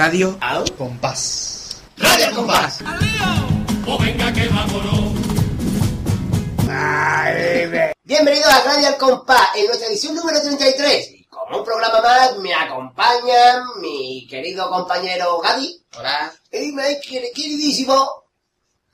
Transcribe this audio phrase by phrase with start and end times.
[0.00, 0.64] Radio Au.
[0.78, 1.76] Compás.
[1.98, 2.78] Radio al Compás.
[3.86, 5.12] O venga que vámonos.
[8.04, 11.10] Bienvenidos a Radio Al Compás, en nuestra edición número 33.
[11.12, 16.32] Y como un programa más, me acompañan mi querido compañero Gadi Hola.
[16.50, 18.24] y mi quer- queridísimo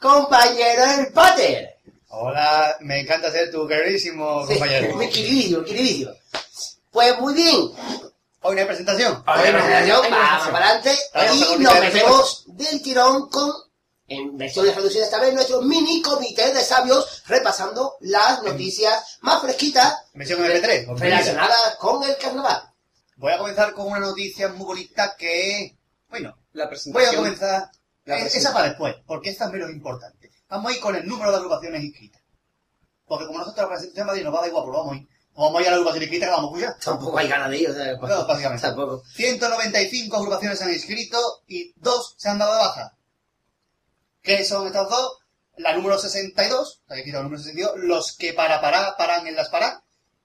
[0.00, 1.76] compañero El Pater.
[2.08, 4.96] Hola, me encanta ser tu queridísimo Sí, compañero.
[4.96, 6.10] mi queridísimo, queridísimo.
[6.90, 7.70] Pues muy bien,
[8.46, 9.12] Hoy no hay presentación.
[9.14, 10.98] Hoy Hay nos presentación, vamos hay para adelante
[11.34, 13.50] y nos metemos del tirón con,
[14.06, 19.96] en versiones reducidas esta vez, nuestro mini comité de sabios repasando las noticias más fresquitas
[20.14, 20.86] Versión MP3.
[20.86, 21.16] comprimida.
[21.16, 22.70] relacionadas con el carnaval.
[23.16, 25.76] Voy a comenzar con una noticia muy bonita que...
[26.08, 27.14] Bueno, La voy presentación.
[27.14, 27.70] a comenzar...
[28.04, 28.40] La eh, presentación.
[28.42, 30.30] esa para después, porque esta es menos importante.
[30.48, 32.22] Vamos a ir con el número de agrupaciones inscritas.
[33.04, 34.96] Porque como nosotros la presentación de Madrid nos va a dar igual, pues vamos a
[34.98, 35.08] ir.
[35.36, 36.84] Vamos a ir a la agrupación inscrita que vamos a escuchar.
[36.84, 38.62] Tampoco hay ganas de ir, o sea, pues, No, básicamente.
[38.66, 39.02] tampoco.
[39.14, 42.96] 195 agrupaciones se han inscrito y dos se han dado de baja.
[44.22, 45.18] ¿Qué son estas dos?
[45.58, 49.26] La número 62, la que he quitado el número 62, los que para parar paran
[49.26, 49.80] en las paras.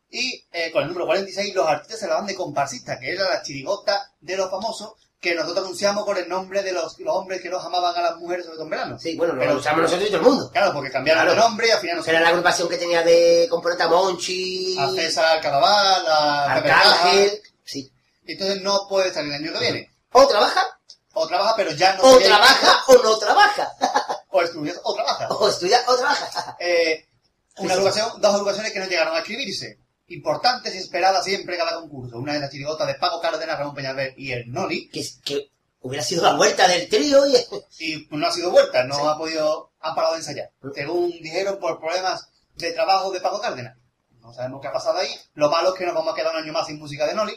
[0.10, 3.30] Y eh, con el número 46, los artistas se la van de comparsista, que era
[3.30, 7.42] la chirigota de los famosos, que nosotros anunciamos con el nombre de los, los hombres
[7.42, 9.00] que los amaban a las mujeres, sobre todo en verano.
[9.00, 10.50] Sí, bueno, lo usamos nosotros y todo el mundo.
[10.52, 11.40] Claro, porque cambiaron Claro.
[11.40, 14.78] el nombre y al final no Era la agrupación que tenía de componente a Monchi,
[14.80, 16.54] a César Cadaval, a.
[16.54, 17.92] Arcángel, sí.
[18.26, 19.92] Entonces no puede salir el año que viene.
[20.12, 20.80] O trabaja,
[21.14, 23.72] O trabaja, pero ya no o trabaja, o no trabaja.
[24.32, 25.28] o estudias o trabaja.
[25.30, 26.58] O estudia, o trabaja.
[26.60, 27.06] Eh,
[27.54, 29.78] Sí, una sí, agrupación, dos agrupaciones que no llegaron a escribirse.
[30.14, 32.18] Importantes y esperadas siempre cada concurso.
[32.18, 34.90] Una de las chirigotas de Paco Cárdenas, Ramón Peñalver y el Noli.
[34.90, 37.36] Que, que hubiera sido la vuelta del trío y...
[37.80, 39.02] Y no ha sido vuelta, no Sí.
[39.06, 40.52] ha podido, han parado de ensayar.
[40.76, 43.78] Según dijeron, por problemas de trabajo de Paco Cárdenas.
[44.20, 45.10] No sabemos qué ha pasado ahí.
[45.34, 47.34] Lo malo es que nos vamos a quedar un año más sin música de Noli,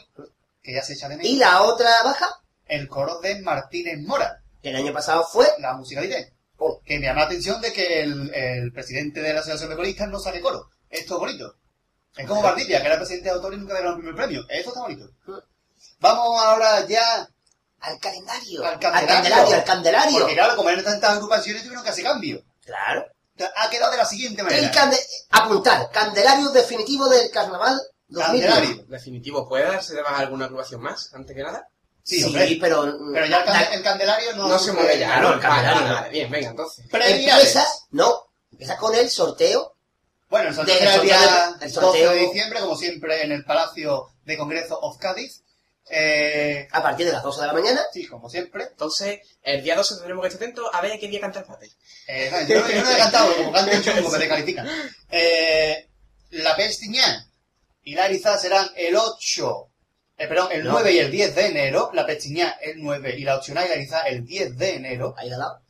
[0.61, 1.31] que ya se echa de menos.
[1.31, 2.27] Y la otra baja,
[2.67, 5.47] El coro de Martínez Mora, que el año pasado fue...
[5.59, 6.33] la música de.
[6.57, 6.79] Oh.
[6.85, 10.07] Que me llama la atención de que el, el presidente de la Asociación de Coristas
[10.09, 10.69] no saque coro.
[10.89, 11.55] Esto es bonito.
[12.15, 14.41] Es como Valdivia, que era presidente de autor y nunca dieron el primer premio.
[14.49, 15.09] Esto está bonito.
[15.99, 17.27] Vamos ahora ya
[17.81, 18.61] Al calendario.
[18.65, 19.07] al Al candelario.
[19.15, 20.19] candelario, al candelario.
[20.19, 22.41] Porque claro, como eran tantas agrupaciones, tuvieron que hacer cambio.
[22.65, 23.05] Claro.
[23.57, 24.71] Ha quedado de la siguiente El manera.
[24.71, 24.97] cande...
[25.31, 25.89] Apuntar.
[25.91, 28.47] Candelario definitivo del carnaval 2001.
[28.47, 28.85] Candelario.
[28.87, 31.67] Definitivo, ¿puede darse de baja alguna agrupación más, antes que nada?
[32.01, 32.83] Sí, Sí, pero...
[33.13, 35.33] Pero ya el, cande- la- el candelario no, No se mueve ya, Claro, ¿no?
[35.35, 35.81] el calendario.
[35.81, 36.85] Vale, vale, bien, venga, entonces.
[36.91, 37.65] Empieza...
[37.91, 38.27] No.
[38.51, 39.74] Empieza con el sorteo.
[40.29, 43.31] Bueno, el sorteo será el día sorteo- el 12 sorteo- de diciembre, como siempre, en
[43.31, 45.41] el Palacio de Congreso of Cádiz.
[45.87, 47.81] Eh, A partir de las 12 de la mañana.
[47.93, 48.63] sí, como siempre.
[48.63, 51.69] Entonces, el día 12 tendremos que estar atentos a ver qué día canta el padre.
[52.07, 54.67] Eh, no, yo, no- yo no he cantado, como canto chungo me descalifican.
[55.11, 55.87] Eh,
[56.31, 57.29] la Pestiñá
[57.83, 59.69] y la Eriza serán el 8,
[60.17, 60.71] eh, perdón, el No.
[60.71, 61.91] 9 y el 10 de enero.
[61.93, 65.13] La Pestiñá el 9 y la Opcional y la Eriza el 10 de enero.
[65.17, 65.61] Ahí al lado.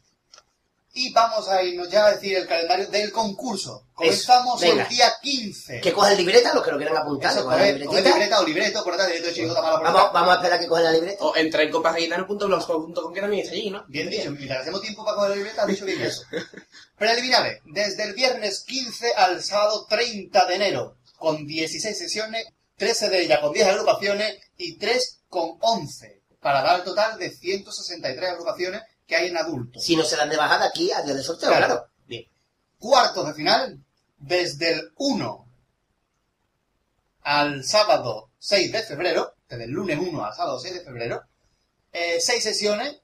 [0.97, 3.83] Y vamos a irnos ya a decir el calendario del concurso.
[3.93, 5.81] Comenzamos el día 15.
[5.81, 7.33] Que cojan libreta, los que lo quieran apuntar.
[7.33, 8.09] que Eso, cojan la libretita.
[8.09, 10.61] libreta o libreto, por atrás, directo de chirigota mala por Vamos, vamos a esperar a
[10.61, 11.21] que cojan la libreta.
[11.25, 13.83] O entra en compasgaitano.blogspot.com que también está allí, ¿no?
[13.89, 16.23] Bien dicho, mientras hacemos tiempo para coger la libreta, has dicho bien eso.
[16.97, 22.45] Preliminares, desde el viernes 15 al sábado 30 de enero, con 16 sesiones,
[22.77, 27.31] 13 de ellas con 10 agrupaciones y 3 con 11, para dar el total de
[27.31, 29.83] 163 agrupaciones que hay en adultos.
[29.83, 31.65] Si no se dan de bajada aquí al día del sorteo, Claro.
[31.65, 31.87] claro.
[32.05, 32.25] Bien.
[32.79, 33.79] Cuartos de final,
[34.17, 35.45] desde el 1
[37.21, 41.23] al sábado 6 de febrero, desde el lunes 1 al sábado 6 de febrero,
[41.91, 42.97] 6 sesiones,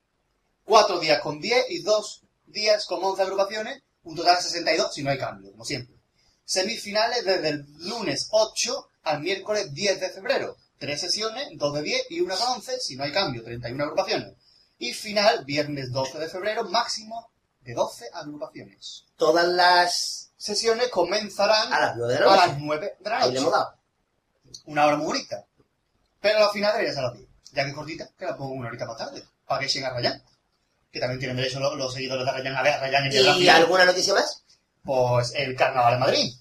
[0.66, 5.03] 4 días con 10 y 2 días con 11 agrupaciones, un total de 62 si
[5.03, 5.95] no hay cambio, como siempre.
[6.44, 12.06] Semifinales desde el lunes 8 al miércoles 10 de febrero, 3 sesiones, 2 de 10
[12.09, 14.33] y 1 con 11 si no hay cambio, 31 agrupaciones.
[14.84, 17.30] Y final, viernes 12 de febrero, máximo
[17.62, 20.31] de 12 agrupaciones Todas las...
[20.38, 22.48] sesiones comenzarán A las 9 de la a noche.
[22.48, 23.63] las 9 de la Ahí le hemos noche.
[23.63, 23.78] dado.
[24.66, 25.45] Una hora muy bonita.
[26.19, 27.30] Pero la final debería ser a las 10.
[27.54, 29.24] Ya que es cortita, que la pongo una horita más tarde.
[29.45, 30.24] Para que lleguen a Rayán.
[30.92, 33.42] Que también tienen derecho los, los seguidores de Rayán a ver a Rayán en el
[33.44, 34.44] ¿Y alguna noticia más?
[34.83, 36.33] Pues el carnaval en Madrid.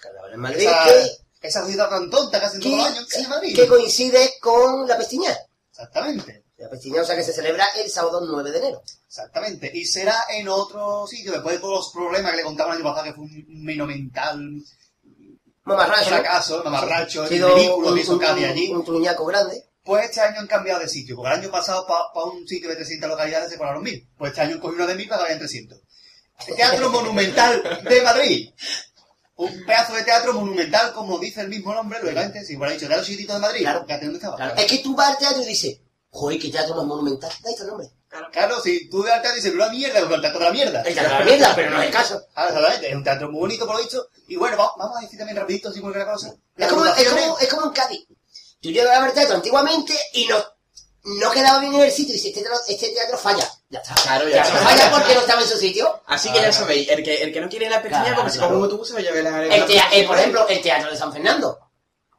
[0.00, 3.20] Carnaval en Madrid, Esa, que, esa ciudad tan tonta que hacen todos los años que
[3.20, 3.54] es Madrid.
[3.54, 5.36] que coincide con la pestiña.
[5.70, 6.42] Exactamente.
[6.58, 8.82] La sea que se celebra el sábado 9 de enero.
[9.06, 9.70] Exactamente.
[9.74, 12.84] Y será en otro sitio, después de todos los problemas que le contaba el año
[12.88, 14.62] pasado, que fue un monumental
[15.64, 16.08] Mamarracho.
[16.08, 18.72] fracaso, mamarracho, ridículo que hizo un, Cádiz allí.
[18.72, 19.64] un truñaco grande.
[19.84, 22.76] Pues este año han cambiado de sitio, porque el año pasado para un sitio de
[22.76, 24.08] 300 localidades se cobraron 1000.
[24.16, 25.80] Pues este año han cogido uno de 1000 para que vayan 300.
[26.56, 28.50] Teatro Monumental de Madrid.
[29.36, 33.04] Un pedazo de teatro monumental, como dice el mismo nombre, lógicamente, si hubiera dicho teatro
[33.04, 33.80] chiquitito de Madrid, Claro.
[33.86, 34.36] dónde estaba.
[34.36, 34.54] Claro.
[34.56, 35.78] Es que tú vas al teatro y dices,
[36.10, 37.30] Joder, qué teatro más monumental.
[37.44, 37.90] Ahí está el nombre.
[38.32, 40.80] Claro, si tú de arte dices una mierda, con el teatro de la mierda.
[40.82, 42.22] El teatro de la mierda, pero no es el caso.
[42.34, 44.08] Ah, exactamente, es un teatro muy bonito por lo visto.
[44.28, 46.34] Y bueno, va- vamos a decir también rapidito, así cualquier cosa.
[46.56, 48.06] Es como, es, como, es como en Cádiz.
[48.60, 50.36] Tú llegas a ver teatro antiguamente y no,
[51.04, 52.14] no quedaba bien en el sitio.
[52.14, 53.52] Y dices, este teatro, este teatro falla.
[53.68, 53.94] Ya está.
[53.94, 54.56] Claro, Ya ya está.
[54.60, 56.00] Falla porque no estaba en su sitio.
[56.06, 56.64] Así que Ah, ya claro.
[56.64, 58.56] sabéis, el que, el que no quiere la pestaña Claro, porque se claro.
[58.56, 59.44] un autobús se va a llevar la...
[59.44, 61.58] El eh, por ejemplo, el Teatro de San Fernando.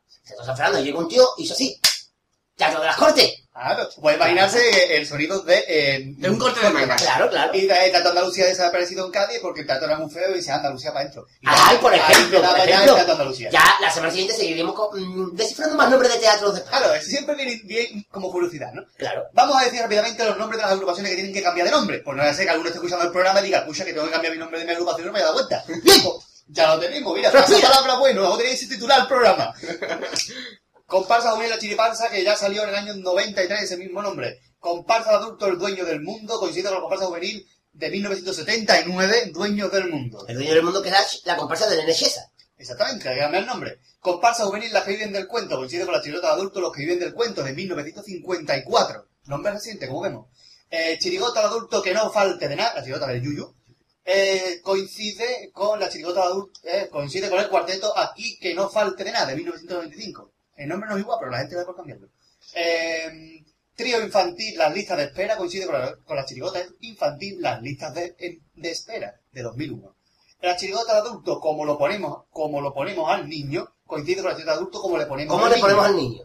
[0.06, 1.82] El Teatro de San Fernando llega un tío y hizo así.
[2.56, 3.34] Teatro de las Cortes.
[3.60, 5.66] Claro, puede imaginarse el sonido de...
[5.68, 6.96] eh, De un corte de manga.
[6.96, 7.52] Claro, claro.
[7.56, 10.42] Y el de Andalucía ha desaparecido en Cádiz porque el teatro era muy feo y
[10.44, 11.26] se Andalucía para adentro.
[11.44, 12.98] Ay, por ejemplo, por ya ejemplo.
[12.98, 13.50] el.
[13.50, 17.08] Ya la semana siguiente seguiremos con- mm, descifrando más nombres de teatros de Claro, eso
[17.08, 18.84] siempre viene bien como curiosidad, ¿no?
[18.96, 19.24] Claro.
[19.34, 21.98] Vamos a decir rápidamente los nombres de las agrupaciones que tienen que cambiar de nombre.
[22.00, 24.12] Pues no ser que alguno esté escuchando el programa y diga, pucha, que tengo que
[24.12, 25.64] cambiar mi nombre de mi agrupación y no me he dado cuenta.
[25.84, 26.16] Bien, pues,
[26.50, 29.52] ya lo tenemos, mira, esa palabra bueno, vamos a tener ese titular al programa.
[30.88, 34.40] Comparsa Juvenil La Chiripanza, que ya salió en el año 93 ese mismo nombre.
[34.58, 39.70] Comparsa de adulto El Dueño del Mundo, coincide con la comparsa juvenil de 1979, Dueños
[39.70, 40.26] del Mundo.
[40.30, 42.32] El dueño del mundo que era la comparsa de Nene Chesa.
[42.58, 43.82] Exactamente, que el nombre.
[44.00, 46.84] Comparsa juvenil Las que viven del cuento, coincide con la chirigota de adultos Los que
[46.84, 49.08] viven del cuento de 1954.
[49.26, 50.28] Nombre reciente, como vemos.
[50.70, 53.54] Eh, chirigota de adulto que no falte de nada, la chirigota del Yuyu.
[54.06, 58.70] Eh, coincide con la chirigota de adulto, eh, coincide con el cuarteto Aquí que no
[58.70, 60.32] falte de nada, de 1995.
[60.58, 62.10] El nombre no es igual, pero la gente va por cambiarlo.
[62.56, 63.44] Eh,
[63.76, 67.94] trío infantil, las listas de espera, coincide con la, con la chirigota infantil, las listas
[67.94, 68.16] de,
[68.56, 69.96] de espera, de 2001.
[70.42, 74.36] La chirigota de adulto, como lo ponemos, como lo ponemos al niño, coincide con la
[74.36, 75.66] chirigota de adulto como le ponemos ¿Cómo al le niño.
[75.68, 76.22] ponemos al niño?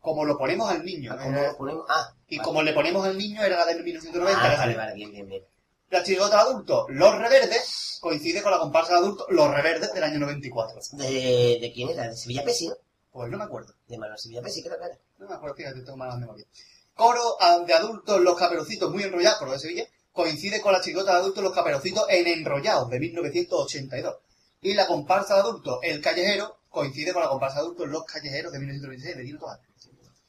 [0.00, 1.16] Como lo ponemos al niño.
[1.22, 1.84] ¿Cómo eh, lo ponemos?
[1.88, 2.14] Ah.
[2.28, 2.44] y vale.
[2.46, 4.40] como le ponemos al niño era la del 1990.
[4.42, 5.42] Ah, vale, de- vale, bien, bien, bien.
[5.90, 10.04] La chirigota de adulto, Los Reverdes, coincide con la comparsa de adulto, Los Reverdes del
[10.04, 10.80] año 94.
[10.92, 12.08] ¿De, de quién era?
[12.08, 12.74] ¿De Sevilla Pesi, no?
[13.10, 13.74] Pues no me acuerdo.
[13.86, 14.98] De Manuel Sevilla Pesi, creo que era.
[15.18, 16.48] No me acuerdo, fíjate, tengo malas memorias.
[16.94, 21.12] Coro ah, de adultos, Los Caperucitos, muy enrollados, coro de Sevilla, coincide con la chirigota
[21.12, 24.16] de adultos, Los Caperucitos en Enrollados, de 1982.
[24.62, 28.52] Y la comparsa de adultos, El Callejero, coincide con la comparsa de adultos, Los Callejeros,
[28.52, 29.40] de 1926, de Dino.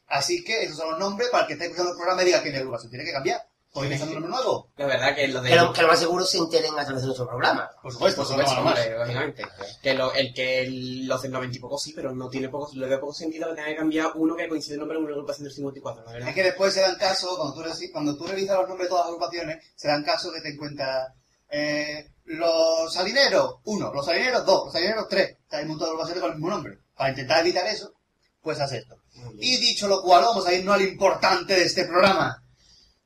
[0.06, 2.42] Así que esos son los nombres para el que esté escuchando el programa y diga
[2.42, 3.49] que mi agrupación tiene que cambiar.
[3.72, 4.68] Estoy pensando en un nombre nuevo.
[4.76, 5.48] La verdad que lo de...
[5.50, 7.70] Que lo, que lo más seguro se enteren a través de nuestro programa.
[7.80, 9.44] Por supuesto, Por supuesto, hombre, lógicamente.
[9.80, 12.68] Que lo, el que el- los del 90 y poco sí, pero no tiene poco,
[12.74, 15.14] le veo poco sentido que tenga que cambiar uno que coincide el nombre con una
[15.14, 16.28] agrupación del 54, la verdad.
[16.30, 17.62] Es que después se dan caso, cuando tú,
[17.92, 21.12] cuando tú revisas los nombres de todas las agrupaciones, se dan caso que te encuentras
[21.50, 25.36] eh, los salineros, uno, los salineros, dos, los salineros, tres.
[25.50, 26.78] Hay un montón de agrupaciones con el mismo nombre.
[26.96, 27.92] Para intentar evitar eso,
[28.42, 28.96] pues hace esto.
[29.38, 32.39] Y dicho lo cual, vamos a irnos al importante de este programa.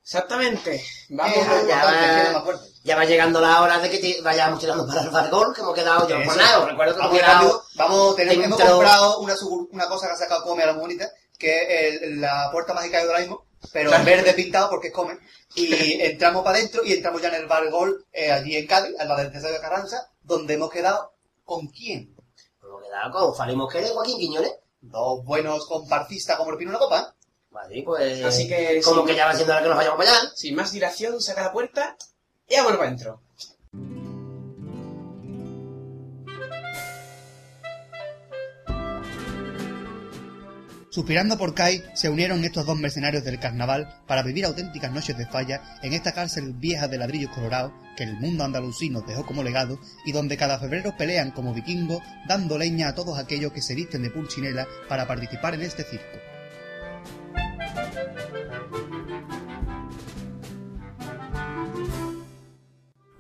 [0.05, 0.85] Exactamente.
[1.09, 2.61] Vamos Eh, lo ya va.
[2.85, 5.75] Ya va llegando la hora de que te vayamos tirando para el bargol, que hemos
[5.75, 6.19] quedado yo.
[6.19, 7.65] Nada, recuerdo que hemos quedado...
[7.77, 9.35] vamos, tenemos, hemos comprado una,
[9.73, 12.99] una cosa que ha sacado Come a la bonita, que es el- la puerta mágica
[12.99, 13.39] de Doraemon,
[13.73, 15.19] pero en verde pintado porque es Come.
[15.55, 15.73] Y
[16.03, 19.09] entramos para adentro y entramos ya en el bar Gol, eh, allí en Cádiz, al
[19.09, 21.15] lado del César de Carranza, donde hemos quedado
[21.47, 22.15] con quién?
[22.63, 24.53] Hemos quedado con Fali Mosquera y Joaquín Quiñones.
[24.83, 27.15] Dos buenos compartistas como el pino en la copa.
[27.55, 28.25] Vale, pues...
[28.25, 29.07] Así que, Como sí.
[29.07, 30.31] que ya va siendo hora que nos vayamos para allá.
[30.35, 31.97] Sin más dilación, saca la puerta
[32.49, 33.23] y vámonos para adentro.
[40.91, 45.27] Suspirando por Kai, se unieron estos dos mercenarios del carnaval para vivir auténticas noches de
[45.27, 49.43] falla en esta cárcel vieja de ladrillos colorados que el mundo andalusí nos dejó como
[49.43, 53.75] legado y donde cada febrero pelean como vikingos dando leña a todos aquellos que se
[53.75, 56.34] visten de pulchinela para participar en este circo.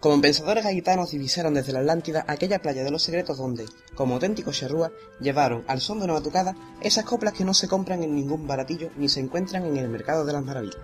[0.04, 4.58] Como pensadores gaitanos divisaron desde la Atlántida aquella playa de los secretos donde, como auténticos
[4.58, 8.46] charrúas, llevaron al son de una batucada esas coplas que no se compran en ningún
[8.46, 10.76] baratillo ni se encuentran en el mercado de las maravillas.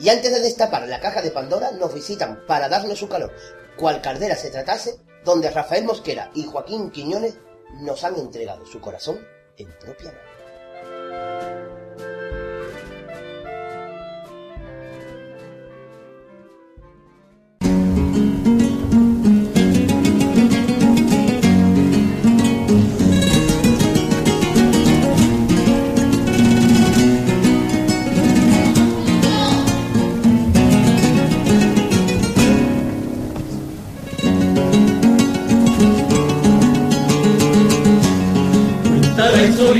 [0.00, 3.32] Y antes de destapar la caja de Pandora, nos visitan para darnos su calor.
[3.76, 7.38] Cual caldera se tratase, donde Rafael Mosquera y Joaquín Quiñones
[7.82, 9.20] nos han entregado su corazón
[9.56, 10.33] en propia mano.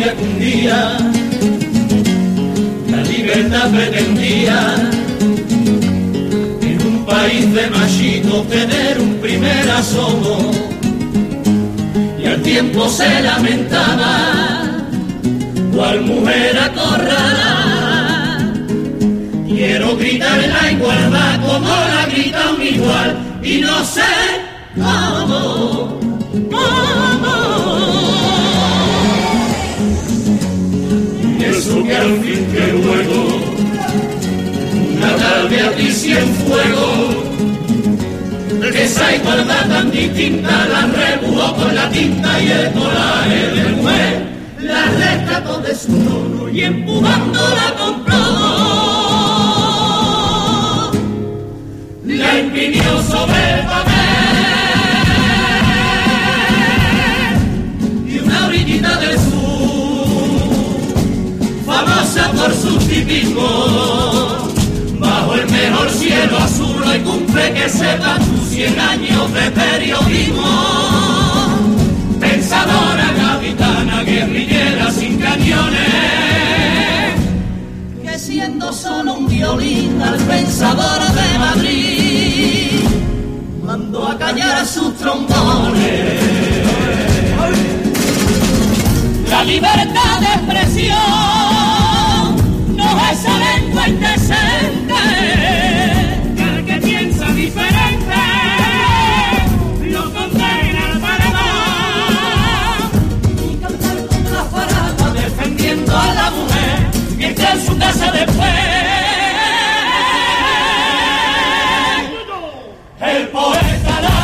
[0.04, 1.13] Que un día
[6.62, 10.64] en un país de machitos tener un primer asomo
[12.45, 14.62] tiempo se lamentaba,
[15.75, 18.38] cual mujer acorralada.
[19.47, 24.02] Quiero gritar la igualdad como la grita un igual y no sé
[24.75, 25.99] cómo,
[26.50, 27.35] cómo.
[31.38, 33.53] Y eso que al fin que luego,
[35.25, 35.71] una tarde a
[36.19, 36.87] en fuego,
[38.75, 44.23] esa igualdad tan distinta la rebujo con la tinta y el coraje del juez,
[44.61, 48.50] la rescató de su y empujándola con plomo,
[52.04, 53.93] la imprimió sobre el papel
[68.64, 70.50] 100 años de periodismo,
[72.18, 75.83] pensadora, capitana, guerrillera sin cañones,
[78.02, 82.85] que siendo solo un violín al pensador de Madrid,
[83.62, 86.14] mandó a callar a sus trombones.
[89.28, 90.97] La libertad de expresión
[92.76, 93.87] no es el lengua
[107.78, 108.50] casa después
[113.00, 114.14] el poeta la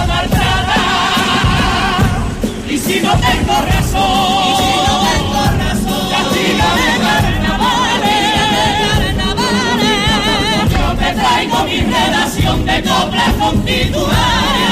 [2.68, 6.08] y si no tengo razón y si no tengo razón
[7.00, 8.30] carnavales.
[10.70, 14.70] Yo te traigo mi relación de coplas constituciones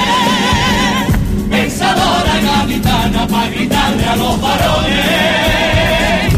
[1.51, 6.35] pensadora gaditana para gritarle a los varones.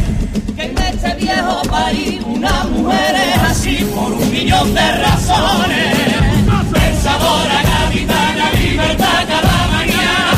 [0.57, 5.97] Que en este viejo país una mujer es así por un millón de razones
[6.73, 10.33] pensadora gaditana libertad cada mañana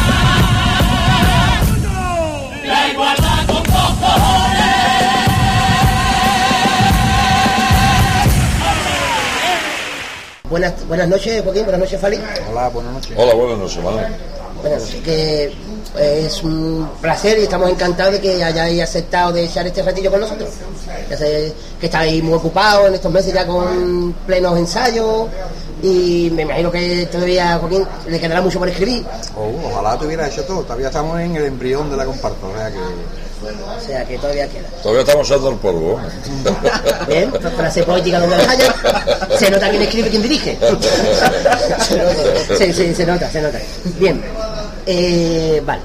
[2.67, 4.63] la igualdad con dos cojones
[10.51, 12.21] Buenas, buenas noches, Joaquín, buenas noches, Fali.
[12.51, 13.13] Hola, buenas noches.
[13.17, 14.07] Hola, buenas noches, Manuel.
[14.61, 15.45] Buenas noches, que
[15.99, 20.11] eh, es un placer y estamos encantados de que hayáis aceptado de echar este ratillo
[20.11, 20.51] con nosotros.
[21.13, 25.29] Ya sé que estáis muy ocupados en estos meses ya con plenos ensayos
[25.83, 29.05] y me imagino que todavía, Joaquín, le quedará mucho por escribir.
[29.37, 30.63] Oh, ojalá te hubiera hecho todo.
[30.63, 32.39] Todavía estamos en el embrión de la comparsa.
[32.47, 34.69] O sea que O sea que todavía queda.
[34.83, 36.01] Todavía estamos echando el polvo.
[37.09, 38.75] Bien, frase poética donde la haya.
[39.39, 40.59] Se nota quién escribe y quién dirige.
[41.81, 43.59] se, nota, se, se- se nota, se nota.
[43.99, 44.23] Bien,
[44.87, 45.83] eh, vale.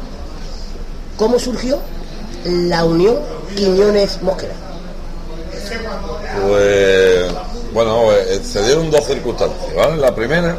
[1.18, 1.80] ¿Cómo surgió
[2.46, 3.18] la unión
[3.58, 4.54] Quiñones-Mosquera?
[6.48, 7.26] Pues,
[7.74, 9.98] bueno, eh, se dieron dos circunstancias, ¿vale?
[9.98, 10.56] La primera,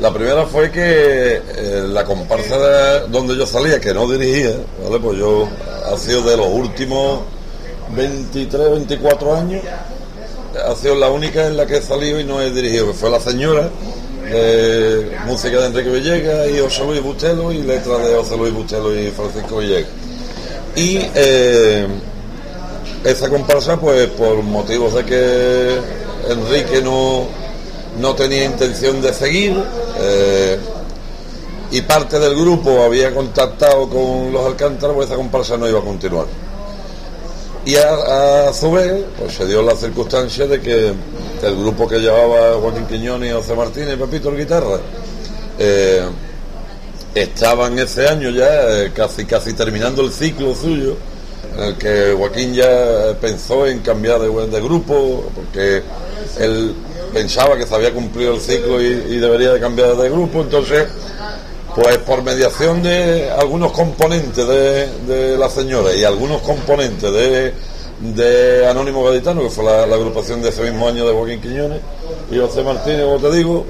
[0.00, 4.52] la primera fue que eh, la comparsa de- donde yo salía, que no dirigía,
[4.84, 4.98] ¿vale?
[5.00, 5.48] Pues yo
[5.92, 7.20] ha sido de los últimos
[7.94, 9.62] 23, 24 años,
[10.66, 13.10] ha sido la única en la que he salido y no he dirigido, que fue
[13.10, 13.68] La Señora,
[15.26, 19.10] música de Enrique Villegas y José Luis Bustelo y letras de José Luis Bustelo y
[19.10, 19.90] Francisco Villegas.
[20.76, 21.86] Y eh,
[23.10, 25.78] esa comparsa, pues por motivos de que
[26.28, 27.26] Enrique no,
[28.00, 29.56] no tenía intención de seguir
[29.98, 30.58] eh,
[31.70, 35.84] y parte del grupo había contactado con los Alcántara, pues esa comparsa no iba a
[35.84, 36.26] continuar.
[37.64, 40.94] Y a, a su vez, pues se dio la circunstancia de que
[41.42, 44.78] el grupo que llevaba Joaquín Quiñones, José Martínez Pepito el guitarra,
[45.58, 46.02] eh,
[47.14, 50.96] estaban ese año ya eh, casi casi terminando el ciclo suyo,
[51.58, 55.82] el que Joaquín ya pensó en cambiar de, grupo, porque
[56.38, 56.74] él
[57.12, 60.86] pensaba que se había cumplido el ciclo y, debería de cambiar de grupo, entonces
[61.74, 69.42] pues por mediación de algunos componentes de, la señora y algunos componentes de, Anónimo Gaditano,
[69.42, 71.80] que fue la, la agrupación de ese mismo año de Joaquín Quiñones
[72.30, 73.64] y José Martínez, como te digo,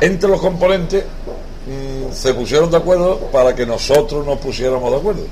[0.00, 5.22] entre los componentes mm, se pusieron de acuerdo para que nosotros nos pusiéramos de acuerdo.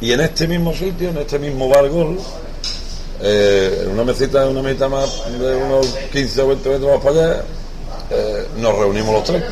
[0.00, 2.18] Y en este mismo sitio, en este mismo bar Gol,
[3.22, 7.10] eh, en una mesita, una mesita más de unos 15 o 20 metros más para
[7.32, 7.44] allá,
[8.10, 9.42] eh, nos reunimos los tres.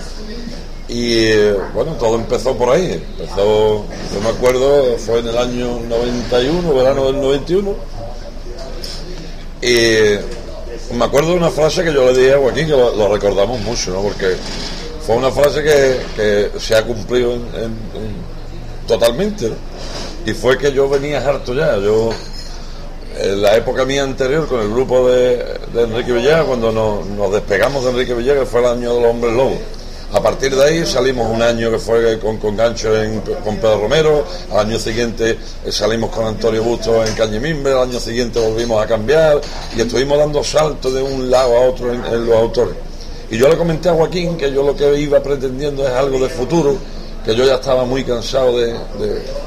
[0.87, 3.03] Y eh, bueno, todo empezó por ahí.
[3.19, 7.75] Empezó, yo me acuerdo, fue en el año 91, verano del 91.
[9.63, 13.61] Y me acuerdo de una frase que yo le dije a Joaquín, que lo, recordamos
[13.61, 14.03] mucho, ¿no?
[14.03, 14.37] Porque
[15.07, 16.01] fue una frase que,
[16.53, 19.49] que se ha cumplido en, en- en- totalmente.
[19.49, 19.55] ¿no?
[20.27, 21.77] Y fue que yo venía harto ya.
[21.79, 22.11] Yo,
[23.21, 25.45] en la época mía anterior, con el grupo de,
[25.77, 29.59] Enrique Villegas, cuando nos, despegamos de Enrique Villegas, fue el año de los hombres lobos.
[30.13, 33.81] A partir de ahí salimos un año que fue con, con gancho en- con Pedro
[33.81, 38.81] Romero, al año siguiente eh, salimos con Antonio Busto en Cañemimbre, al año siguiente volvimos
[38.81, 39.41] a cambiar
[39.77, 42.75] y estuvimos dando saltos de un lado a otro en, en los autores.
[43.29, 46.29] Y yo le comenté a Joaquín que yo lo que iba pretendiendo es algo de
[46.29, 46.77] futuro,
[47.25, 48.75] que yo ya estaba muy cansado de,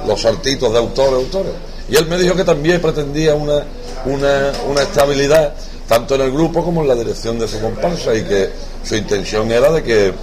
[0.06, 1.54] los saltitos de autores, autores.
[1.90, 3.64] Y él me dijo que también pretendía una,
[4.06, 5.54] una, una estabilidad,
[5.88, 8.50] tanto en el grupo como en la dirección de su comparsa, y que
[8.84, 10.14] su intención era de que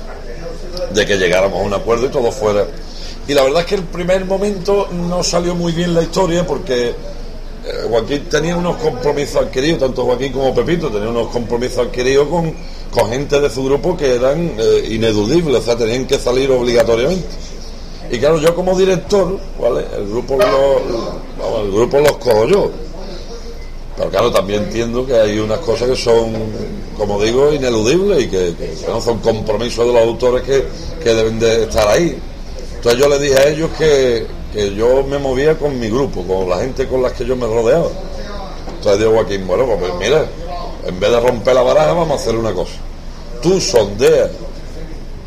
[0.92, 2.66] de que llegáramos a un acuerdo y todo fuera.
[3.26, 6.94] Y la verdad es que el primer momento no salió muy bien la historia porque
[7.66, 12.52] eh, Joaquín tenía unos compromisos adquiridos, tanto Joaquín como Pepito tenían unos compromisos adquiridos con,
[12.90, 17.26] con gente de su grupo que eran eh, ineludibles, o sea, tenían que salir obligatoriamente.
[18.11, 19.85] Y claro, yo como director, ¿vale?
[19.97, 22.71] El grupo lo, el grupo los cojo yo.
[23.97, 26.33] Pero claro, también entiendo que hay unas cosas que son,
[26.99, 28.54] como digo, ineludibles y que,
[29.02, 30.64] son compromisos de los autores que,
[31.02, 32.18] que deben de estar ahí.
[32.76, 36.49] Entonces yo le dije a ellos que, que yo me movía con mi grupo, con
[36.49, 37.88] la gente con la que yo me rodeaba.
[38.68, 40.25] Entonces digo Joaquín, bueno, pues mira,
[40.87, 42.75] en vez de romper la baraja vamos a hacer una cosa.
[43.42, 44.30] Tú sondeas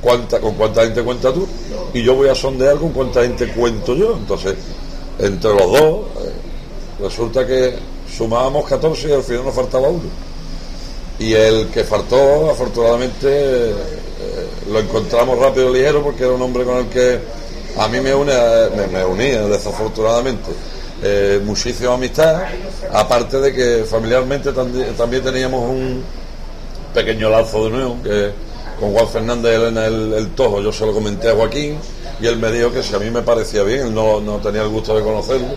[0.01, 1.46] cuánta, con cuánta gente cuenta tú
[1.93, 4.15] y yo voy a sondear con cuánta gente cuento yo.
[4.15, 4.55] Entonces,
[5.19, 6.31] entre los dos, eh,
[7.01, 7.75] resulta que
[8.15, 10.10] sumábamos 14 y al final nos faltaba uno.
[11.19, 13.75] Y el que faltó, afortunadamente, eh,
[14.72, 17.19] lo encontramos rápido y ligero porque era un hombre con el que
[17.79, 18.34] a mí me, une,
[18.91, 20.50] me, unía, desafortunadamente,
[21.03, 22.41] eh, muchísima amistad,
[22.91, 26.03] aparte de que familiarmente tambi- también teníamos un
[26.93, 28.32] pequeño lazo de nuevo, que
[28.80, 31.78] con Juan Fernández Elena el, el Tojo, yo se lo comenté a Joaquín
[32.19, 34.62] y él me dijo que si a mí me parecía bien, él no, no tenía
[34.63, 35.47] el gusto de conocerlo,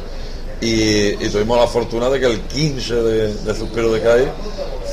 [0.61, 4.29] y, tuvimos la fortuna de que el 15 de, Suspiro de Cádiz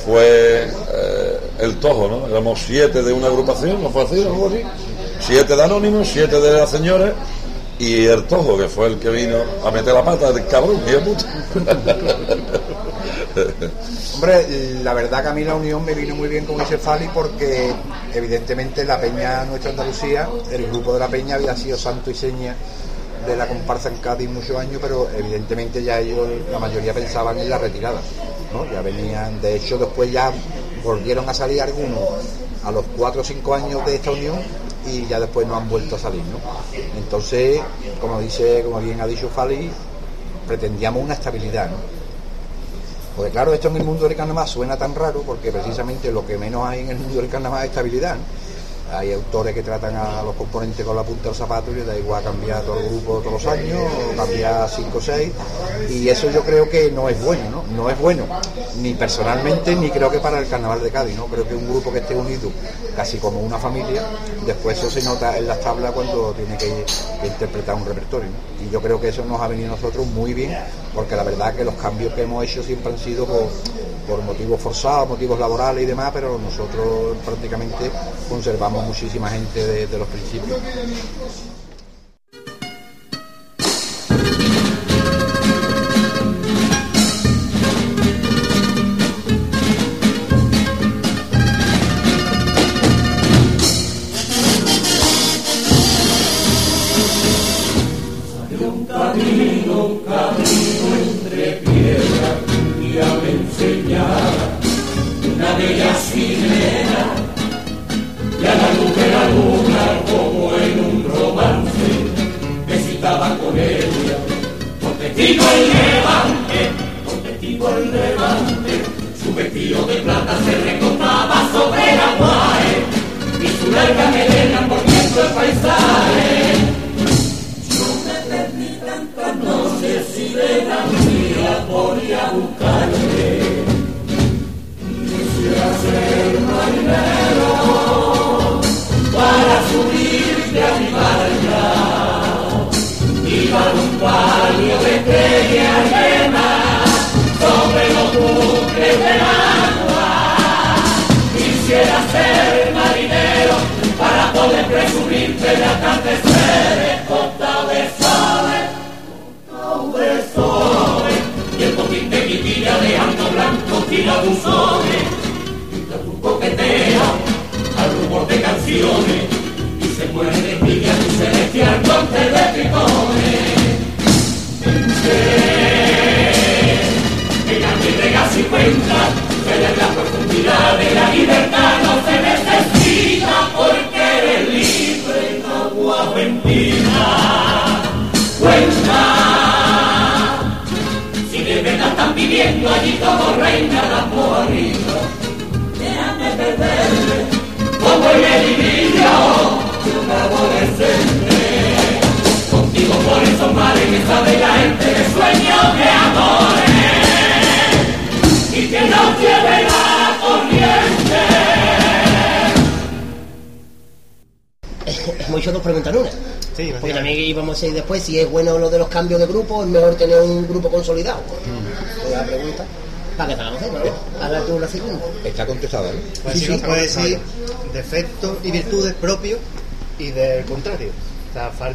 [0.05, 2.27] fue eh, el Tojo, ¿no?
[2.27, 4.21] Éramos siete de una agrupación, ¿no fue así?
[4.23, 4.61] algo así?
[5.27, 7.11] Siete de Anónimos, siete de las señoras
[7.77, 10.99] y el Tojo, que fue el que vino a meter la pata del cabrón, de
[10.99, 11.25] puta.
[14.15, 14.47] Hombre,
[14.81, 16.79] la verdad que a mí la unión me vino muy bien con ese
[17.13, 17.73] porque
[18.13, 22.55] evidentemente la Peña Nuestra Andalucía, el grupo de la Peña había sido santo y seña
[23.27, 27.49] de la comparsa en Cádiz muchos años, pero evidentemente ya ellos, la mayoría pensaban en
[27.49, 27.99] la retirada,
[28.53, 28.65] ¿no?
[28.71, 30.31] Ya venían, de hecho después ya
[30.85, 31.99] volvieron a salir algunos
[32.63, 35.95] a los cuatro o cinco años de esta unión y ya después no han vuelto
[35.95, 36.39] a salir, ¿no?
[36.97, 37.59] Entonces,
[37.99, 39.69] como dice, como bien ha dicho Fali,
[40.47, 41.77] pretendíamos una estabilidad, ¿no?
[43.15, 46.37] Porque claro, esto en el mundo del carnaval suena tan raro porque precisamente lo que
[46.37, 48.15] menos hay en el mundo del carnaval es estabilidad.
[48.91, 52.23] Hay autores que tratan a los componentes con la punta del zapato y da igual
[52.23, 53.81] cambiar todo el grupo todos los años,
[54.13, 55.31] o cambiar 5 o 6,
[55.89, 57.63] y eso yo creo que no es bueno, ¿no?
[57.75, 58.25] No es bueno,
[58.81, 61.25] ni personalmente, ni creo que para el carnaval de Cádiz, ¿no?
[61.25, 62.49] Creo que un grupo que esté unido
[62.95, 64.03] casi como una familia,
[64.45, 66.85] después eso se nota en las tablas cuando tiene que,
[67.23, 68.29] interpretar un repertorio.
[68.65, 70.57] Y yo creo que eso nos ha venido a nosotros muy bien,
[70.95, 73.47] porque la verdad que los cambios que hemos hecho siempre han sido por,
[74.07, 77.91] por motivos forzados, motivos laborales y demás, pero nosotros prácticamente
[78.29, 80.57] conservamos muchísima gente de, los principios.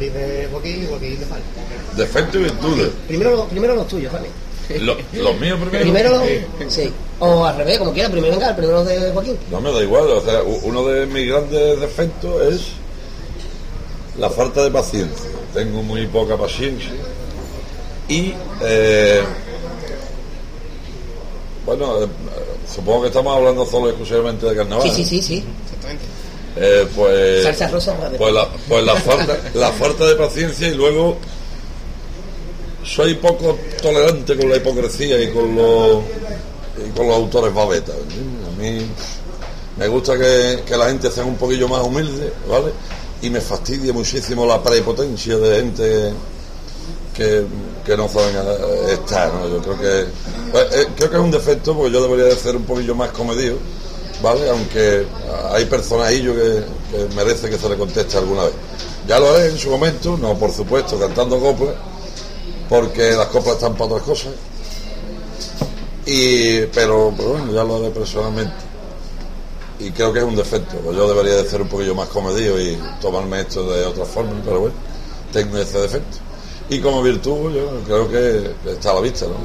[0.09, 1.43] De Joaquín y Joaquín de Fali.
[1.95, 2.89] Defectos y virtudes.
[3.07, 4.27] Primero, primero los tuyos, ¿vale?
[4.79, 5.83] Lo- los míos primero.
[5.83, 6.73] Primero los...
[6.73, 6.91] Sí.
[7.19, 9.37] O al revés, como quiera, primero venga, primero los de Joaquín.
[9.51, 12.61] No me da igual, o sea, uno de mis grandes defectos es
[14.19, 15.29] la falta de paciencia.
[15.53, 16.91] Tengo muy poca paciencia.
[18.07, 19.21] Y, eh,
[21.65, 22.07] bueno, eh,
[22.73, 24.89] supongo que estamos hablando solo y exclusivamente de carnaval.
[24.89, 25.43] Sí, sí, sí, sí.
[26.55, 31.17] Eh, pues, Salsa rosa pues, la, pues la falta, la falta de paciencia y luego
[32.83, 36.03] soy poco tolerante con la hipocresía y con los
[36.95, 37.95] con los autores babetas.
[37.95, 38.47] ¿entiendes?
[38.47, 38.87] A mí
[39.77, 42.73] me gusta que, que la gente sea un poquillo más humilde, ¿vale?
[43.21, 46.13] Y me fastidia muchísimo la prepotencia de gente
[47.13, 47.45] que,
[47.85, 49.49] que no saben eh, estar, ¿no?
[49.49, 50.05] Yo creo que
[50.51, 53.11] pues, eh, creo que es un defecto porque yo debería de ser un poquillo más
[53.11, 53.57] comedido,
[54.23, 54.49] ¿vale?
[54.49, 55.05] Aunque
[55.51, 56.63] hay personajillos que,
[56.97, 58.53] que merece que se le conteste alguna vez.
[59.07, 61.75] Ya lo haré en su momento, no por supuesto cantando coplas,
[62.69, 64.33] porque las coplas están para otras cosas.
[66.05, 68.55] Y, pero, bueno, ya lo haré personalmente.
[69.79, 72.59] Y creo que es un defecto, pues yo debería de ser un poquillo más comedido
[72.59, 74.75] y tomarme esto de otra forma, pero bueno,
[75.33, 76.17] tengo ese defecto.
[76.69, 79.35] Y como virtud, yo creo que está a la vista, ¿no?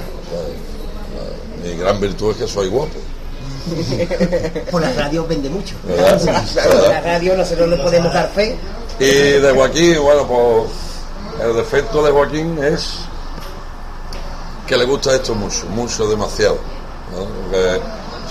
[1.64, 2.98] Mi gran virtud es que soy guapo.
[4.70, 5.74] Por la radio vende mucho.
[5.84, 6.20] ¿Verdad?
[6.20, 8.56] Por la radio nosotros le podemos dar fe.
[8.98, 12.98] Y de Joaquín, bueno, pues el defecto de Joaquín es
[14.66, 16.58] que le gusta esto mucho, mucho, demasiado.
[17.12, 17.24] ¿no?
[17.24, 17.80] Porque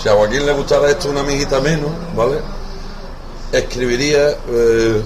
[0.02, 2.38] si a Joaquín le gustara esto una mijita menos, ¿vale?
[3.50, 5.02] Escribiría, eh,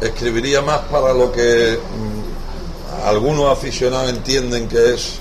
[0.00, 5.20] escribiría más para lo que mm, algunos aficionados entienden que es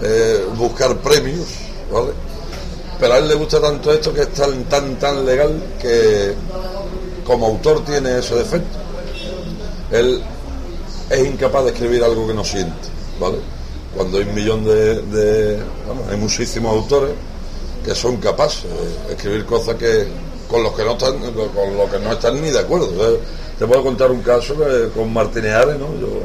[0.00, 1.46] eh, buscar premios,
[1.92, 2.12] ¿vale?
[3.02, 6.34] Pero a él le gusta tanto esto que es tan, tan, tan legal que
[7.26, 8.78] como autor tiene ese defecto.
[9.90, 10.22] Él
[11.10, 12.88] es incapaz de escribir algo que no siente,
[13.18, 13.38] ¿vale?
[13.96, 17.10] Cuando hay un millón de, bueno, hay muchísimos autores
[17.84, 18.70] que son capaces
[19.08, 20.06] de escribir cosas que
[20.48, 23.18] con los que no están, con que no están ni de acuerdo.
[23.58, 25.88] Te puedo contar un caso que con Martínez Ares, ¿no?
[26.00, 26.20] Yo,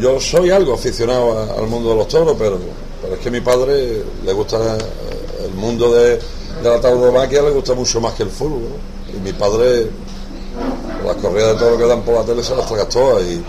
[0.00, 2.58] yo soy algo aficionado al mundo de los toros, pero,
[3.02, 6.18] pero es que a mi padre le gusta eh, el mundo de,
[6.62, 8.62] la tauromaquia, le gusta mucho más que el fútbol.
[9.14, 9.88] Y mi padre
[11.04, 13.42] las corridas de toros que dan por la tele se las tragas todas y,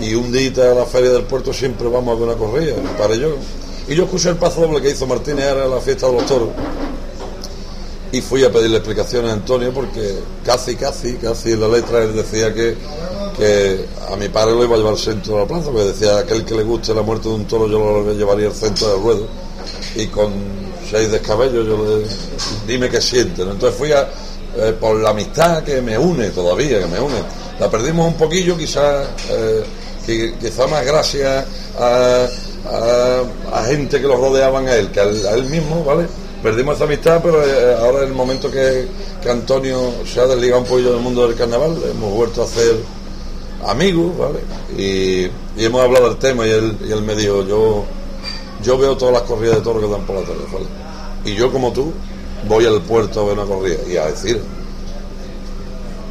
[0.00, 2.98] y un día a la feria del puerto siempre vamos a ver una corrida, mi
[2.98, 3.28] padre y yo.
[3.88, 6.26] Y yo escuché el paso doble que hizo Martínez Ara en la fiesta de los
[6.26, 6.50] toros
[8.12, 12.14] y fui a pedirle explicaciones a Antonio porque casi, casi, casi en la letra él
[12.14, 12.76] decía que,
[13.36, 16.18] que a mi padre lo iba a llevar al centro de la plaza, porque decía
[16.18, 19.02] aquel que le guste la muerte de un toro yo lo llevaría al centro del
[19.02, 19.26] ruedo
[19.94, 20.32] y con
[20.90, 22.06] seis descabellos yo le
[22.66, 23.44] dime qué siente.
[23.44, 23.52] ¿no?
[23.52, 24.08] Entonces fui a,
[24.56, 27.22] eh, por la amistad que me une todavía, que me une.
[27.60, 29.62] La perdimos un poquillo, quizás eh,
[30.06, 31.44] qui- quizá más gracias
[31.78, 32.26] a,
[33.66, 36.06] gente que lo rodeaban a él, que a él, mismo, ¿vale?
[36.42, 38.86] Perdimos esa amistad, pero eh, ahora en el momento que,
[39.22, 42.76] que Antonio se ha desligado un poquillo del mundo del carnaval, hemos vuelto a ser
[43.66, 44.38] amigos, ¿vale?
[44.76, 45.24] Y,
[45.60, 47.84] y hemos hablado del tema y él, y él me dijo, yo,
[48.62, 50.66] yo veo todas las corridas de toros que dan por la tele, ¿vale?
[51.24, 51.92] Y yo como tú
[52.46, 54.40] voy al puerto a ver una corrida y a decir,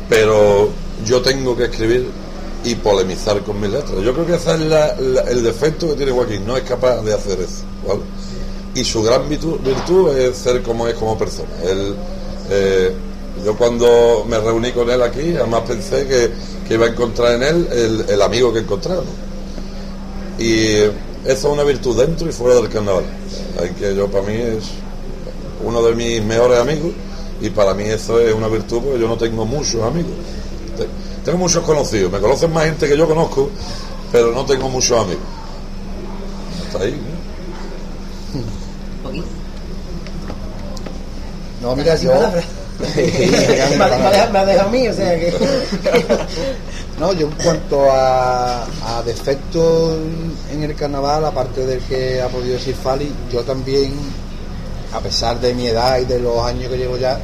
[0.10, 0.70] pero
[1.06, 2.08] yo tengo que escribir
[2.64, 4.02] y polemizar con mis letras.
[4.04, 7.40] Yo creo que ese es el defecto que tiene Joaquín, no es capaz de hacer
[7.40, 8.02] eso, ¿vale?
[8.76, 9.60] Y su gran virtud,
[10.18, 11.50] es ser como es como persona.
[11.64, 11.96] Él,
[12.50, 12.94] eh,
[13.44, 16.32] yo cuando me reuní con él aquí, además pensé que,
[16.68, 19.06] que iba a encontrar en él el, amigo que encontraron.
[20.38, 20.78] Y
[21.28, 23.06] eso es una virtud dentro y fuera del carnaval.
[23.62, 24.64] Hay que yo para mí es
[25.64, 26.92] uno de mis mejores amigos
[27.42, 30.12] y para mí eso es una virtud porque yo no tengo muchos amigos.
[30.78, 30.88] Te-
[31.26, 33.50] Tengo muchos conocidos, me conocen más gente que yo conozco,
[34.12, 35.24] pero no tengo muchos amigos.
[36.68, 36.96] Hasta ahí.
[39.04, 39.12] ¿no?
[41.62, 42.12] No, mira, yo.
[42.14, 45.34] me, ha, me ha dejado, me ha dejado a mí, o sea que.
[47.00, 50.00] No, yo en cuanto a, a defectos
[50.52, 53.94] en el carnaval, aparte del que ha podido decir Fali, yo también,
[54.92, 57.20] a pesar de mi edad y de los años que llevo ya,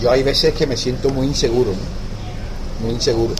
[0.00, 1.72] yo hay veces que me siento muy inseguro,
[2.80, 3.34] muy inseguro.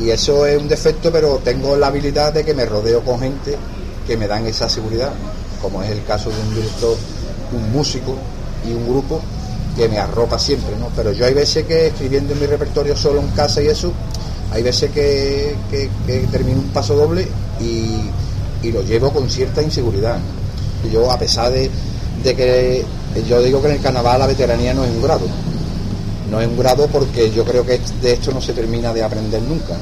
[0.00, 3.56] Y eso es un defecto, pero tengo la habilidad de que me rodeo con gente
[4.04, 5.12] que me dan esa seguridad,
[5.60, 6.96] como es el caso de un director,
[7.52, 8.16] un músico
[8.68, 9.20] y un grupo
[9.76, 10.88] que me arropa siempre, ¿no?
[10.96, 13.92] Pero yo hay veces que escribiendo en mi repertorio solo en casa y eso,
[14.52, 15.56] hay veces que,
[16.30, 17.26] termino un paso doble
[17.60, 18.10] y,
[18.70, 20.18] lo llevo con cierta inseguridad.
[20.92, 21.70] Yo, a pesar de,
[22.22, 22.84] que
[23.28, 25.26] yo digo que en el carnaval la veteranía no es un grado,
[26.30, 29.42] no es un grado porque yo creo que de esto no se termina de aprender
[29.42, 29.76] nunca,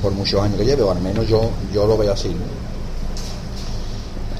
[0.00, 2.30] por muchos años que lleve, o al menos yo, yo lo veo así.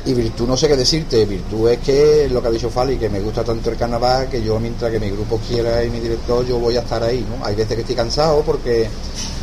[0.07, 3.09] Y virtud no sé qué decirte, virtud es que lo que ha dicho Fali, que
[3.09, 6.47] me gusta tanto el carnaval, que yo mientras que mi grupo quiera y mi director,
[6.47, 7.45] yo voy a estar ahí, ¿no?
[7.45, 8.89] Hay veces que estoy cansado porque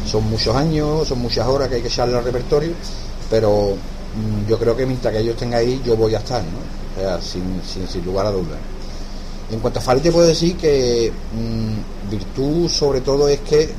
[0.09, 2.71] son muchos años, son muchas horas que hay que echarle al repertorio,
[3.29, 6.59] pero mm, yo creo que mientras que ellos estén ahí, yo voy a estar, ¿no?
[6.95, 8.57] O sea, sin, sin, lugar a dudas.
[9.51, 13.69] En cuanto a Fali te puedo decir que mm, virtud sobre todo es que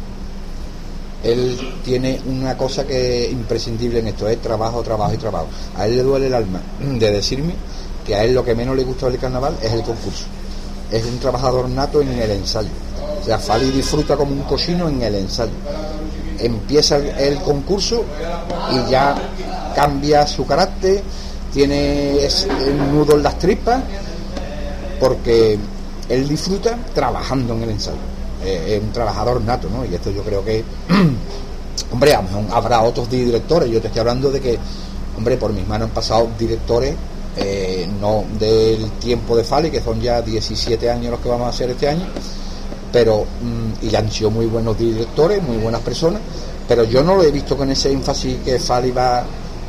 [1.25, 5.47] él tiene una cosa que es imprescindible en esto, es trabajo, trabajo y trabajo.
[5.77, 7.55] A él le duele el alma de decirme
[8.07, 10.27] que a él lo que menos le gusta del carnaval es el concurso.
[10.91, 12.69] Es un trabajador nato en el ensayo.
[13.21, 15.53] O sea, Fali disfruta como un cochino en el ensayo.
[16.39, 18.05] Empieza el, concurso
[18.71, 19.15] y ya
[19.75, 21.03] cambia su carácter,
[21.53, 22.19] tiene
[22.93, 23.81] nudo en las tripas,
[25.01, 25.59] porque
[26.09, 28.14] él disfruta trabajando en el ensayo.
[28.45, 29.85] Eh, es un trabajador nato, ¿no?
[29.85, 30.63] Y esto yo creo que,
[31.93, 33.71] hombre, a lo mejor habrá otros directores.
[33.71, 34.59] Yo te estoy hablando de que,
[35.17, 36.95] hombre, por mis manos han pasado directores,
[37.37, 41.51] eh, no del tiempo de Fali, que son ya 17 años los que vamos a
[41.51, 42.07] hacer este año,
[42.93, 46.21] pero, mm, y han sido muy buenos directores, muy buenas personas,
[46.69, 49.25] pero yo no lo he visto con ese énfasis que Fali va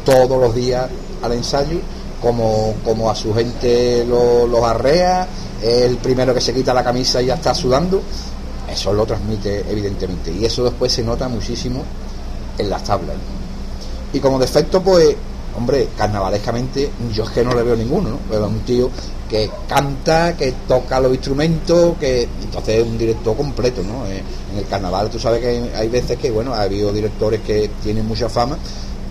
[0.05, 0.85] todos los días
[1.23, 1.79] al ensayo,
[2.21, 5.27] como, como a su gente lo- los arrea,
[5.61, 8.01] es el primero que se quita la camisa y ya está sudando,
[8.75, 11.83] eso lo transmite evidentemente, y eso después se nota muchísimo
[12.57, 13.15] en las tablas.
[14.13, 15.15] Y como defecto, pues,
[15.57, 18.19] hombre, carnavalescamente, yo es que no le veo ninguno, ¿no?
[18.29, 18.89] Veo a un tío
[19.29, 24.05] que canta, que toca los instrumentos, que entonces es un director completo, ¿no?
[24.07, 27.69] Eh, En el carnaval tú sabes que hay veces que, bueno, ha habido directores que
[27.81, 28.57] tienen mucha fama,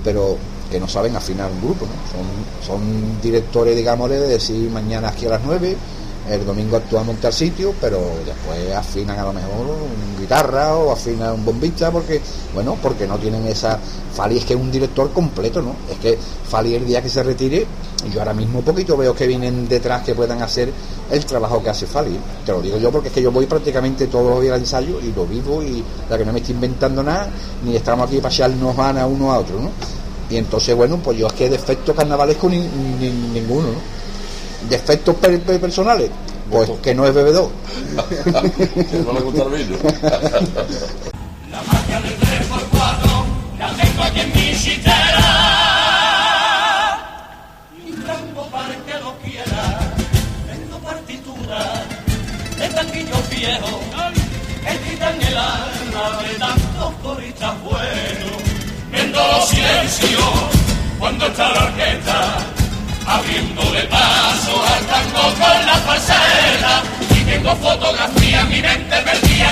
[0.05, 0.37] pero
[0.71, 1.93] que no saben afinar un grupo, ¿no?
[2.13, 5.77] Son, son directores, digamos, de decir mañana aquí a las 9,
[6.31, 10.91] el domingo actuamos en tal sitio, pero después afinan a lo mejor un guitarra o
[10.93, 12.21] afinan un bombista porque,
[12.55, 13.79] bueno, porque no tienen esa...
[14.15, 15.75] Fali es que es un director completo, ¿no?
[15.91, 16.17] Es que
[16.49, 17.67] Fali el día que se retire,
[18.13, 20.73] yo ahora mismo poquito veo que vienen detrás que puedan hacer
[21.11, 22.17] el trabajo que hace Fali.
[22.47, 25.01] Te lo digo yo porque es que yo voy prácticamente todos los días al ensayo
[25.01, 27.29] y lo vivo y la que no me estoy inventando nada,
[27.65, 29.71] ni estamos aquí para echarnos a uno a otro, ¿no?
[30.31, 34.04] Y entonces, bueno, pues yo es que defectos carnavalescos ni, ni- ninguno, ¿no?
[34.69, 36.11] Defectos per- per- personales,
[36.51, 37.51] pues que no es bebedor.
[38.91, 39.77] Que no le gusta el vino.
[41.51, 43.25] La magia del 3x4
[43.59, 45.31] la tengo aquí en mi chitera.
[47.87, 49.95] Y rango para que lo quiera.
[50.51, 51.85] Tengo partitura
[52.59, 53.81] de tanquillos viejos
[54.65, 58.43] que quitan el alma de tantos coristas buenos.
[58.91, 60.35] Viendo los silencios
[60.99, 62.39] cuando está la orquesta
[63.07, 69.44] abriéndole paso al tango con la falseta y tengo fotografía mi mente perdida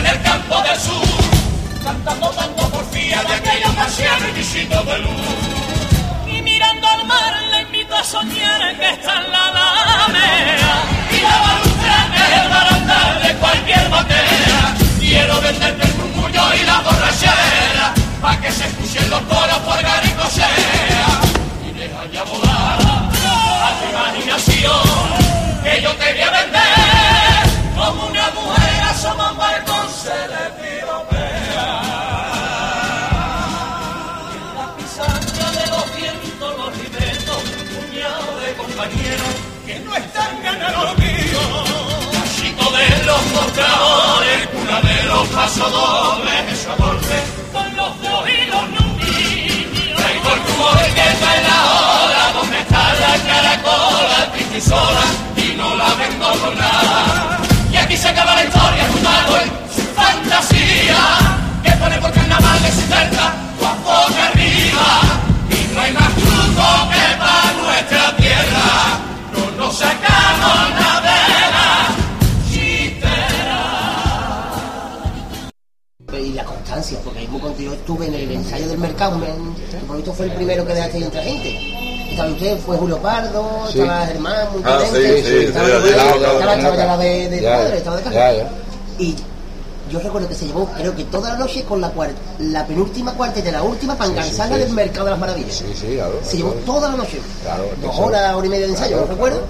[45.63, 47.17] los pasodobles esa golpe
[47.53, 52.59] con los dos y los nudillos traigo el rumor que está en la hora donde
[52.59, 55.05] está la caracola triste y sola
[55.37, 57.39] y no la vengo con nada
[57.71, 59.51] y aquí se acaba la historia jugado en
[59.95, 60.99] fantasía
[61.63, 65.01] que pone por carnaval de su cerca tu boca arriba.
[65.49, 68.67] Y no hay más truco que para nuestra tierra.
[69.33, 71.02] No nos sacamos nada
[77.41, 79.19] cuando yo estuve en el ensayo del mercado,
[79.87, 82.11] por esto fue el primero que dejaste entre gente.
[82.11, 83.81] Estaba usted, fue Julio Pardo, Sí.
[83.81, 87.55] estaba Germán, muy Ah, sí, sí, estaba, yo, sí, estaba, ya la de, de ya,
[87.57, 87.77] padre, ya.
[87.77, 88.15] estaba de casa.
[88.15, 88.51] Ya, ya.
[88.99, 89.17] Y
[89.91, 93.13] yo recuerdo que se llevó, creo que toda la noche con la, cuar- la penúltima
[93.15, 95.55] cuarteta y la última para engancharla del mercado de las maravillas.
[95.55, 96.21] Sí, sí, claro.
[96.23, 96.67] Se llevó claro.
[96.67, 97.19] toda la noche.
[97.43, 99.41] Claro, Dos horas, hora y media de ensayo, claro, ¿no recuerdo?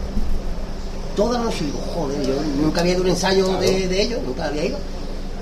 [1.17, 1.65] Toda la noche.
[1.65, 4.79] Digo, joder, yo nunca había ido a un ensayo de, de ellos, nunca había ido.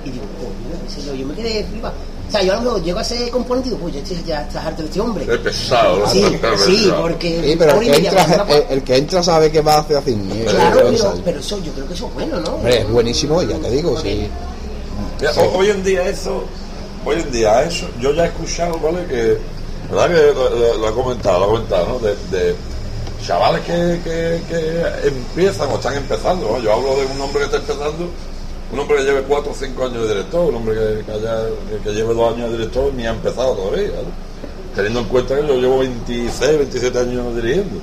[0.04, 1.92] Y digo, coño, yo, me quedé flipa.
[2.28, 4.42] O sea, yo a lo mejor llego a ese componente y digo, pues este ya
[4.42, 5.26] estás harto de este hombre.
[5.28, 6.06] Es pesado, ¿no?
[6.08, 7.02] Sí, Es sí, pesado.
[7.02, 10.14] porque Sí, pero el que, entra, el, que entra sabe que va a hacer así.
[10.48, 10.80] Claro,
[11.24, 12.54] pero, eso, yo creo que eso es bueno, ¿no?
[12.54, 14.28] Hombre, es buenísimo, ya te digo, sí.
[15.20, 16.44] Mira, ho- Hoy en día eso,
[17.04, 19.04] hoy en día eso, yo ya he escuchado, ¿vale?
[19.06, 19.36] Que,
[19.90, 20.08] ¿verdad?
[20.08, 21.98] Que lo, lo- lo he comentado, lo he comentado, ¿no?
[21.98, 22.54] De, de
[23.26, 26.58] chavales que, que, que empiezan o están empezando, ¿no?
[26.62, 28.08] Yo hablo de un hombre que está empezando,
[28.72, 31.92] un hombre que lleve cuatro o cinco años de director, un hombre que, que, haya,
[31.92, 34.08] lleve dos años de director ni ha empezado todavía, ¿vale?
[34.74, 37.80] Teniendo en cuenta que yo llevo 26, 27 años dirigiendo.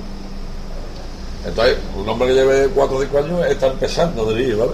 [1.46, 4.72] Entonces, un hombre que lleve 4 o 5 años está empezando a dirigir, ¿vale?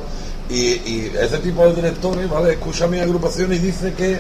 [0.49, 2.53] Y, y ese tipo de directores, ¿vale?
[2.53, 4.19] Escucha mi agrupación y dice que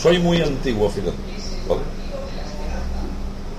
[0.00, 1.16] soy muy antiguo, fíjate,
[1.68, 1.82] ¿vale?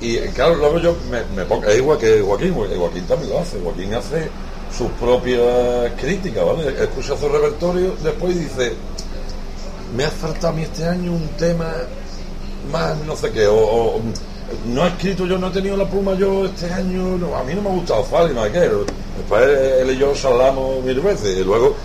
[0.01, 0.95] Y claro, luego yo
[1.35, 4.29] me pongo, es igual que Joaquín, Joaquín también lo hace, Joaquín hace
[4.75, 6.67] sus propias críticas, ¿vale?
[6.81, 8.73] Escucha su repertorio, después dice,
[9.95, 11.71] me ha faltado a mí este año un tema
[12.71, 14.01] más no sé qué, o, o,
[14.67, 17.53] no he escrito yo, no he tenido la pluma yo este año, no, a mí
[17.53, 19.43] no me ha gustado Fali, no hay que, después
[19.79, 21.75] él y yo charlamos mil veces, y luego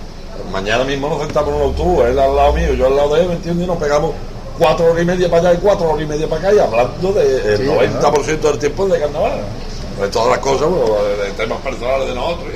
[0.51, 3.23] mañana mismo nos sentamos en un autobús, él al lado mío, yo al lado de
[3.23, 3.64] él, ¿me entiendes?
[3.64, 4.12] Y nos pegamos
[4.59, 7.12] cuatro horas y media para allá y cuatro horas y media para acá y hablando
[7.12, 9.40] del Sí, 90% del tiempo de carnaval.
[10.00, 12.48] De todas las cosas, bueno, de temas personales de nosotros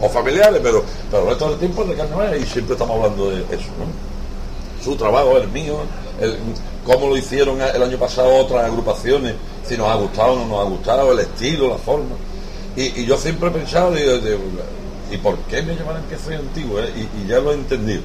[0.00, 3.30] o familiares, pero, pero el resto del tiempo es de carnaval y siempre estamos hablando
[3.30, 4.06] de eso, ¿no?
[4.86, 5.78] su trabajo, el mío,
[6.84, 9.34] cómo lo hicieron el año pasado otras agrupaciones,
[9.66, 12.14] si nos ha gustado o no nos ha gustado, el estilo, la forma.
[12.76, 14.12] Y, y yo siempre he pensado, digo,
[15.10, 16.78] ¿y por qué me llaman que soy antiguo?
[16.78, 16.92] eh?
[16.96, 18.02] Y, y ya lo he entendido.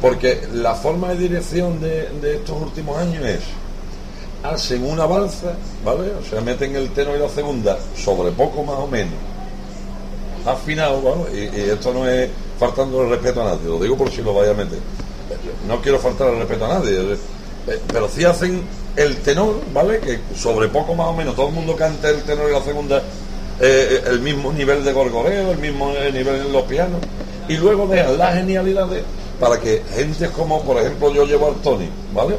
[0.00, 3.40] Porque la forma de dirección de, de estos últimos años es,
[4.42, 6.12] hacen una balsa, ¿vale?
[6.20, 9.14] O sea, meten el tenor y la segunda sobre poco más o menos
[10.46, 11.50] afinado, ¿vale?
[11.54, 14.52] Y, esto no es faltando el respeto a nadie, lo digo por si lo vaya
[14.52, 14.78] a meter.
[15.66, 18.62] No quiero faltar el respeto a nadie, eh, pero sí hacen
[18.94, 19.98] el tenor, ¿vale?
[19.98, 23.02] Que sobre poco más o menos todo el mundo canta el tenor y la segunda
[23.60, 27.00] eh, el mismo nivel de gorgoreo, el mismo eh, nivel en los pianos,
[27.48, 29.02] y luego dejan las genialidades
[29.40, 32.36] para que gentes como, por ejemplo, yo llevo al Tony, ¿vale?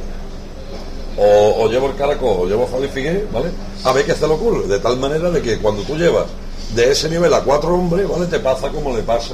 [1.19, 3.47] O, llevo el Caracol, o llevo Fali Figué, ¿vale?
[3.83, 6.25] A ver qué se le ocurre, de tal manera de que cuando tú llevas
[6.75, 8.27] de ese nivel a cuatro hombres, ¿vale?
[8.27, 9.33] Te pasa como le pasa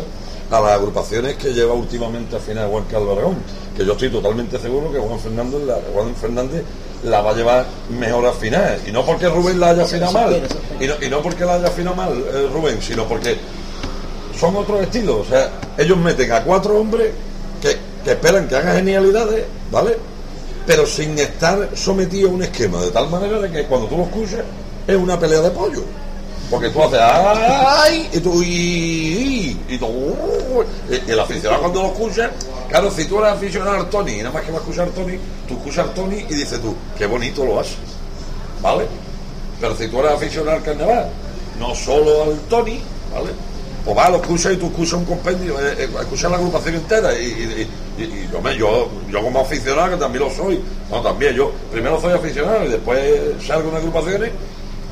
[0.50, 3.38] a las agrupaciones que lleva últimamente a final Juan Carlos Aragón,
[3.76, 6.64] que yo estoy totalmente seguro que Juan Fernández la, Juan Fernández
[7.04, 10.42] la va a llevar mejor a final, y no porque Rubén la haya afinado mal,
[10.80, 13.36] y no, y no porque la haya afinado mal eh, Rubén, sino porque
[14.40, 17.12] son otros estilos, o sea, ellos meten a cuatro hombres
[17.62, 19.98] que, que esperan que hagan genialidades, ¿vale?
[20.66, 24.04] Pero sin estar sometidos a un esquema, de tal manera de que cuando tú lo
[24.04, 24.42] escuchas
[24.88, 25.84] es una pelea de pollo.
[26.50, 28.10] Porque tú haces ¡ay!
[28.14, 29.88] y tú y, y, tú,
[30.90, 32.30] y el aficionado cuando lo escucha,
[32.70, 35.18] claro, si tú eres aficionado al Tony y nada más que va a escuchar Tony,
[35.48, 37.76] tú escuchas al Tony y dices tú, qué bonito lo hace,
[38.62, 38.86] ¿vale?
[39.60, 41.10] Pero si tú eres aficionado al carnaval,
[41.60, 42.82] no solo al Tony,
[43.14, 43.32] ¿vale?
[43.86, 47.14] Pues va, lo escuchas y tú escuchas un compendio, eh, eh, escuchas la agrupación entera
[47.20, 47.68] y,
[48.32, 52.14] yo, me, yo, yo como aficionado, que también lo soy, no, también yo primero soy
[52.14, 53.02] aficionado y después
[53.46, 54.32] salgo en agrupaciones,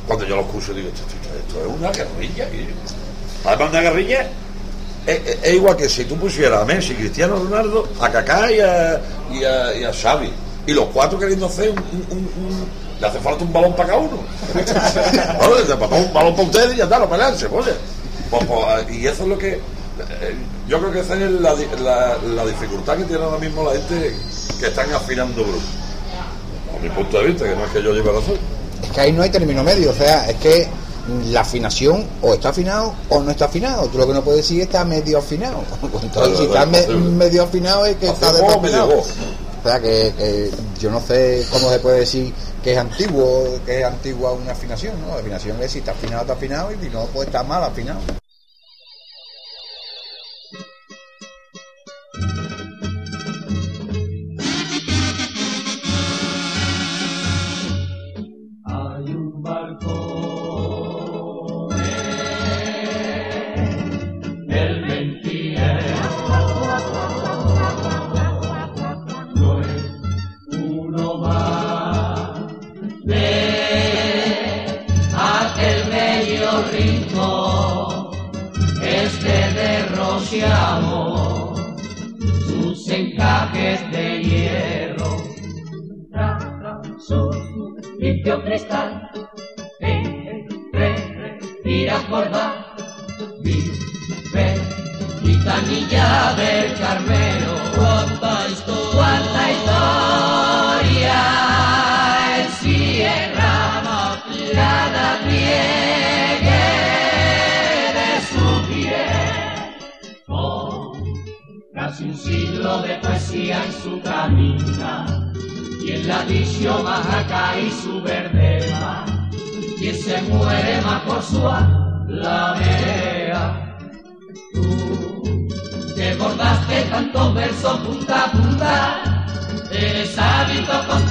[0.06, 2.48] cuando yo lo escucho digo, esto, es una guerrilla.
[3.46, 4.30] Además una guerrilla
[5.08, 9.44] es, igual que si tú pusieras a Messi, Cristiano Ronaldo, a Kaká y a, y
[9.46, 10.32] a, y Xavi,
[10.68, 12.68] y los cuatro queriendo hacer un,
[13.00, 14.20] le hace falta un balón para cada uno.
[15.98, 17.72] Un balón para ustedes y ya está, no pelearse, oye.
[18.32, 19.50] Pues, pues, y eso es lo que.
[19.56, 19.60] eh,
[20.68, 21.54] yo creo que esa es la,
[21.84, 24.16] la- la dificultad que tiene ahora mismo la gente
[24.60, 25.62] que están afinando grupos.
[26.76, 28.36] A mi punto de vista, que no es que yo lleve razón.
[28.82, 30.68] Es que ahí no hay término medio, o sea, es que
[31.32, 33.88] la afinación o está afinado o no está afinado.
[33.90, 35.64] Tú lo que no puedes decir es que está medio afinado.
[36.02, 39.00] Entonces, Claro, si está me- medio afinado es que Hace está desafinado.
[39.00, 43.80] O sea, que, que yo no sé cómo se puede decir que es antiguo, que
[43.82, 45.10] es antigua una afinación, ¿no?
[45.16, 48.00] La afinación es si está afinado, está afinado y si no, pues está mal afinado.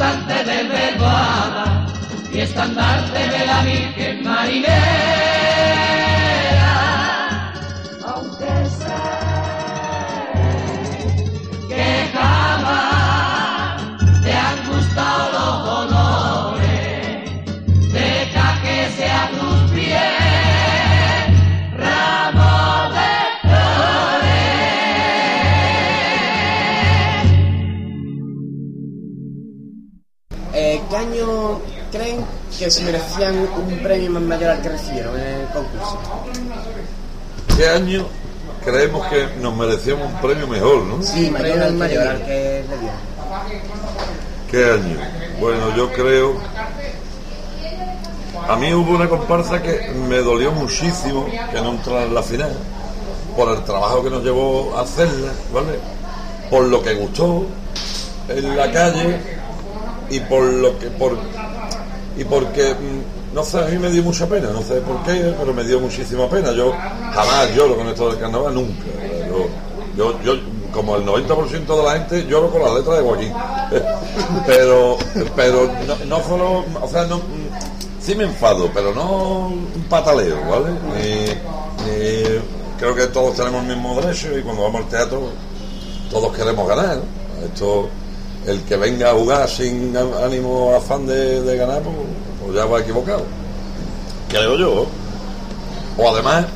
[0.00, 1.86] Constante de verbada,
[2.32, 5.29] y estandarte de la Virgen Marinera,
[32.60, 35.98] que se merecían un premio más mayor al que recibieron en el concurso?
[37.56, 38.06] ¿Qué año
[38.62, 41.02] creemos que nos merecíamos un premio mejor, no?
[41.02, 43.00] Sí, mayor al mayor al que le dieron.
[44.50, 45.00] ¿Qué año?
[45.40, 46.34] Bueno, yo creo...
[48.46, 52.52] A mí hubo una comparsa que me dolió muchísimo que no entrara en la final,
[53.36, 55.78] por el trabajo que nos llevó a hacerla, ¿vale?
[56.50, 57.46] Por lo que gustó
[58.28, 59.18] en la calle
[60.10, 60.88] y por lo que...
[60.88, 61.16] Por,
[62.20, 65.34] y porque, mm, no sé, a mí me dio mucha pena, no sé por qué,
[65.38, 66.52] pero me dio muchísima pena.
[66.52, 66.72] Yo
[67.14, 68.84] jamás lloro con esto del carnaval, nunca.
[69.96, 70.34] Yo, yo,
[70.70, 73.32] como el 90% de la gente, lloro con la letra de Joaquín.
[74.46, 74.98] pero,
[75.34, 77.20] pero no, no solo, o sea, no,
[78.02, 80.70] sí me enfado, pero no un pataleo, ¿vale?
[80.94, 81.50] Ni-
[82.78, 85.22] creo que todos tenemos el mismo derecho y cuando vamos al teatro
[86.10, 87.00] todos queremos ganar.
[87.44, 87.88] Esto,
[88.46, 91.96] el que venga a jugar sin ánimo, afán de, de ganar, pues,
[92.44, 93.24] pues ya va equivocado.
[94.28, 94.86] Creo yo.
[95.98, 96.46] O además,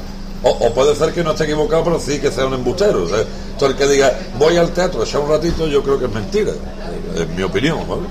[0.42, 3.04] o, puede ser que no esté equivocado, pero sí que sea un embustero.
[3.04, 3.08] O
[3.58, 6.52] todo el que diga, voy al teatro echar un ratito, yo creo que es mentira.
[7.16, 8.08] En mi opinión, ¿vale?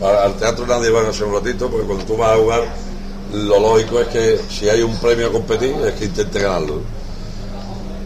[0.00, 2.62] Al al teatro nadie va a echar un ratito, porque cuando tú vas a jugar,
[3.32, 6.80] lo lógico es que si hay un premio a competir, es que intente ganarlo.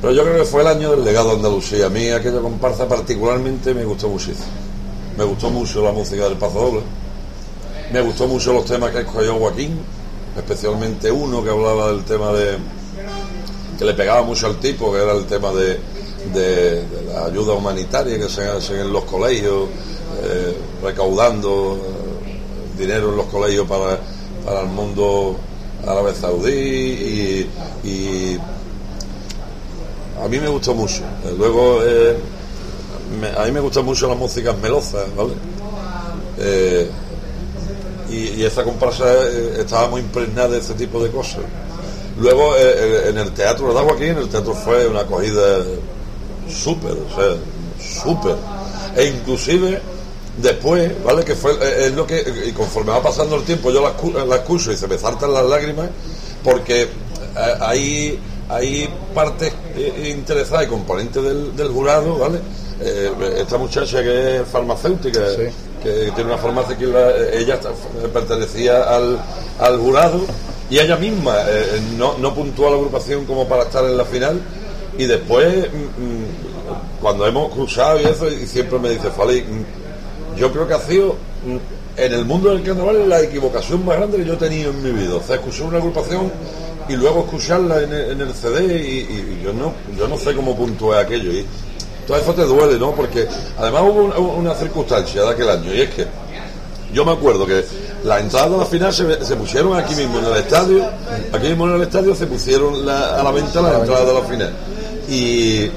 [0.00, 1.86] Pero yo creo que fue el año del legado de Andalucía.
[1.86, 4.46] A mí aquella comparsa particularmente me gustó muchísimo.
[5.16, 6.82] Me gustó mucho la música del Pazo Doble.
[7.92, 9.78] Me gustó mucho los temas que escogió Joaquín,
[10.36, 12.56] especialmente uno que hablaba del tema de
[13.78, 15.78] que le pegaba mucho al tipo, que era el tema de,
[16.32, 19.68] de- la ayuda humanitaria que se hace en los colegios,
[20.22, 21.78] eh, recaudando
[22.26, 23.98] eh, dinero en los colegios para,
[24.44, 25.36] para el mundo
[25.86, 27.48] árabe saudí
[27.84, 28.38] y,
[30.22, 31.02] a mí me gustó mucho.
[31.36, 32.16] Luego, eh,
[33.36, 35.34] a mí me gustan mucho las músicas melosas, ¿vale?
[36.38, 36.90] Eh,
[38.10, 41.42] y, y esa comparsa eh, estaba muy impregnada de ese tipo de cosas.
[42.18, 44.08] Luego, eh, en el teatro, ¿verdad, Joaquín?
[44.08, 45.58] En el teatro fue una acogida
[46.48, 48.36] súper, o sea, súper.
[48.96, 49.80] E inclusive,
[50.36, 51.24] después, ¿vale?
[51.24, 51.52] Que fue,
[51.86, 54.86] es lo que, y conforme va pasando el tiempo, yo la, la escucho y se
[54.86, 55.88] me saltan las lágrimas,
[56.44, 56.88] porque
[57.60, 59.52] hay, hay partes
[60.04, 61.22] interesadas y componentes
[61.56, 62.40] del jurado, ¿vale?
[62.84, 65.42] Eh, esta muchacha que es farmacéutica, Sí.
[65.82, 67.70] que tiene una farmacia que la- ella está-
[68.12, 69.18] pertenecía al,
[69.60, 70.20] al jurado
[70.70, 74.04] y ella misma eh, no, no puntuó a la agrupación como para estar en la
[74.04, 74.40] final
[74.98, 80.38] y después mm, mm, cuando hemos cruzado y eso y siempre me dice Fali mm,
[80.38, 81.16] yo creo que ha sido
[81.96, 84.90] en el mundo del carnaval la equivocación más grande que yo he tenido en mi
[84.92, 86.32] vida o sea escuchar una agrupación
[86.88, 90.34] y luego escucharla en el, en el CD y, y yo no yo no sé
[90.34, 91.44] cómo puntué aquello y
[92.06, 92.92] todo eso te duele ¿no?
[92.92, 93.26] porque
[93.58, 96.06] además hubo una, una circunstancia de aquel año y es que
[96.92, 97.64] yo me acuerdo que
[98.04, 100.84] las entradas de la final se, se pusieron aquí mismo en el estadio,
[101.32, 104.20] aquí mismo en el estadio se pusieron la- a la venta las entradas de la
[104.22, 104.52] final.
[105.08, 105.70] Y,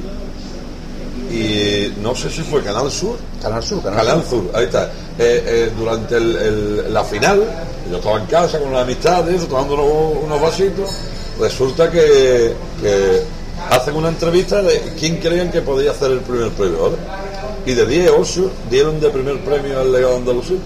[1.31, 4.85] y no sé si fue Canal Sur, Canal Sur, Canal, Canal Sur, ahí está.
[5.17, 7.41] Eh, eh, durante el- el- la final,
[7.89, 10.89] yo estaba en casa con las amistades, tomando unos, unos vasitos,
[11.39, 13.23] resulta que, que
[13.69, 16.97] hacen una entrevista de quién creían que podía hacer el primer premio, ¿vale?
[17.65, 20.57] Y de 10 8 dieron de primer premio al legado Andalucía.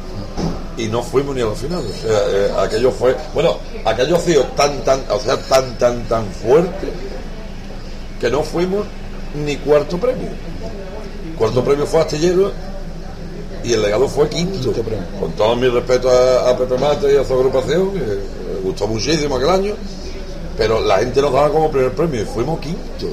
[0.78, 1.84] Y no fuimos ni a la final.
[1.86, 3.16] O sea, eh, aquello fue.
[3.34, 6.88] Bueno, aquello ha sido tan, tan, o sea, tan, tan, tan fuerte
[8.20, 8.86] que no fuimos
[9.46, 10.30] ni cuarto premio.
[11.38, 12.52] Cuarto premio fue Astillero
[13.64, 14.60] y el legado fue quinto.
[14.60, 15.06] Quinto premio.
[15.20, 18.88] Con todo mi respeto a, a Pepe Mate y a su agrupación, que me gustó
[18.88, 19.74] muchísimo aquel año,
[20.60, 23.08] pero la gente nos daba como primer premio y fuimos quinto.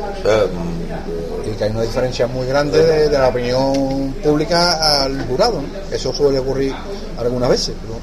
[1.47, 5.63] Y que hay una diferencia muy grande de, la opinión pública al jurado.
[5.63, 5.95] ¿no?
[5.95, 6.75] Eso suele ocurrir
[7.17, 7.77] algunas veces.
[7.81, 8.01] pero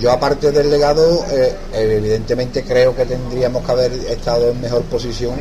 [0.00, 5.36] yo, aparte del legado, eh, evidentemente creo que tendríamos que haber estado en mejor posición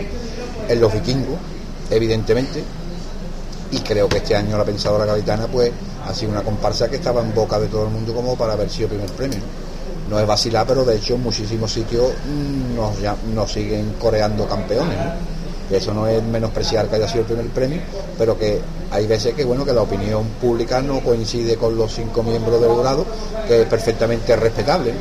[0.69, 1.39] en los vikingos,
[1.89, 2.63] evidentemente.
[3.71, 5.71] Y creo que este año la Pensadora Gaditana pues
[6.07, 8.69] ha sido una comparsa que estaba en boca de todo el mundo como para haber
[8.69, 9.39] sido primer premio.
[10.09, 12.11] No es vacilar, pero de hecho en muchísimos sitios
[12.75, 14.97] nos, ya- nos siguen coreando campeones.
[15.67, 17.79] que eso no es menospreciar que haya sido el primer premio,
[18.19, 22.21] pero que hay veces que bueno que la opinión pública no coincide con los cinco
[22.21, 23.03] miembros del jurado,
[23.47, 24.93] que es perfectamente respetable.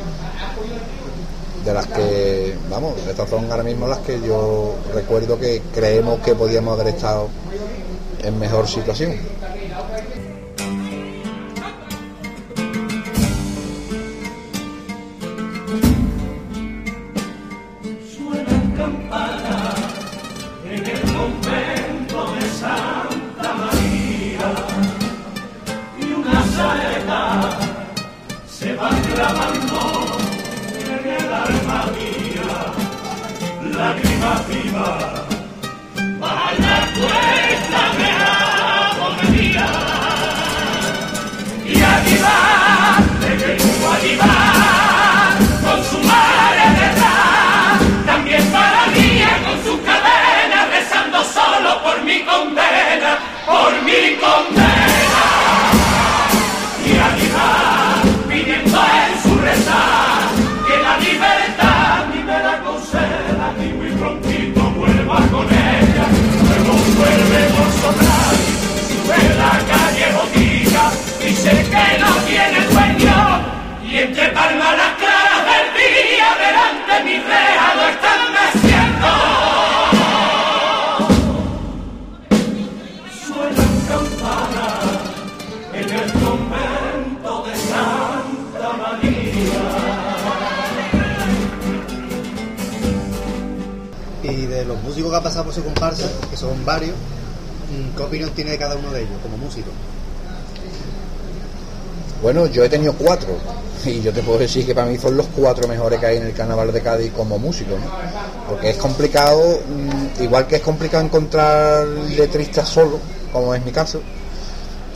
[1.63, 6.33] De las que, vamos, estas son ahora mismo las que yo recuerdo que creemos que
[6.33, 7.27] podíamos haber estado
[8.23, 9.13] en mejor situación.
[51.83, 54.94] Por mi condena, por mi condena.
[66.97, 68.35] Vuelve por sonar,
[68.89, 70.83] sube la calle botica,
[71.21, 73.17] dice que no tiene dueño,
[73.83, 75.04] y entre palmas las
[94.95, 98.57] músicos que han pasado por su comparsa, que son varios, mm, ¿qué opinión tiene de
[98.57, 99.69] cada uno de ellos como músico?
[102.21, 103.29] Bueno, yo he tenido cuatro
[103.85, 106.27] y yo te puedo decir que para mí son los cuatro mejores que hay en
[106.27, 107.85] el carnaval de Cádiz como músico, ¿no?
[108.49, 112.99] Porque es complicado, mm, igual que es complicado encontrar letristas solo,
[113.33, 114.01] como es mi caso,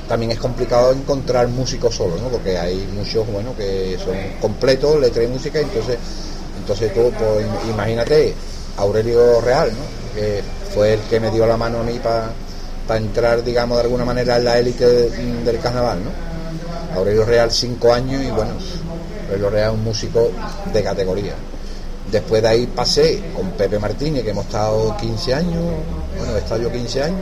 [0.07, 2.29] también es complicado encontrar músicos solos, ¿no?
[2.29, 5.97] Porque hay muchos, bueno, que son completos, letra y música, entonces,
[6.57, 8.33] entonces tú, pues, im- imagínate,
[8.79, 10.15] Aurelio Real, ¿no?
[10.15, 10.41] Que
[10.73, 14.37] fue el que me dio la mano a mí para entrar, digamos, de alguna manera
[14.37, 15.09] en la élite de-
[15.43, 16.97] del carnaval, ¿no?
[16.97, 18.51] Aurelio Real cinco años y bueno,
[19.27, 20.31] Aurelio Real es un músico
[20.73, 21.33] de categoría.
[22.11, 25.63] Después de ahí pasé con Pepe Martínez, que hemos estado 15 años,
[26.17, 27.19] bueno, he estado yo 15 años.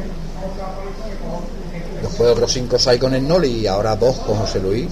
[2.08, 4.88] Después otros 5 o 6 con el Noli y ahora dos con José Luis.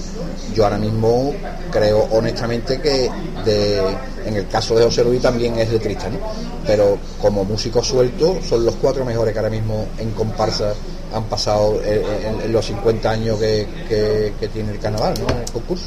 [0.54, 1.34] Yo ahora mismo
[1.72, 3.10] creo honestamente que
[3.44, 3.82] de-
[4.26, 6.18] en el caso de José Luis también es letrista, ¿no?
[6.66, 10.74] Pero como músico suelto son los cuatro mejores que ahora mismo en comparsa
[11.14, 15.30] han pasado en, en- los 50 años que, que- que tiene el carnaval, ¿no?
[15.34, 15.86] En el concurso.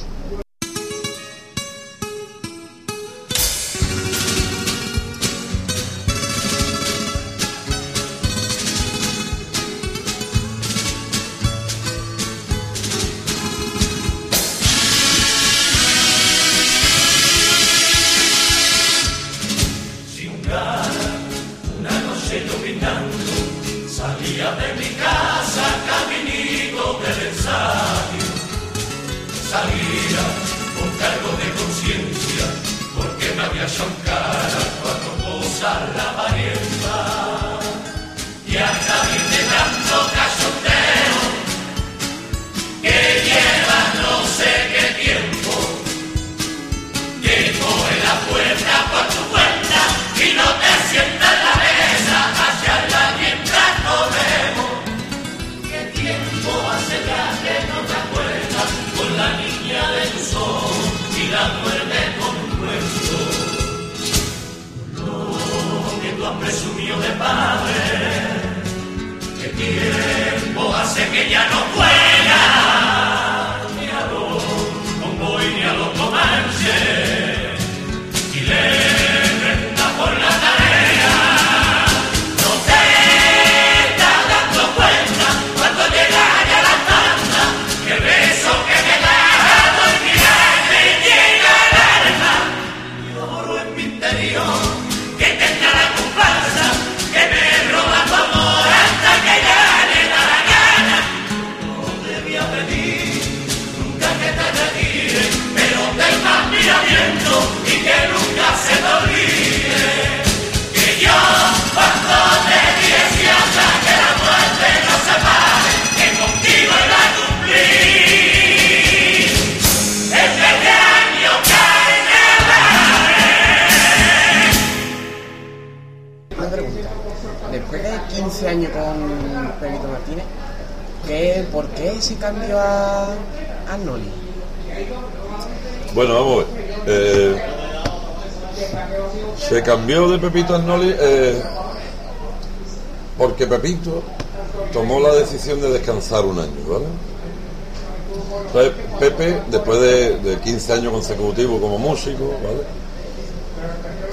[151.09, 152.63] 15 años consecutivos como músico, ¿vale?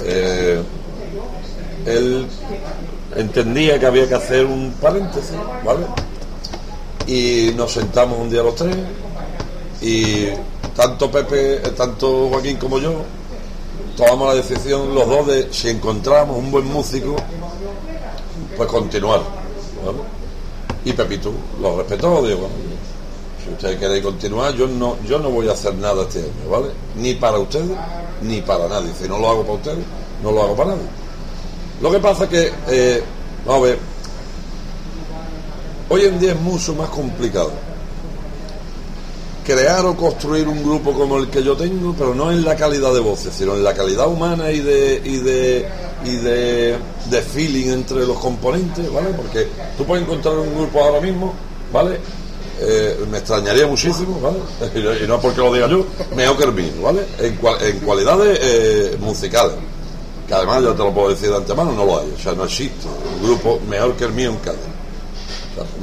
[0.03, 0.63] Eh,
[1.85, 2.27] él
[3.15, 5.85] entendía que había que hacer un paréntesis, ¿vale?
[7.07, 8.75] Y nos sentamos un día los tres
[9.81, 10.27] y
[10.75, 13.03] tanto Pepe, eh, tanto Joaquín como yo
[13.95, 17.15] tomamos la decisión los dos de si encontramos un buen músico,
[18.57, 19.21] pues continuar.
[19.85, 19.99] ¿vale?
[20.83, 21.31] Y Pepito
[21.61, 22.47] lo respetó, digo,
[23.43, 26.67] si ustedes quieren continuar, yo no, yo no voy a hacer nada este año, ¿vale?
[26.97, 27.77] Ni para ustedes,
[28.21, 28.91] ni para nadie.
[28.99, 29.85] Si no lo hago para ustedes,
[30.23, 30.87] no lo hago para nadie.
[31.81, 33.03] Lo que pasa es que, eh,
[33.45, 33.79] vamos a ver,
[35.89, 37.51] hoy en día es mucho más complicado
[39.45, 42.91] crear o construir un grupo como el que yo tengo, pero no en la calidad
[42.93, 45.69] de voces, sino en la calidad humana y de y de
[46.03, 46.77] y de,
[47.09, 49.09] de feeling entre los componentes, ¿vale?
[49.09, 51.33] Porque tú puedes encontrar un grupo ahora mismo,
[51.71, 51.99] ¿vale?
[52.57, 54.37] Eh, me extrañaría muchísimo, ¿vale?
[55.03, 55.85] Y no, porque lo diga yo,
[56.15, 57.05] mejor que el mío, ¿vale?
[57.19, 59.55] En, cua- en cualidades eh, musicales,
[60.27, 62.45] que además ya te lo puedo decir de antemano, no lo hay, o sea, no
[62.45, 64.53] existe un grupo mejor que el mío en sea,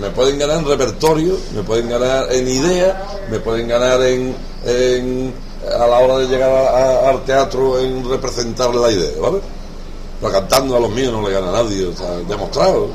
[0.00, 5.34] me pueden ganar en repertorio, me pueden ganar en idea, me pueden ganar en, en-
[5.78, 9.38] a la hora de llegar al teatro en representar la idea, ¿vale?
[10.20, 12.88] Pero cantando a los míos no le gana a nadie, o sea, demostrado.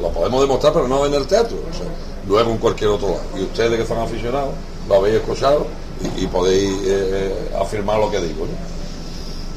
[0.00, 1.86] Lo podemos demostrar, pero no en el teatro, o sea,
[2.28, 3.22] luego en cualquier otro lado.
[3.36, 4.50] Y ustedes que son aficionados,
[4.88, 5.66] lo habéis escuchado
[6.16, 8.46] y, podéis eh, afirmar lo que digo.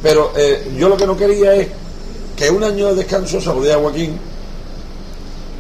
[0.01, 1.67] Pero eh, yo lo que no quería es
[2.35, 4.17] que un año de descanso, dije a Joaquín,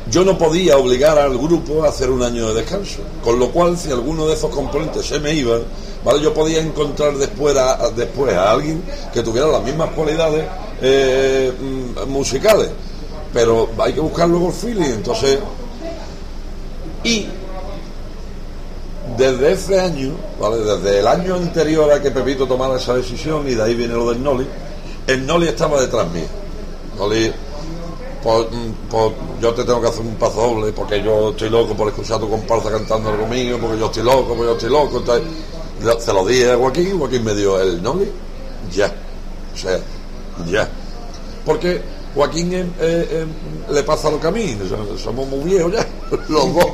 [0.09, 2.99] yo no podía obligar al grupo a hacer un año de descanso.
[3.23, 5.57] Con lo cual, si alguno de esos componentes se me iba,
[6.03, 6.21] ¿vale?
[6.21, 8.81] yo podía encontrar después a, a- después a alguien
[9.13, 10.45] que tuviera las mismas cualidades
[10.81, 12.69] eh, mm, musicales.
[13.31, 14.83] Pero hay que buscar luego el feeling.
[14.95, 15.39] Entonces,
[17.03, 17.27] y
[19.17, 20.57] desde ese año, ¿vale?
[20.57, 24.09] desde el año anterior a que Pepito tomara esa decisión, y de ahí viene lo
[24.11, 24.47] del Noli,
[25.07, 26.27] el Noli estaba detrás mío.
[26.97, 27.31] Noli,
[28.23, 31.75] pues, mm, pues, yo te tengo que hacer un paso doble porque yo estoy loco
[31.75, 34.69] por escuchar a tu comparsa cantando algo mío, porque yo estoy loco, porque yo estoy
[34.69, 34.97] loco.
[34.97, 38.11] Entonces, se lo dije a Joaquín, Joaquín me dio el Noli,
[38.71, 38.93] ya.
[39.53, 39.79] O sea,
[40.47, 40.69] ya.
[41.45, 41.81] Porque
[42.15, 42.73] Joaquín
[43.69, 45.87] le pasa lo que a mí, so- somos muy viejos ya,
[46.29, 46.65] los dos,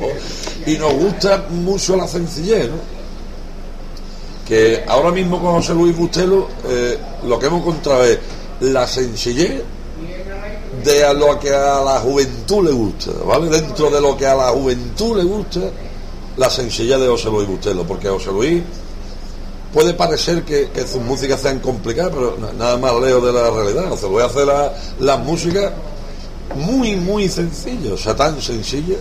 [0.66, 2.98] y nos gusta mucho la sencillez, ¿no?
[4.46, 8.18] Que ahora mismo con José Luis Bustelo eh, lo que hemos encontrado es
[8.60, 9.62] la sencillez
[10.84, 13.48] de a lo que a la juventud le gusta, ¿vale?
[13.50, 15.60] Dentro de lo que a la juventud le gusta,
[16.36, 18.62] la sencillez de José Luis Bustelo, porque José Luis
[19.72, 23.50] puede parecer que, que sus músicas sean complicadas, pero na- nada más lejos de la
[23.50, 23.88] realidad.
[23.90, 25.72] José Luis hace la, las músicas
[26.54, 28.98] muy, muy sencillas, o sea, tan sencillas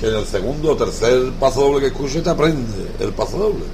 [0.00, 3.64] que en el segundo o tercer paso doble que escuche te aprende el paso doble.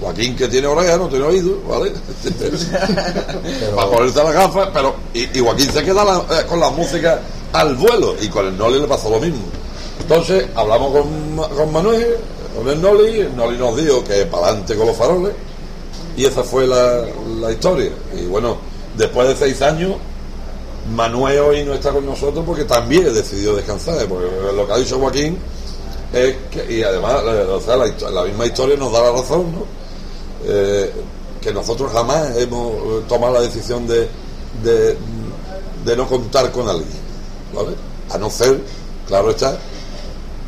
[0.00, 1.92] Joaquín que tiene oreja, no tiene oído, ¿vale?
[3.76, 4.94] Para ponerse las gafas, pero.
[5.14, 7.20] Y, y Joaquín se queda la- eh, con la música
[7.52, 9.42] al vuelo, y con el Noli le pasó lo mismo.
[10.00, 12.16] Entonces, hablamos con, con Manuel,
[12.54, 15.32] con el Noli, el Noli nos dijo que para adelante con los faroles,
[16.16, 17.04] y esa fue la,
[17.40, 17.90] la historia.
[18.16, 18.56] Y bueno,
[18.96, 19.94] después de seis años,
[20.94, 24.98] Manuel hoy no está con nosotros porque también decidió descansar, porque lo que ha dicho
[24.98, 25.38] Joaquín
[26.12, 29.64] es que, y además, o sea, la, la misma historia nos da la razón, ¿no?
[30.46, 30.92] Eh,
[31.40, 34.08] que nosotros jamás hemos eh, tomado la decisión de,
[34.62, 37.04] de, no contar con alguien.
[38.10, 38.60] A no ser,
[39.06, 39.58] claro está,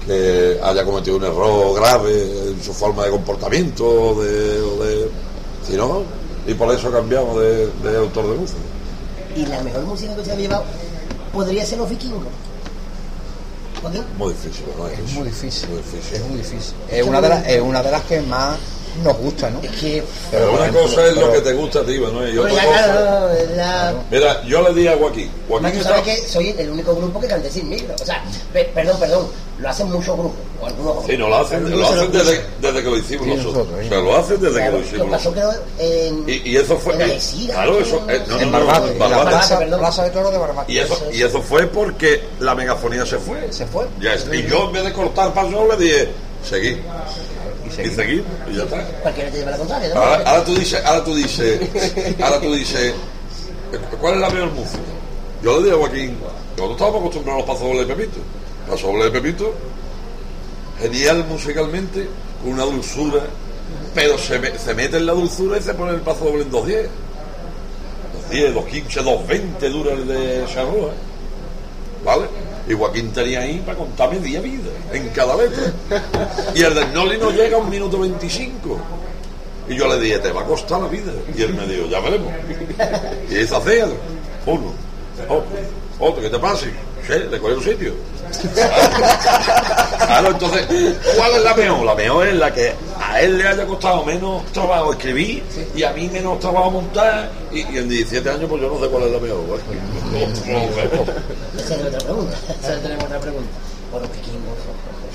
[0.06, 5.10] que haya cometido un error grave en su forma de comportamiento, de, o de-
[5.66, 6.02] si no,
[6.46, 8.58] y por eso cambiamos de, de autor de música.
[9.34, 10.64] Y la mejor música que se ha llevado
[11.32, 12.22] podría ser los vikingos.
[14.16, 14.86] Muy difícil, ¿no?
[14.88, 15.68] Es muy difícil.
[15.68, 16.14] Muy difícil.
[16.16, 16.74] Es muy difícil.
[16.90, 18.56] Es una de las, es una de las que más
[19.02, 19.60] nos gusta, ¿no?
[19.62, 20.02] Es que.
[20.30, 22.52] Pero una ejemplo, cosa es lo pero- que te gusta a ti, Manuel, y otra
[22.54, 22.82] ya, cosa...
[22.84, 25.30] claro, no, la- Mira, yo le di a Joaquín.
[25.48, 25.88] Joaquín tú está...
[25.90, 27.94] sabes que soy el único grupo que cante sin micro.
[28.00, 28.22] O sea,
[28.52, 29.28] pe- perdón, perdón,
[29.58, 30.36] lo hacen muchos grupos.
[30.60, 33.30] O algunos Sí, no lo hacen, lo hacen lo desde, desde que lo hicimos Sí,
[33.36, 33.54] nosotros.
[33.68, 35.56] nosotros, O sea, lo hacen desde que Claro, lo lo hicimos pasó nosotros.
[35.76, 36.24] creo en.
[36.28, 36.94] Y, y eso fue...
[36.94, 38.02] en y- Algeciras, claro, eso...
[38.08, 39.30] eh, no, no, en no, no, Barbate, la Barbate.
[39.30, 40.72] plaza, plaza de Toro de Barbate.
[40.72, 43.52] Y eso, y eso fue porque la megafonía se fue.
[43.52, 43.86] Se fue.
[44.00, 46.08] Ya es- y yo en vez de cortar paso le dije,
[46.48, 46.78] seguí.
[47.78, 48.84] Y Y seguí, y ya está.
[49.02, 50.00] Cualquiera te lleva la contraria, ¿no?
[50.00, 51.60] Ahora, ahora tú dices, ahora tú dices,
[52.22, 52.94] ahora tú dices,
[54.00, 54.78] ¿cuál es la peor música?
[55.42, 56.18] Yo le dije a Joaquín,
[56.56, 58.18] nosotros estábamos acostumbrados a los pasodobles de Pepito.
[58.68, 59.52] Pasodoble de Pepito,
[60.80, 62.08] genial musicalmente,
[62.42, 63.20] con una dulzura,
[63.94, 66.86] pero se, me- se mete en la dulzura y se pone el pasodoble en 2.10.
[68.30, 70.90] 2.10, 2.15, 2.20 dura el de Charrúa.
[72.04, 72.26] ¿Vale?
[72.68, 75.72] Y Joaquín tenía ahí para contar media vida en cada letra.
[76.54, 78.78] Y el del Noli no llega a un minuto 25.
[79.68, 81.12] Y yo le dije, te va a costar la vida.
[81.36, 82.32] Y él me dijo, ya veremos.
[83.30, 83.88] Y hizo hacer
[84.46, 84.72] uno,
[85.28, 85.46] otro,
[85.98, 86.70] otro, que te pase.
[87.06, 87.92] Sí, le cogió un sitio.
[90.06, 90.66] Claro, entonces,
[91.16, 91.84] ¿cuál es la mejor?
[91.84, 95.42] La mejor es la que a él le haya costado menos trabajo escribir
[95.74, 97.28] y a mí menos trabajo montar.
[97.52, 99.60] Y, y en 17 años, pues yo no sé cuál es la mejor.
[101.58, 102.36] Esa es otra pregunta.
[102.62, 103.48] Esa tenemos otra pregunta.
[103.90, 104.58] Por los vikingos.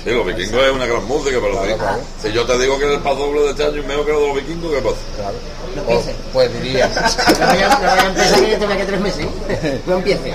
[0.04, 3.00] Sí, los vikingos es una gran música, pero si, si yo te digo que el
[3.00, 4.96] paso doble de este año es mejor que el de los vikingos, ¿qué pasa?
[5.16, 5.34] Claro.
[5.76, 6.14] No O- empieces.
[6.32, 9.26] pues diría, No vaya, no vaya a empezar ni dentro de que tres meses.
[9.48, 9.80] ¿eh?
[9.86, 10.34] No empiece.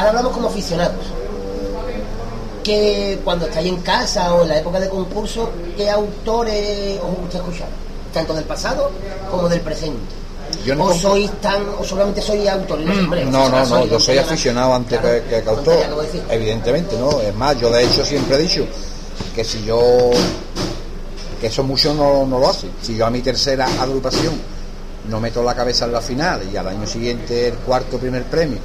[0.00, 1.04] Ahora hablamos como aficionados.
[2.64, 7.36] Que cuando estáis en casa o en la época de concurso, ¿qué autores os gusta
[7.36, 7.68] escuchar?
[8.10, 8.90] Tanto del pasado
[9.30, 10.00] como del presente.
[10.64, 14.00] Yo no o sois tan, o solamente sois autores, no, hombre, No, no, no, yo
[14.00, 15.76] soy aficionado antes Claro, que, que autor,
[16.30, 17.20] evidentemente, ¿no?
[17.20, 18.66] Es más, yo de hecho siempre he dicho
[19.34, 20.10] que si yo,
[21.40, 24.34] que eso mucho no, no lo hace, si yo a mi tercera agrupación
[25.08, 28.58] no meto la cabeza en la final y al año siguiente el cuarto primer premio,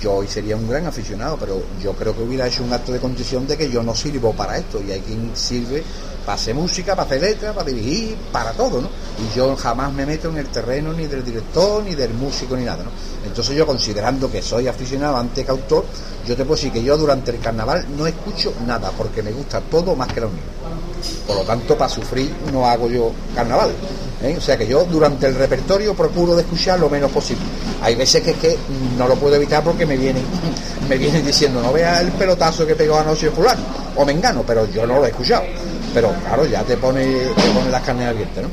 [0.00, 2.98] yo hoy sería un gran aficionado, pero yo creo que hubiera hecho un acto de
[2.98, 5.82] condición de que yo no sirvo para esto y hay quien sirve
[6.24, 8.88] para hacer música, para hacer letras, para dirigir, para todo, ¿no?
[8.88, 12.64] Y yo jamás me meto en el terreno ni del director, ni del músico, ni
[12.64, 12.90] nada, ¿no?
[13.26, 15.84] Entonces yo considerando que soy aficionado antes que autor,
[16.26, 19.60] yo te puedo decir que yo durante el carnaval no escucho nada, porque me gusta
[19.60, 20.42] todo más que lo mío.
[21.26, 23.70] Por lo tanto, para sufrir no hago yo carnaval.
[24.22, 24.34] ¿eh?
[24.36, 27.44] O sea que yo durante el repertorio procuro de escuchar lo menos posible.
[27.82, 28.58] Hay veces que es que
[28.98, 30.24] no lo puedo evitar porque me vienen,
[30.88, 33.62] me vienen diciendo, no veas el pelotazo que pegó anoche fulano,
[33.96, 35.44] o me engano, pero yo no lo he escuchado.
[35.94, 38.50] Pero claro, ya te pone, te pone las carnes abiertas, ¿no?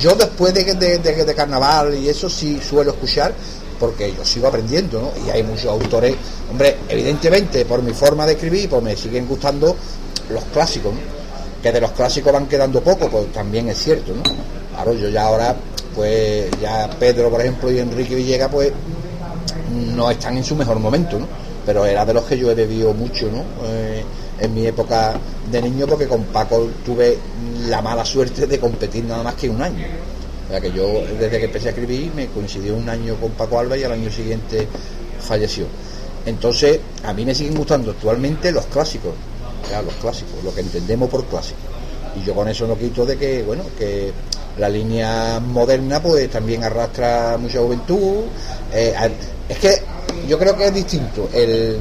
[0.00, 3.32] Yo después de, de, de- de carnaval y eso sí suelo escuchar
[3.78, 5.26] porque yo sigo aprendiendo, ¿no?
[5.26, 6.14] Y hay muchos autores,
[6.50, 9.76] hombre, evidentemente por mi forma de escribir, pues me siguen gustando
[10.30, 11.00] los clásicos, ¿no?
[11.62, 14.22] que de los clásicos van quedando poco, pues también es cierto, ¿no?
[14.74, 15.56] Claro, yo ya ahora,
[15.94, 18.70] pues ya Pedro, por ejemplo, y Enrique Villegas, pues
[19.94, 21.26] no están en su mejor momento, ¿no?
[21.64, 23.42] Pero era de los que yo he bebido mucho, ¿no?
[23.66, 24.04] Eh,
[24.38, 25.14] en mi época
[25.50, 27.18] de niño, porque con Paco tuve
[27.68, 29.86] la mala suerte de competir nada más que un año.
[30.46, 33.58] O sea que yo, desde que empecé a escribir, me coincidió un año con Paco
[33.58, 34.68] Alba y al año siguiente
[35.20, 35.66] falleció.
[36.26, 39.12] Entonces, a mí me siguen gustando actualmente los clásicos,
[39.70, 41.58] ya, los clásicos, lo que entendemos por clásico.
[42.20, 44.12] Y yo con eso no quito de que, bueno, que
[44.58, 48.24] la línea moderna pues también arrastra mucha juventud.
[48.72, 48.94] Eh,
[49.48, 49.82] es que
[50.28, 51.78] yo creo que es distinto el,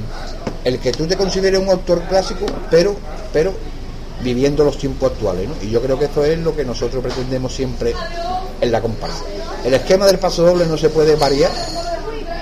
[0.64, 2.96] el que tú te consideres un autor clásico, pero,
[3.32, 3.54] pero
[4.22, 5.56] viviendo los tiempos actuales, ¿no?
[5.62, 7.94] Y yo creo que eso es lo que nosotros pretendemos siempre
[8.62, 9.24] en la comparsa.
[9.66, 11.52] El esquema del paso doble no se puede variar,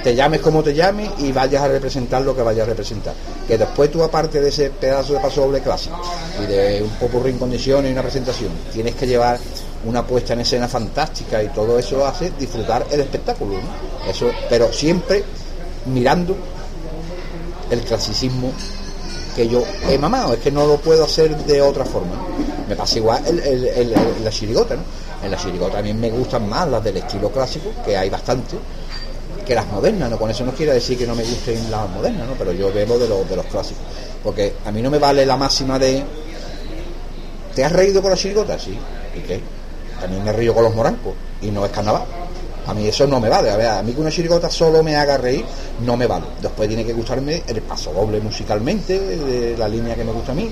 [0.04, 3.14] te llames como te llames y vayas a representar lo que vayas a representar.
[3.48, 6.00] Que después tú, aparte de ese pedazo de paso doble clásico
[6.42, 9.40] y de un poco en condiciones y una presentación, tienes que llevar
[9.86, 14.10] una puesta en escena fantástica y todo eso hace disfrutar el espectáculo, ¿no?
[14.10, 15.24] Eso, pero siempre
[15.86, 16.36] mirando
[17.72, 18.52] el clasicismo
[19.36, 22.14] que yo he mamado, es que no lo puedo hacer de otra forma.
[22.68, 24.82] Me pasa igual en- en la chirigota, ¿no?
[25.24, 28.58] En la chirigota mí me gustan más las del estilo clásico, que hay bastante,
[29.46, 30.18] que las modernas, ¿no?
[30.20, 32.34] Con eso no quiere decir que no me gusten las modernas, ¿no?
[32.34, 33.84] Pero yo bebo de los, de los clásicos.
[34.24, 36.04] Porque a mí no me vale la máxima de
[37.56, 38.58] ¿Te has reído con la chirigota?
[38.58, 38.78] Sí.
[39.16, 39.42] ¿Y qué?
[40.00, 41.14] También me río con los morancos.
[41.42, 42.04] Y no es carnaval.
[42.68, 43.50] A mí eso no me vale.
[43.50, 45.46] A ver, a mí que una chirigota solo me haga reír,
[45.86, 46.26] no me vale.
[46.42, 50.36] Después tiene que gustarme el paso doble musicalmente, de la línea que me gusta a
[50.36, 50.50] mí.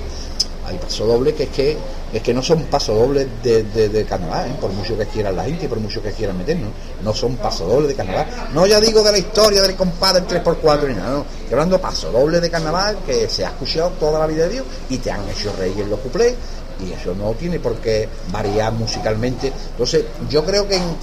[0.65, 1.77] Hay paso doble que es que
[2.13, 4.55] es que no son paso dobles de, de, de carnaval, ¿eh?
[4.59, 6.69] por mucho que quieran la gente por mucho que quieran meternos.
[7.03, 8.27] No son paso doble de carnaval.
[8.53, 11.19] No ya digo de la historia del compadre 3x4 ni nada, no.
[11.21, 14.65] Estoy hablando paso doble de carnaval que se ha escuchado toda la vida de Dios
[14.89, 16.35] y te han hecho reír en los cuplés
[16.87, 19.51] y eso no tiene por qué variar musicalmente.
[19.71, 20.95] Entonces, yo creo que en-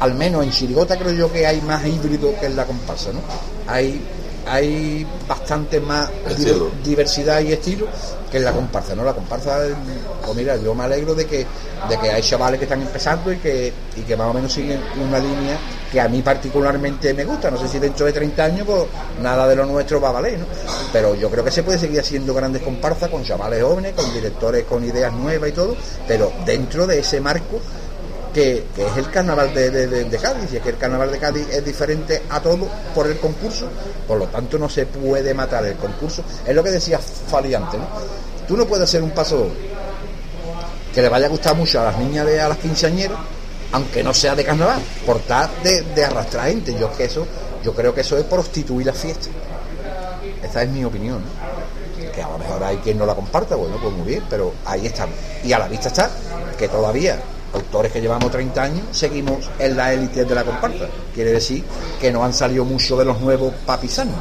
[0.00, 3.20] al menos en Chirigota creo yo que hay más híbrido que en la comparsa, ¿no?
[3.66, 4.00] Hay
[4.48, 6.70] hay bastante más Estilo.
[6.84, 7.86] diversidad y estilo
[8.30, 9.04] que en la comparsa, ¿no?
[9.04, 9.58] La comparsa,
[10.24, 11.46] pues mira, yo me alegro de que
[11.88, 14.80] de que hay chavales que están empezando y que y que más o menos siguen
[15.04, 15.58] una línea
[15.90, 17.50] que a mí particularmente me gusta.
[17.50, 18.84] No sé si dentro de 30 años pues
[19.20, 20.46] nada de lo nuestro va a valer, ¿no?
[20.92, 24.64] Pero yo creo que se puede seguir haciendo grandes comparsas con chavales jóvenes, con directores
[24.64, 25.76] con ideas nuevas y todo,
[26.06, 27.60] pero dentro de ese marco
[28.36, 31.64] que, es el carnaval de, de- Cádiz, y es que el carnaval de Cádiz es
[31.64, 33.66] diferente a todo por el concurso,
[34.06, 36.22] por lo tanto no se puede matar el concurso.
[36.46, 37.86] Es lo que decía Fali antes, ¿no?
[38.46, 39.48] Tú no puedes hacer un paso
[40.94, 43.18] que le vaya a gustar mucho a las niñas de a las quinceañeras,
[43.72, 46.76] aunque no sea de carnaval, por tal de, de arrastrar gente.
[46.78, 47.26] Yo que eso,
[47.64, 49.28] yo creo que eso es prostituir la fiesta.
[50.42, 51.20] Esa es mi opinión.
[51.22, 52.12] ¿no?
[52.12, 54.86] Que a lo mejor hay quien no la comparta, bueno, pues muy bien, pero ahí
[54.86, 55.14] estamos.
[55.42, 56.10] Y a la vista está
[56.58, 57.18] que todavía,
[57.54, 60.86] autores que llevamos 30 años, seguimos en la élite de la comparsa.
[61.14, 61.64] Quiere decir
[62.00, 64.14] que no han salido muchos de los nuevos papisanos.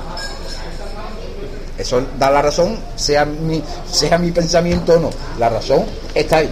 [1.77, 3.61] Eso da la razón, sea mi,
[3.91, 5.09] sea mi pensamiento o no.
[5.37, 6.49] La razón está ahí.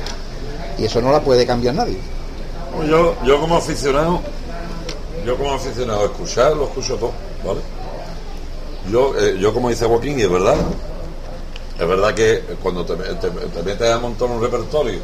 [0.77, 1.97] Y eso no la puede cambiar nadie.
[2.89, 4.19] Yo, yo como aficionado,
[5.25, 7.11] yo como aficionado a escuchar, lo escucho todo,
[7.45, 7.61] ¿vale?
[8.91, 10.55] Yo, eh, yo como dice Joaquín, y es verdad,
[11.79, 14.99] es verdad que cuando te, te- te metes a montar un repertorio,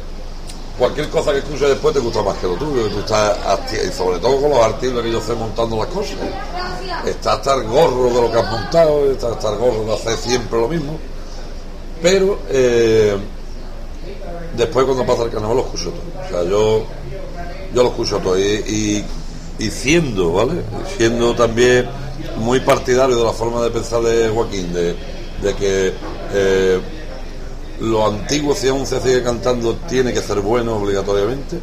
[0.80, 3.36] cualquier cosa que escuches después te gusta más que lo tuyo, que tú estás,
[3.70, 6.16] y sobre todo con los artistas que yo estoy montando las cosas.
[7.04, 10.16] Está hasta el gorro de lo que has montado, está hasta el gorro de hacer
[10.16, 10.98] siempre lo mismo,
[12.02, 13.14] pero eh,
[14.56, 16.24] después cuando pasa el carnaval lo escucho todo.
[16.24, 16.84] O sea, yo,
[17.74, 18.38] yo lo escucho todo.
[18.38, 19.04] Y, y,
[19.58, 20.62] y siendo, ¿vale?
[20.96, 21.88] Siendo también
[22.38, 24.96] muy partidario de la forma de pensar de Joaquín, de,
[25.42, 25.92] de que
[26.32, 26.80] eh,
[27.80, 31.58] lo antiguo, si aún se sigue cantando, tiene que ser bueno obligatoriamente.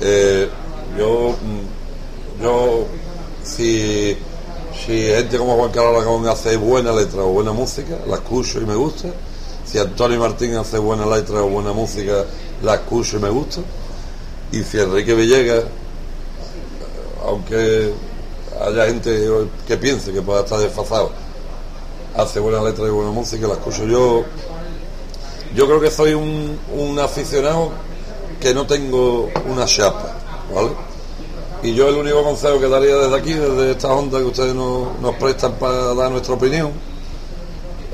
[0.00, 0.48] Eh,
[0.98, 2.86] yo, mm, yo,
[3.42, 4.16] si,
[4.86, 8.64] si gente como Juan Carlos Aragón hace buena letra o buena música, la escucho y
[8.64, 9.08] me gusta.
[9.64, 12.24] Si Antonio Martín hace buena letra o buena música,
[12.62, 13.60] la escucho y me gusta.
[14.52, 15.64] Y si Enrique Villegas,
[17.24, 17.92] aunque
[18.60, 19.28] haya gente
[19.66, 21.10] que piense que pueda estar desfasado,
[22.16, 24.24] hace buena letra y buena música, la escucho yo.
[25.54, 27.72] Yo creo que soy un, un aficionado
[28.40, 30.14] que no tengo una chapa,
[30.54, 30.70] ¿vale?
[31.62, 34.98] Y yo el único consejo que daría desde aquí, desde esta onda que ustedes nos,
[35.00, 36.72] nos prestan para dar nuestra opinión,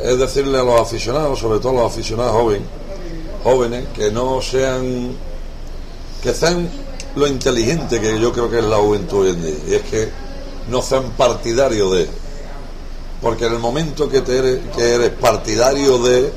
[0.01, 2.69] es decirle a los aficionados, sobre todo a los aficionados jóvenes,
[3.43, 5.17] jóvenes, que no sean,
[6.23, 6.69] que sean
[7.17, 10.09] lo inteligente que yo creo que es la juventud hoy en día, y es que
[10.69, 12.09] no sean partidarios de,
[13.21, 16.31] porque en el momento que, te eres, que eres partidario de,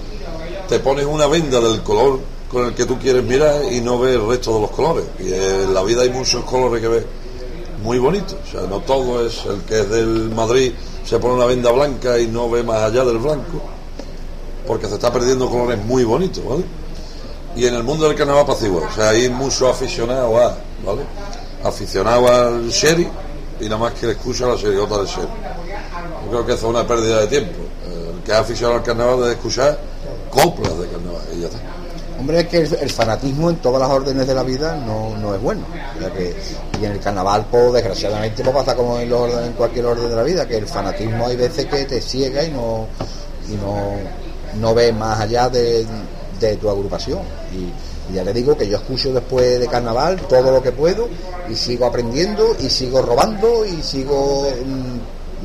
[0.70, 4.16] te pones una venda del color con el que tú quieres mirar y no ves
[4.16, 5.06] el resto de los colores.
[5.20, 7.06] Y en la vida hay muchos colores que ves
[7.84, 8.38] muy bonitos.
[8.48, 12.20] O sea, no todo es el que es del Madrid, se pone una venda blanca
[12.20, 13.62] y no ve más allá del blanco,
[14.68, 16.64] porque se está perdiendo colores muy bonitos, ¿vale?
[17.56, 18.84] Y en el mundo del carnaval igual.
[18.90, 21.02] O sea, hay muchos aficionados a, ¿vale?
[21.64, 23.08] aficionado al sherry
[23.60, 25.28] y nada más que le escucha la seriota del sherry.
[26.26, 27.60] Yo creo que eso es una pérdida de tiempo.
[28.16, 29.89] El que es aficionado al carnaval debe escuchar
[30.30, 31.22] coplas de carnaval.
[32.20, 35.42] Hombre, es que el, fanatismo en todas las órdenes de la vida no, no es
[35.42, 35.62] bueno.
[36.82, 40.10] Y en el carnaval, pues, desgraciadamente, pues, pasa como en, los orden- en cualquier orden
[40.10, 42.88] de la vida, que el fanatismo hay veces que te ciega y no,
[43.48, 43.94] y no,
[44.60, 45.86] no ves más allá de,
[46.42, 47.20] de tu agrupación.
[47.54, 47.72] Y,
[48.14, 51.08] ya te digo que yo escucho después de carnaval todo lo que puedo
[51.48, 54.50] y sigo aprendiendo y sigo robando y sigo...
[54.66, 54.99] mm,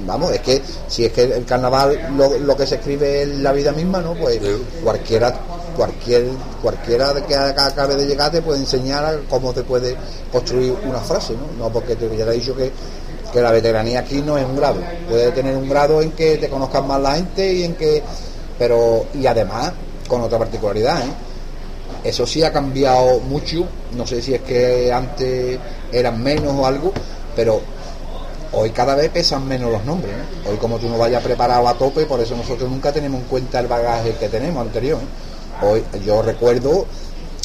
[0.07, 3.53] Vamos, es que si es que el carnaval lo, lo que se escribe es la
[3.53, 4.15] vida misma, ¿no?
[4.15, 4.39] Pues
[4.83, 5.35] cualquiera
[5.77, 6.27] cualquier
[6.63, 9.97] cualquiera de que acabe de llegar te puede enseñar cómo te puede
[10.31, 11.65] construir una frase, ¿no?
[11.65, 12.71] No porque te, ya te he dicho que,
[13.33, 14.81] que la veteranía aquí no es un grado.
[15.09, 18.03] Puede tener un grado en que te conozcan más la gente y en que
[18.59, 19.73] pero y además
[20.07, 21.13] con otra particularidad, ¿eh?
[22.05, 25.59] Eso sí ha cambiado mucho, no sé si es que antes
[25.91, 26.93] eran menos o algo,
[27.35, 27.63] pero
[28.55, 30.15] hoy cada vez pesan menos los nombres.
[30.17, 30.51] ¿no?
[30.51, 33.61] Hoy como tú no vayas preparado a tope, por eso nosotros nunca tenemos en cuenta
[33.61, 35.01] el bagaje que tenemos anterior.
[35.01, 35.65] ¿eh?
[35.67, 36.87] Hoy yo recuerdo,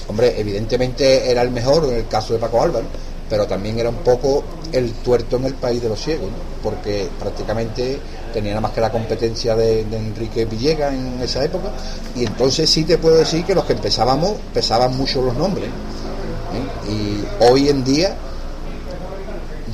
[0.08, 2.86] hombre, evidentemente era el mejor en el caso de Paco Álvaro,
[3.30, 6.30] pero también era un poco el tuerto en el país de los ciegos,
[6.64, 8.00] porque prácticamente
[8.34, 11.70] tenía nada más que la competencia de, de Enrique Villegas en esa época,
[12.16, 15.68] y entonces sí te puedo decir que los que empezábamos pesaban mucho los nombres.
[15.68, 16.92] ¿eh?
[16.92, 18.16] Y hoy en día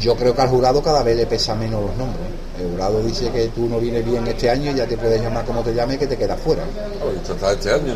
[0.06, 2.28] yo creo que al jurado cada vez le pesa menos los nombres.
[2.62, 5.44] El jurado dice que tú no vienes bien este año y ya te puedes llamar
[5.46, 6.64] como te llame que te quedas fuera.
[6.64, 7.96] Claro, esto está este año.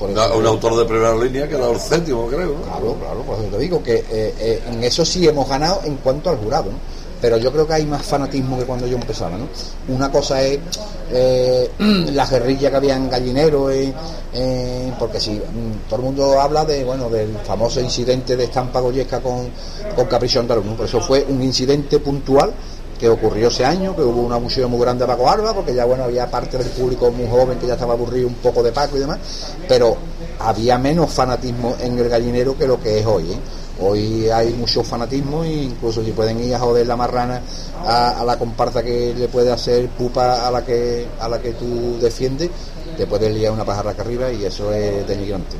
[0.00, 2.54] un autor de primera línea que ha dado el céntimo, creo.
[2.54, 2.62] ¿no?
[2.62, 5.96] Claro, claro, por eso te digo que eh, eh, en eso sí hemos ganado en
[5.96, 6.95] cuanto al jurado, ¿no?
[7.26, 9.48] Pero yo creo que hay más fanatismo que cuando yo empezaba, ¿no?
[9.88, 10.60] Una cosa es
[11.10, 11.68] eh,
[12.12, 13.68] la guerrilla que había en Gallinero,
[14.96, 19.18] porque si mm, todo el mundo habla de, bueno, del famoso incidente de Estampa Goyesca
[19.18, 19.50] con,
[19.96, 20.72] con Capricho Andaluz, ¿no?
[20.74, 22.52] Pero eso fue un incidente puntual
[22.96, 25.84] que ocurrió ese año, que hubo un abuso muy grande a Paco Alba, porque ya
[25.84, 28.96] bueno, había parte del público muy joven que ya estaba aburrido un poco de Paco
[28.96, 29.18] y demás,
[29.66, 29.96] pero
[30.38, 33.32] había menos fanatismo en el gallinero que lo que es hoy.
[33.32, 33.38] ¿eh?
[33.78, 37.42] Hoy hay mucho fanatismo e incluso si pueden ir a joder la marrana
[37.84, 41.98] a, la comparsa que le puede hacer pupa a la que a la que tú
[42.00, 42.50] defiendes,
[42.96, 45.56] te puedes liar una pajarraca arriba y eso es denigrante.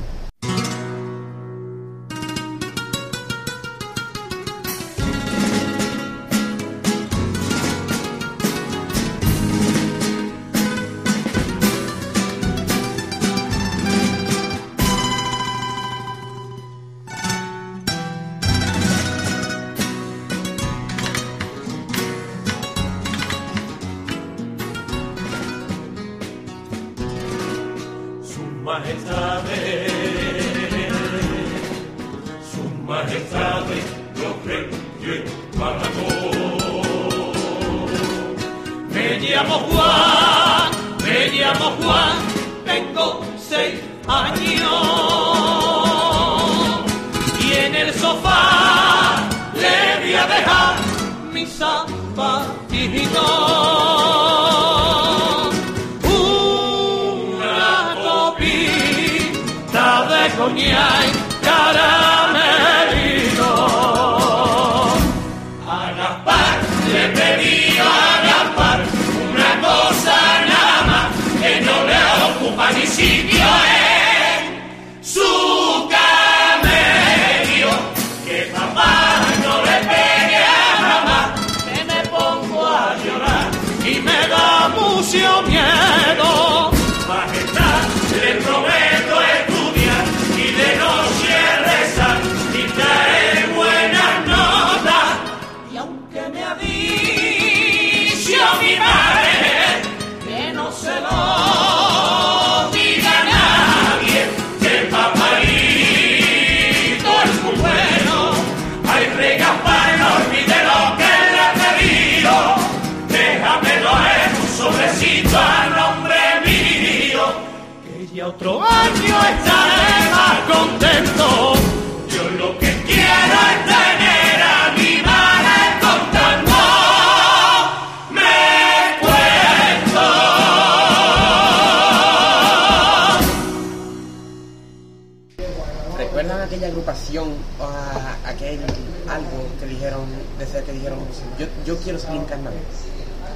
[138.48, 138.60] Aquel
[139.08, 140.00] algo que dijeron,
[140.38, 140.98] desde que dijeron,
[141.38, 142.54] yo, yo quiero salir en carnaval?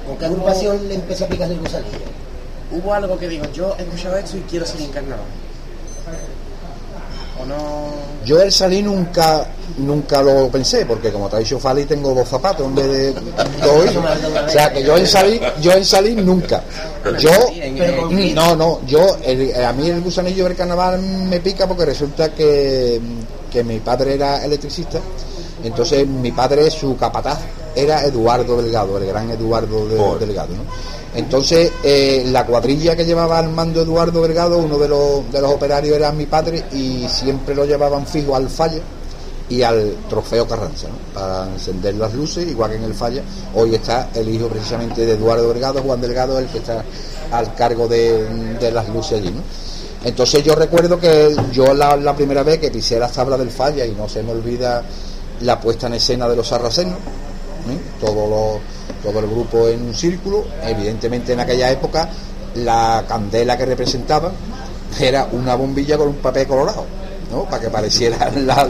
[0.07, 1.97] ¿Con qué agrupación le empezó a picar el gusanillo?
[2.71, 5.25] Hubo algo que dijo, yo he escuchado esto y quiero salir en carnaval.
[7.41, 7.89] ¿O no?
[8.25, 9.47] Yo el salir nunca
[9.77, 13.13] nunca lo pensé, porque como te ha dicho Fali tengo dos zapatos en vez de
[13.13, 13.95] dos.
[14.45, 16.61] O sea que yo en salir, yo en salir nunca.
[17.19, 17.31] Yo
[18.35, 22.99] no, no, yo el- a mí el gusanillo del carnaval me pica porque resulta que,
[23.51, 24.99] que mi padre era electricista.
[25.63, 27.39] Entonces mi padre, su capataz,
[27.75, 30.25] era Eduardo Delgado, el gran Eduardo de-.
[30.25, 30.63] Delgado, ¿no?
[31.13, 35.51] Entonces, eh, la cuadrilla que llevaba al mando Eduardo Delgado, uno de los, de los
[35.51, 38.79] operarios era mi padre y siempre lo llevaban fijo al falla
[39.49, 41.13] y al trofeo Carranza, ¿no?
[41.13, 43.21] para encender las luces, igual que en el falla.
[43.53, 46.85] Hoy está el hijo precisamente de Eduardo Delgado, Juan Delgado, el que está
[47.31, 49.31] al cargo de, de las luces allí.
[49.31, 49.41] ¿no?
[50.03, 53.85] Entonces yo recuerdo que yo la, la primera vez que pisé las tablas del falla
[53.85, 54.83] y no se me olvida
[55.41, 57.77] la puesta en escena de los sarracenos, ¿eh?
[57.99, 58.59] todo, lo-
[59.03, 62.09] todo el grupo en un círculo, evidentemente en aquella época
[62.55, 64.31] la candela que representaba
[64.99, 66.85] era una bombilla con un papel colorado.
[67.31, 67.45] ¿no?
[67.45, 68.67] para que pareciera la,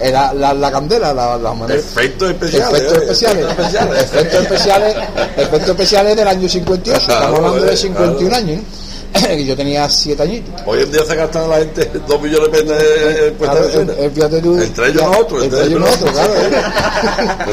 [0.00, 2.80] era la, la candela, la, la manera- Efectos especiales.
[2.80, 3.02] efectos ¿eh?
[3.02, 4.02] especiales, especiales.
[4.02, 4.96] efectos especiales,
[5.36, 8.36] efectos especiales del año 58, estamos hablando de eh, 51 claro.
[8.36, 8.89] años, ¿no?
[9.38, 10.54] Y yo tenía 7 añitos.
[10.66, 12.82] Hoy en día se gastan la gente dos millones de pesos
[13.28, 14.10] en puestas de escena.
[14.14, 16.32] fíjate tú, Entre ellos nosotros, Entre ellos nosotros, claro.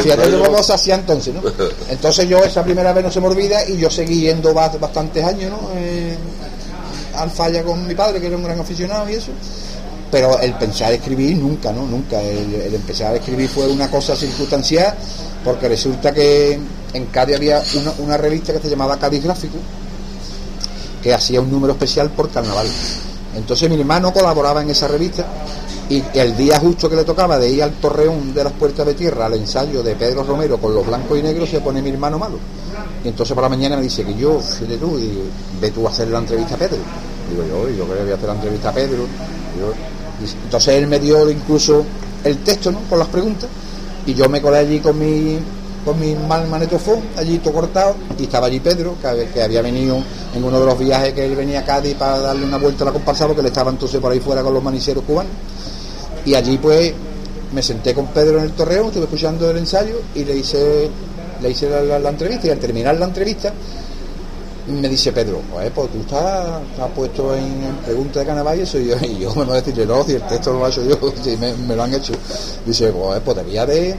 [0.01, 1.41] Fíjate tú cómo se hacía entonces, ¿no?
[1.89, 5.23] Entonces yo esa primera vez no se me olvida y yo seguí yendo ba- bastantes
[5.23, 5.69] años, ¿no?
[5.75, 6.15] Eh,
[7.15, 9.31] al falla con mi padre, que era un gran aficionado y eso.
[10.11, 11.85] Pero el pensar escribir nunca, ¿no?
[11.85, 12.21] Nunca.
[12.21, 14.95] El, el empezar a escribir fue una cosa circunstancial
[15.43, 16.57] porque resulta que
[16.93, 19.57] en Cádiz había una, una revista que se llamaba Cádiz Gráfico
[21.07, 22.67] que hacía un número especial por carnaval.
[23.33, 25.25] Entonces mi hermano colaboraba en esa revista
[25.89, 28.93] y el día justo que le tocaba de ir al torreón de las puertas de
[28.93, 32.19] tierra al ensayo de Pedro Romero con los blancos y negros se pone mi hermano
[32.19, 32.37] malo.
[33.05, 35.21] Y entonces por la mañana me dice que yo, fíjate tú, digo,
[35.61, 36.79] ve tú a hacer la entrevista a Pedro.
[37.29, 39.05] Digo yo, yo creo que voy a hacer la entrevista a Pedro.
[40.43, 41.85] Entonces él me dio incluso
[42.21, 42.81] el texto, ¿no?
[42.89, 43.49] Con las preguntas.
[44.05, 45.39] Y yo me colé allí con mi
[45.87, 50.03] con mi mal manetofón, allí todo cortado, y estaba allí Pedro, que, había- venido
[50.35, 52.87] en uno de los viajes que él venía a Cádiz para darle una vuelta a
[52.87, 55.31] la comparsa, porque él estaba entonces por ahí fuera con los maniceros cubanos.
[56.25, 56.93] Y allí pues
[57.53, 60.89] me senté con Pedro en el torreón, estuve escuchando el ensayo y le hice,
[61.41, 63.53] le hice la, entrevista y al terminar la entrevista
[64.67, 68.77] me dice Pedro, pues, pues tú estás, estás puesto en, pregunta de carnaval y eso
[68.79, 70.83] y yo, y yo me voy a decirle, no, si el texto lo he hecho
[70.83, 72.11] yo, si me, me lo han hecho.
[72.65, 73.97] Dice, pues, pues debía de,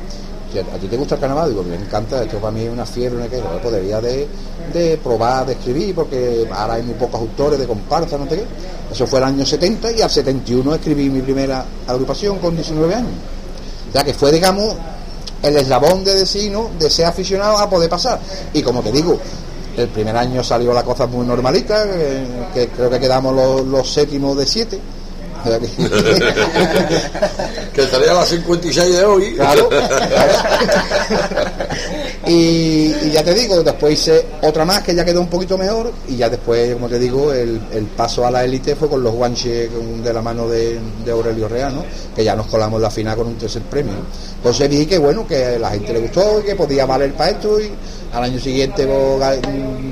[0.56, 3.18] a, ti te gusta el carnaval, digo, me encanta, esto para mí es una fiebre,
[3.18, 4.28] una que, pues de,
[4.72, 8.44] de probar, de escribir, porque ahora hay muy pocos autores de comparsa, no sé qué.
[8.92, 13.12] Eso fue el año 70 y al 71 escribí mi primera agrupación con 19 años.
[13.88, 14.74] O sea que fue, digamos,
[15.42, 16.70] el eslabón de decir, ¿no?
[16.78, 18.18] De ser aficionado a poder pasar.
[18.54, 19.18] Y como te digo,
[19.76, 23.92] el primer año salió la cosa muy normalita, que, que creo que quedamos los, los
[23.92, 24.80] séptimos de siete.
[25.48, 25.58] Sea
[26.88, 27.08] que-
[27.72, 29.34] Que estaría a las 56 de hoy.
[29.34, 29.96] Claro, claro.
[32.26, 35.92] y, y ya te digo, después hice otra más que ya quedó un poquito mejor
[36.08, 39.14] y ya después, como te digo, el, el paso a la élite fue con los
[39.14, 39.70] guanches
[40.04, 41.84] de la mano de, de Aurelio Real, ¿no?
[42.14, 43.94] que ya nos colamos la final con un tercer premio.
[44.36, 47.30] Entonces vi que bueno, que a la gente le gustó y que podía valer para
[47.30, 47.70] esto y
[48.12, 49.38] al año siguiente pues,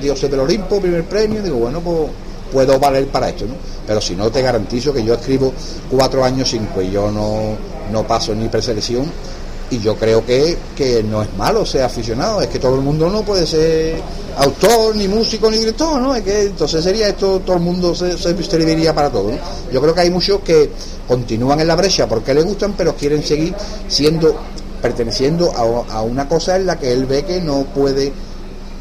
[0.01, 2.11] Dioses del Olimpo, primer premio, digo, bueno, pues
[2.57, 3.53] puedo valer para esto, ¿no?
[3.87, 5.53] Pero si no te garantizo que yo escribo
[5.91, 7.55] cuatro años cinco y yo no,
[7.93, 9.05] no paso ni preselección
[9.69, 13.11] y yo creo que, que no es malo ser aficionado, es que todo el mundo
[13.11, 14.01] no puede ser
[14.39, 16.15] autor, ni músico, ni director, ¿no?
[16.15, 19.39] Es que entonces sería esto, todo el mundo se, se serviría para todo, ¿no?
[19.71, 20.71] Yo creo que hay muchos que
[21.07, 23.55] continúan en la brecha porque les gustan, pero quieren seguir
[23.87, 24.35] siendo,
[24.81, 28.15] perteneciendo a, a una cosa en la que él ve que no puede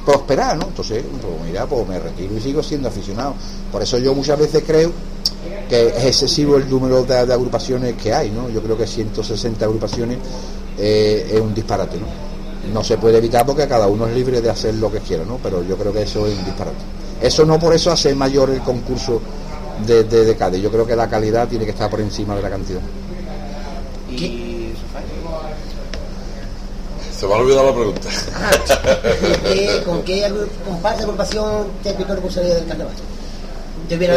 [0.06, 0.68] prosperar, ¿no?
[0.68, 1.04] Entonces,
[1.46, 3.34] mira, pues me retiro y sigo siendo aficionado.
[3.72, 4.92] Por eso yo muchas veces creo
[5.68, 8.50] que es excesivo el número de, agrupaciones que hay, ¿no?
[8.50, 10.20] Yo creo que 160 agrupaciones
[10.78, 12.06] eh, es un disparate, ¿no?
[12.74, 15.40] No se puede evitar porque cada uno es libre de hacer lo que quiera, ¿no?
[15.42, 16.78] Pero yo creo que eso es un disparate.
[17.22, 19.22] Eso no por eso hace mayor el concurso
[19.86, 20.62] de, de.
[20.62, 22.82] Yo creo que la calidad tiene que estar por encima de la cantidad.
[27.18, 28.10] Se me ha olvidado la pregunta.
[29.44, 30.32] ¿Qué- ¿Con qué
[30.66, 32.94] comparsa, agrupación te picó el gusanillo del carnaval?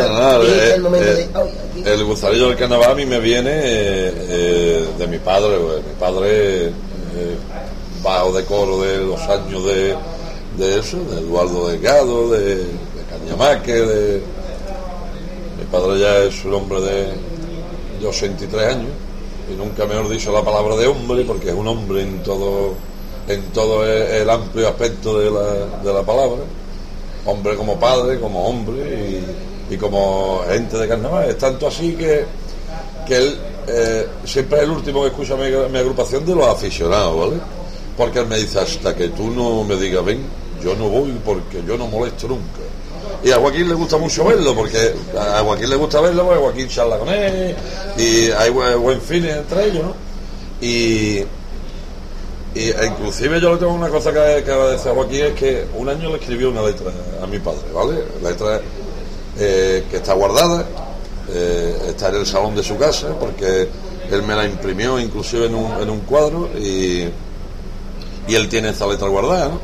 [0.08, 1.28] Nada, nada, dice eh, el momento eh,
[1.76, 1.94] de.
[1.94, 5.58] El gusanillo del carnaval a mí me viene eh, de mi padre.
[5.58, 6.72] Mi padre,
[8.02, 9.94] bajo de coro de los años de,
[10.56, 12.64] de eso, de Eduardo Delgado, de, de
[13.10, 14.22] Cañamaque, de...
[15.58, 17.06] Mi padre ya es un hombre de,
[18.00, 18.90] de 83 años
[19.52, 22.74] y nunca mejor dicho la palabra de hombre porque es un hombre en todo
[23.28, 26.42] en todo el, amplio aspecto de la, de la palabra
[27.26, 29.22] hombre como padre como hombre
[29.70, 32.24] y, y como gente de carnaval es tanto así que,
[33.06, 33.38] que él
[33.70, 37.40] eh, siempre es el último que escucha mi, mi agrupación de los aficionados, ¿vale?
[37.96, 40.22] Porque él me dice, hasta que tú no me digas, ven,
[40.62, 42.60] yo no voy porque yo no molesto nunca.
[43.22, 46.68] Y a Joaquín le gusta mucho verlo, porque a Joaquín le gusta verlo, porque Joaquín
[46.68, 47.54] charla con él,
[47.98, 49.94] y hay buen, feeling entre ellos, ¿no?
[50.60, 51.24] Y,
[52.58, 55.66] y e inclusive yo le tengo una cosa que, que agradecer a Joaquín, es que
[55.76, 56.90] un año le escribió una letra
[57.22, 58.02] a mi padre, ¿vale?
[58.20, 58.60] Letra
[59.38, 60.66] eh, que está guardada,
[61.30, 63.68] eh, está en el salón de su casa, porque
[64.10, 67.08] él me la imprimió inclusive en un, en un cuadro y,
[68.26, 69.60] y él tiene esa letra guardada, ¿no?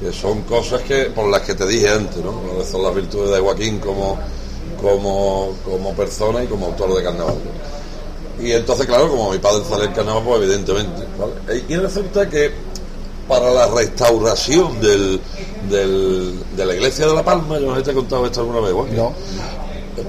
[0.00, 2.34] que son cosas que por las que te dije antes, ¿no?
[2.68, 4.18] Son las virtudes de Joaquín como,
[4.80, 7.36] como, como persona y como autor de carnaval.
[8.40, 11.02] Y entonces, claro, como mi padre sale en carnaval, pues evidentemente.
[11.18, 11.62] ¿vale?
[11.68, 12.50] Y resulta que
[13.28, 15.20] para la restauración del,
[15.70, 18.74] del- de la iglesia de La Palma, yo no te he contado esto alguna vez.
[18.96, 19.12] No.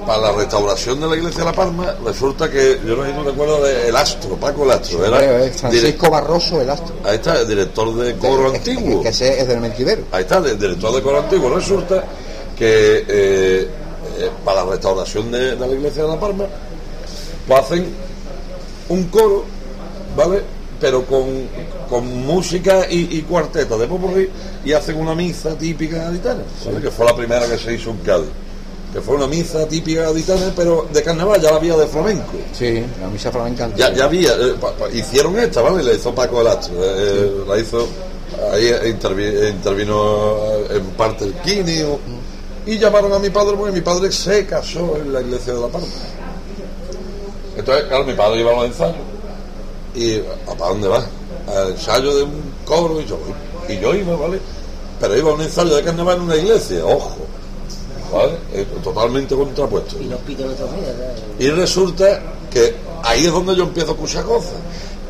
[0.06, 3.30] Para la restauración de la iglesia de La Palma, resulta que, yo no tú te
[3.30, 6.94] acuerdas del Astro, Paco el Astro, era Creo, Francisco Barroso el astro.
[7.04, 9.02] ahí está, el director de coro antiguo.
[9.02, 10.02] Que, ese es del Mentidero.
[10.10, 11.50] Ahí está, el director de coro antiguo.
[11.54, 12.02] Resulta
[12.58, 13.68] que eh,
[14.18, 16.46] eh, para la restauración de, de la iglesia de La Palma,
[17.46, 17.94] pues hacen
[18.88, 19.44] un coro,
[20.16, 20.42] ¿vale?
[20.80, 21.24] Pero con,
[21.88, 24.28] con música y, y cuarteta de popurrí
[24.64, 26.80] y hacen una misa típica gaditana, ¿vale?
[26.80, 28.28] Que fue la primera que se hizo en Cádiz.
[28.92, 32.32] Que fue una misa típica gaditana, pero de carnaval ya la había de flamenco.
[32.52, 33.68] Sí, la misa flamenca.
[33.76, 35.82] Ya, ya había, eh, pa- pa- hicieron esta, ¿vale?
[35.82, 37.88] La hizo Paco el Astro, eh, la hizo,
[38.52, 40.36] ahí intervi- intervino
[40.70, 41.98] eh, en parte el o-
[42.66, 45.68] y llamaron a mi padre porque mi padre se casó en la iglesia de La
[45.68, 45.86] Palma.
[47.64, 48.96] Entonces, claro, mi padre iba a los ensayos,
[49.94, 51.02] y ¿a dónde va?
[51.48, 53.18] Al ensayo de un coro, y yo,
[53.68, 54.38] y yo iba, ¿vale?
[55.00, 57.16] Pero iba a un ensayo de carnaval en una iglesia, ojo,
[58.12, 58.64] ¿vale?
[58.82, 59.96] Totalmente contrapuesto.
[59.98, 60.08] Y
[60.52, 60.96] otros días.
[60.98, 61.14] ¿verdad?
[61.38, 62.20] Y resulta
[62.50, 64.52] que ahí es donde yo empiezo a escuchar cosas.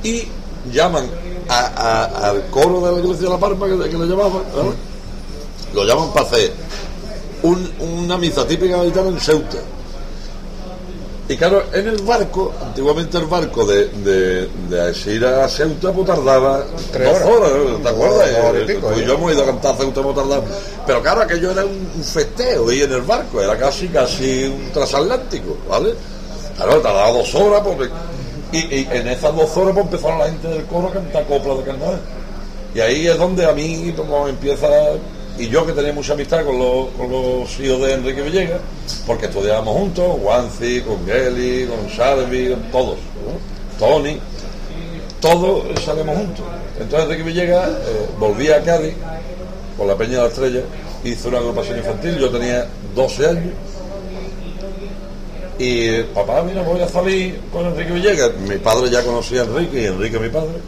[0.04, 0.28] Y
[0.72, 1.10] llaman
[1.48, 4.70] a- a- al coro de la iglesia de La Palma, que, que lo llamaban, ¿vale?
[5.74, 6.52] lo llaman para hacer
[7.42, 9.58] un- una misa típica gaditana en Ceuta.
[11.26, 16.06] Y claro, en el barco, antiguamente el barco de, de, de ir a Ceuta pues
[16.06, 17.50] tardaba Tres dos horas.
[17.82, 18.28] ¿te acuerdas?
[18.44, 19.04] Horas y Eh, pico, pues ¿eh?
[19.06, 20.44] yo hemos ido a cantar a Ceuta, hemos tardado.
[20.86, 24.70] Pero claro, aquello era un, un festeo y en el barco, era casi casi un
[24.70, 25.94] transatlántico, ¿vale?
[26.56, 27.88] Claro, tardaba dos horas, porque,
[28.52, 31.56] y, y en esas dos horas pues empezaron la gente del coro a cantar coplas
[31.58, 32.00] de carnaval.
[32.74, 34.66] Y ahí es donde a mí como empieza,
[35.38, 38.60] y yo que tenía mucha amistad con los, hijos de Enrique Villegas,
[39.06, 42.98] porque estudiábamos juntos, Wanzi, con Geli, con Salvi, con todos.
[43.78, 44.18] Tony,
[45.20, 46.44] todos salimos juntos.
[46.78, 48.94] Entonces Enrique Villegas eh, volvía a Cádiz
[49.76, 50.60] con la Peña de la Estrella,
[51.02, 53.52] hizo una agrupación infantil, yo tenía 12 años,
[55.58, 58.32] y papá, mira, voy a salir con Enrique Villegas.
[58.38, 60.58] Mi padre ya conocía a Enrique y Enrique mi padre.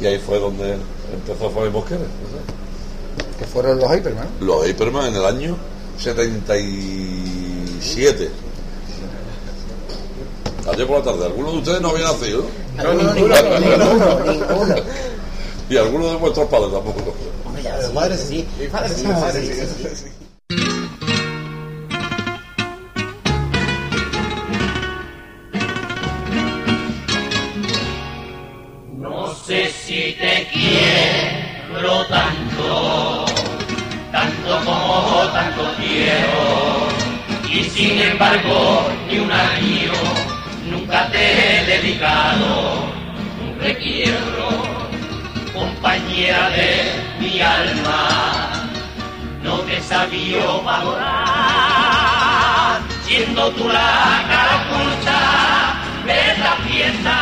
[0.00, 0.76] Y ahí fue donde
[1.12, 2.00] empezó Fabi Mosquera.
[3.40, 4.28] Que fueron los Hyperman.
[4.40, 5.56] Los Hyperman en el año
[5.98, 8.30] 77.
[10.70, 11.24] Ayer por la tarde.
[11.24, 12.44] Algunos de ustedes no habían nacido.
[12.76, 14.74] No, no, ninguno, ninguno, ninguno.
[15.70, 17.14] Y algunos de vuestros padres tampoco.
[17.46, 18.68] Hombre, ya, sí, madre sí, sí.
[19.82, 20.06] sí, sí.
[28.98, 33.19] No sé si te quiero tanto,
[35.76, 36.88] quiero.
[37.52, 39.92] Y sin embargo, ni un año
[40.70, 42.84] nunca te he dedicado
[43.42, 44.48] un requiero,
[45.52, 48.50] compañera de mi alma.
[49.42, 51.00] No te sabía valorar,
[53.02, 55.20] siendo tú la cara oculta
[56.06, 57.16] de la fiesta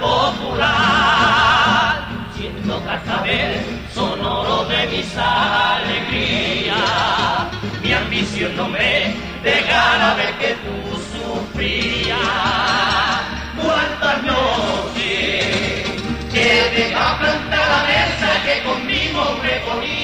[0.00, 1.92] popular,
[2.36, 3.52] siendo cascabel
[3.94, 6.74] sonoro de mis alegrías.
[8.14, 9.12] Ambición no me
[9.42, 10.76] dejara ver que tú
[11.18, 12.16] sufrías.
[13.60, 15.82] Cuántas noches
[16.32, 19.94] que deja plantar la mesa que conmigo me ponía.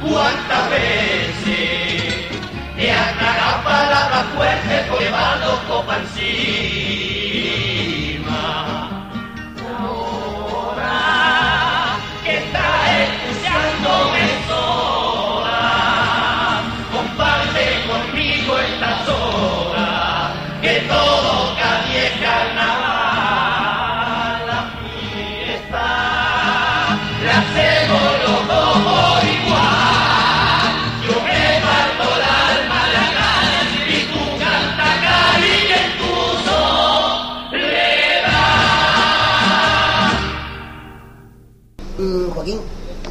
[0.00, 2.30] Cuántas veces
[2.76, 2.86] te
[3.18, 5.96] tragado palabras fuertes por llevarlo copa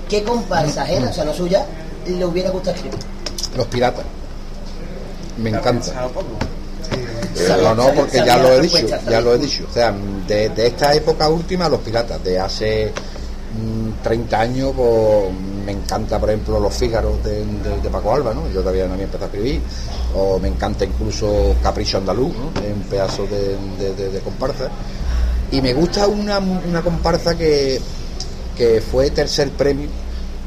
[0.10, 1.66] ¿Qué comparsa ajena, o sea, no suya,
[2.08, 3.00] le hubiera gustado escribir?
[3.56, 4.06] Los piratas.
[5.38, 5.92] Me encanta.
[6.92, 8.78] Eh, No, no, porque ya lo he dicho,
[9.10, 9.66] ya lo he dicho.
[9.70, 9.94] O sea,
[10.28, 15.32] de, de esta época última, los piratas, de hace mm, 30 años, pues
[15.66, 18.50] me encanta, por ejemplo, Los Fígaros de, de- de Paco Alba, ¿no?
[18.52, 19.62] Yo todavía no había empezado a escribir.
[20.16, 24.68] O me encanta incluso Capricho Andaluz, un pedazo de, de- de- de comparsa.
[25.52, 27.80] Y me gusta una, una comparsa que,
[28.60, 29.88] que fue tercer premio,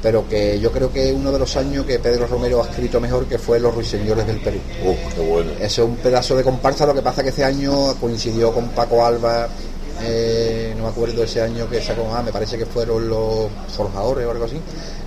[0.02, 3.00] pero que yo creo que es uno de los años que Pedro Romero ha escrito
[3.00, 4.58] mejor, que fue Los Ruiseñores del Perú.
[4.84, 5.52] Uf, qué bueno.
[5.58, 9.02] Eso es un pedazo de comparsa, lo que pasa que este año coincidió con Paco
[9.02, 9.48] Alba,
[10.02, 14.26] eh, no me acuerdo ese año que sacó, ah, me parece que fueron los forjadores
[14.26, 14.60] o algo así,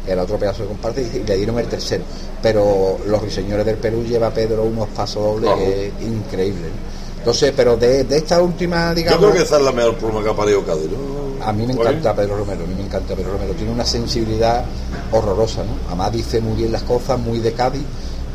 [0.03, 2.03] que era otro pedazo de comparsa y, le dieron el tercero.
[2.41, 6.69] Pero los ruiseñores del Perú lleva Pedro unos pasos dobles que es increíble.
[6.69, 6.95] ¿no?
[7.19, 9.19] Entonces, pero de, de esta última, Yo digamos...
[9.19, 11.24] creo que esa es la mejor pluma que ha parido Cádiz, ¿no?
[11.45, 13.53] A mí me encanta Pedro Romero, a mí me encanta Pedro Romero.
[13.53, 14.65] Tiene una sensibilidad
[15.11, 15.73] horrorosa, ¿no?
[15.87, 17.83] Además dice muy bien las cosas, muy de Cádiz.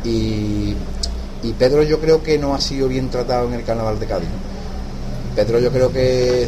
[0.03, 0.73] Y,
[1.43, 4.29] y Pedro yo creo que no ha sido bien tratado en el carnaval de Cádiz.
[4.29, 5.35] ¿no?
[5.35, 6.47] Pedro yo creo que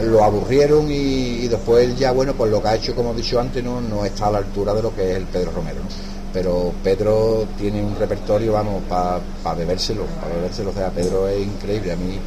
[0.00, 3.12] mm, lo aburrieron y, y después él ya, bueno, pues lo que ha hecho, como
[3.12, 5.52] he dicho antes, no, no está a la altura de lo que es el Pedro
[5.52, 5.80] Romero.
[5.80, 6.18] ¿no?
[6.32, 9.20] Pero Pedro tiene un repertorio, vamos, para
[9.56, 10.70] bebérselo, para bebérselo.
[10.70, 11.92] O sea, Pedro es increíble.
[11.92, 12.18] A mí,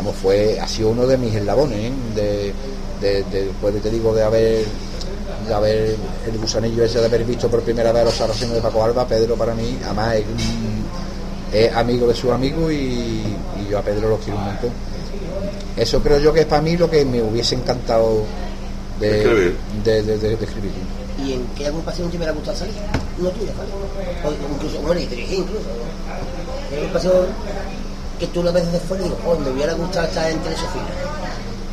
[0.00, 1.92] vamos, fue, ha sido uno de mis eslabones, ¿eh?
[2.14, 2.52] de,
[3.00, 4.64] de, de- después de, te digo, de haber
[5.46, 5.96] de haber
[6.26, 9.06] el gusanillo ese de haber visto por primera vez a los sarracenos de Paco Alba,
[9.06, 10.84] Pedro para mí, además es, un-
[11.52, 14.70] es amigo de sus amigos y, y yo a Pedro lo quiero un montón.
[15.76, 18.22] Eso creo yo que es para mí lo que me hubiese encantado
[18.98, 19.56] de, Escribir.
[19.84, 20.72] de, de- de- de escribir.
[21.24, 22.74] ¿Y en qué agrupación te hubiera gustado salir?
[23.18, 23.70] No tuya, ¿vale?
[24.24, 25.64] O incluso, bueno, y dirigir incluso.
[25.68, 26.70] ¿no?
[26.70, 27.12] ¿Qué agrupación
[28.20, 30.68] que tú la ves desde fuera y digo, oh, me hubiera gustado estar entre esos
[30.70, 30.86] filas?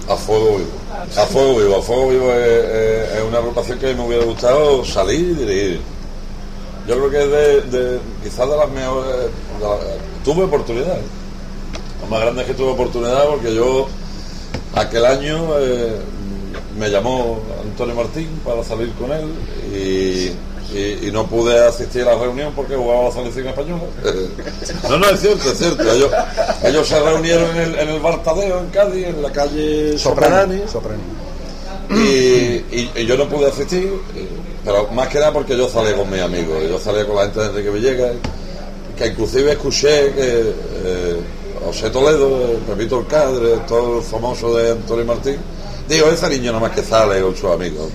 [0.08, 0.70] A fuego vivo.
[1.18, 1.76] A fuego vivo.
[1.76, 5.82] A fuego vivo es, una agrupación que me hubiera gustado salir y dirigir.
[6.88, 9.30] Yo creo que es de, quizás de las mejores.
[10.24, 11.04] tuve oportunidades.
[12.02, 13.88] Lo más grande es que tuve oportunidad porque yo
[14.74, 16.00] aquel año eh,
[16.80, 19.34] me llamó Antonio Martín para salir con él
[19.74, 20.32] y,
[20.74, 23.84] y- y no pude asistir a la reunión porque jugaba la selección española.
[24.90, 25.84] No, no, es cierto, es cierto.
[25.92, 26.12] Ellos,
[26.64, 30.62] ellos se reunieron en el, en el Bar Tadeo, en Cádiz, en la calle Sopranani
[30.72, 31.02] Soprano.
[31.90, 34.28] y, y- y yo no pude asistir, eh,
[34.66, 37.40] pero más que nada porque yo salí con mis amigos, yo salí con la gente
[37.40, 38.12] de Enrique Villegas,
[38.98, 40.54] que inclusive escuché que
[40.84, 41.16] eh,
[41.66, 45.38] José Toledo, Pepito el Cadre, todo el famoso de Antonio Martín,
[45.88, 47.90] digo, ese niño nada más que sale con sus amigos.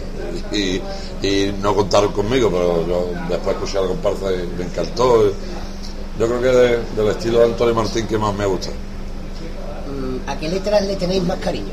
[0.53, 0.81] Y,
[1.27, 5.25] y no contaron conmigo, pero yo después escuché la comparsa y me encantó.
[6.19, 8.71] Yo creo que de- del estilo de Antonio Martín que más me gusta.
[8.71, 11.73] Mm, ¿A qué letras le tenéis más cariño?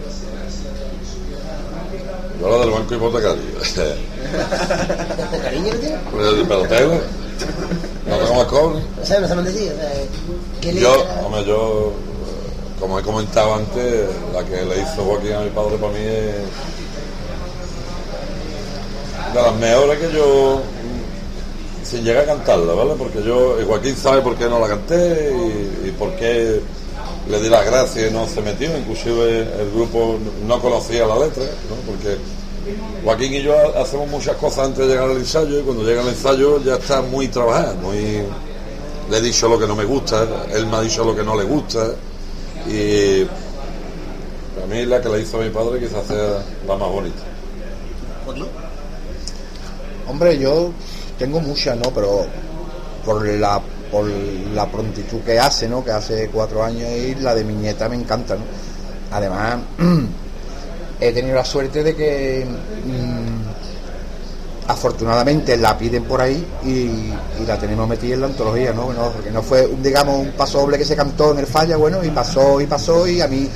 [2.39, 3.43] Yo la del banco hipotecario.
[5.43, 5.99] ¿Cariño le tienes?
[6.39, 6.91] El pelotero.
[8.07, 8.79] No tengo más cobre.
[8.79, 9.01] No no.
[9.01, 9.19] O sea,
[10.61, 10.93] ¿qué Yo,
[11.25, 15.77] hombre, yo, eh, como he comentado antes, la que le hizo Joaquín a mi padre
[15.77, 16.35] para mí es
[19.33, 20.61] de las mejores que yo,
[21.83, 22.91] sin llegar a cantarla, ¿vale?
[22.97, 26.61] Porque yo, Joaquín sabe por qué no la canté y, y por qué
[27.29, 31.43] le di las gracias y no se metió, inclusive el grupo no conocía la letra,
[31.43, 31.75] ¿no?
[31.91, 32.17] Porque
[33.03, 36.01] Joaquín y yo ha- hacemos muchas cosas antes de llegar al ensayo y cuando llega
[36.01, 38.23] al ensayo ya está muy trabajado, muy
[39.09, 41.35] le he dicho lo que no me gusta, él me ha dicho lo que no
[41.35, 41.87] le gusta
[42.67, 43.23] y
[44.55, 47.21] para mí la que le hizo a mi padre quizás sea la más bonita.
[48.25, 48.45] Joaquín.
[50.09, 50.71] Hombre, yo
[51.17, 51.91] tengo muchas, ¿no?
[51.93, 52.25] Pero
[53.05, 53.61] por la
[53.91, 55.83] por la prontitud que hace, ¿no?
[55.83, 58.43] Que hace cuatro años y la de mi nieta me encanta, ¿no?
[59.11, 59.59] Además,
[60.99, 63.18] he tenido la suerte de que mm,
[64.69, 67.11] afortunadamente la piden por ahí y,
[67.47, 68.85] la tenemos metida en la antología, ¿no?
[69.11, 72.03] Porque no fue, un, digamos, un paso doble que se cantó en el falla, bueno,
[72.03, 73.49] y pasó y pasó y a mí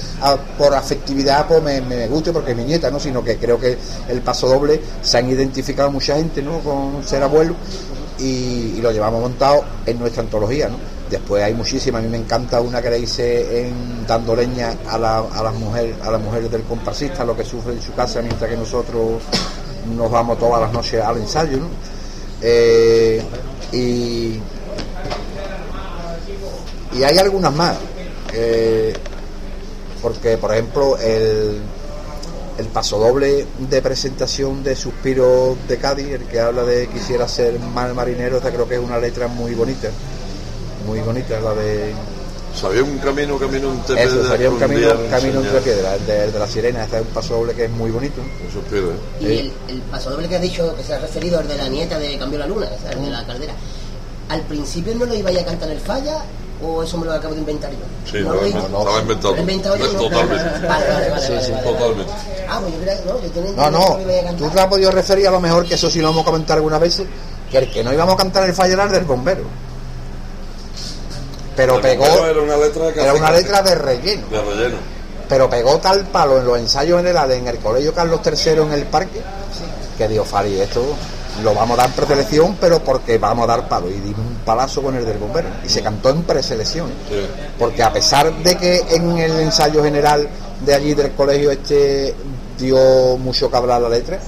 [0.58, 3.00] por afectividad pues me, me gusta porque es mi nieta, ¿no?
[3.00, 3.78] Sino que creo que
[4.10, 6.60] el paso doble se han identificado mucha gente, ¿no?
[6.62, 7.54] Con ser abuelo
[8.18, 8.24] y,
[8.78, 10.78] y lo llevamos montado en nuestra antología, ¿no?
[11.12, 14.98] Después hay muchísimas, a mí me encanta una que le hice en dando leña a,
[14.98, 18.20] la, a las mujeres a las mujeres del comparsista, lo que sufre en su casa
[18.24, 19.22] mientras que nosotros
[19.96, 21.60] nos vamos todas las noches al ensayo.
[22.42, 23.22] Eh,
[23.72, 24.40] y,
[26.98, 27.78] y hay algunas más,
[28.34, 28.94] eh,
[30.02, 31.62] porque por ejemplo el,
[32.58, 37.60] el paso doble de presentación de Suspiro de Cádiz, el que habla de quisiera ser
[37.60, 39.90] mal marinero, esta creo que es una letra muy bonita,
[40.86, 41.94] muy bonita, la de
[42.56, 46.24] Sabía un camino, camino entre Eso, piedras sería un camino, camino entre piedras, el de,
[46.26, 48.22] el de la sirena, este es un paso doble que es muy bonito.
[48.48, 48.94] Eso ¿eh?
[49.20, 49.32] Y Sí.
[49.40, 52.18] el, el pasodoble que has dicho, que se ha referido, el de la nieta de
[52.18, 53.54] Cambió la Luna, el de la caldera.
[54.30, 56.22] ¿Al principio no lo ibais a cantar el falla
[56.64, 57.78] o eso me lo acabo de inventar yo?
[58.10, 59.32] Sí, no, lo iba- estaba inventado.
[59.34, 59.94] ¿Lo he inventado yo?
[59.94, 60.68] No, Totalmente.
[60.68, 61.78] Vale, vale, vale, Sí, vale, sí, vale, vale.
[61.78, 62.14] Totalmente.
[62.48, 64.68] Ah, pues yo creo no, yo tenía No, no, que ibais a tú te has
[64.68, 67.08] podido referir a lo mejor, que eso sí lo hemos comentado algunas veces,
[67.52, 69.44] que el que no íbamos a cantar el fallo era el del bombero.
[71.56, 74.28] Pero pegó, Era una letra, casi, era una casi letra de relleno.
[74.30, 74.78] de relleno.
[75.30, 78.84] pero pegó tal palo en los ensayos generales en el colegio Carlos III en el
[78.86, 79.22] parque
[79.98, 80.84] que dijo Fari esto
[81.44, 84.36] lo vamos a dar en preselección pero porque vamos a dar palo y dimos un
[84.46, 87.26] palazo con el del bombero y se cantó en preselección Sí.
[87.58, 90.28] porque a pesar de que en el ensayo general
[90.66, 92.14] de allí del colegio este
[92.60, 94.20] dio mucho que hablar la letra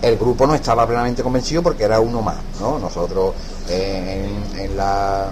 [0.00, 2.78] el grupo no estaba plenamente convencido porque era uno más ¿no?
[2.78, 3.34] nosotros
[3.68, 5.26] en, en la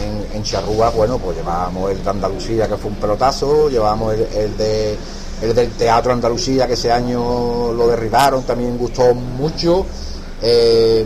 [0.00, 4.22] en, en Charrúa bueno pues llevábamos el de Andalucía que fue un pelotazo llevábamos el,
[4.34, 4.98] el de
[5.42, 9.84] el del Teatro Andalucía que ese año lo derribaron también gustó mucho.
[10.40, 11.04] Eh,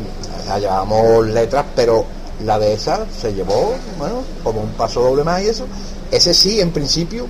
[0.59, 2.05] llevábamos letras pero
[2.45, 5.67] la de esa se llevó bueno como un paso doble más y eso.
[6.11, 7.27] Ese sí en principio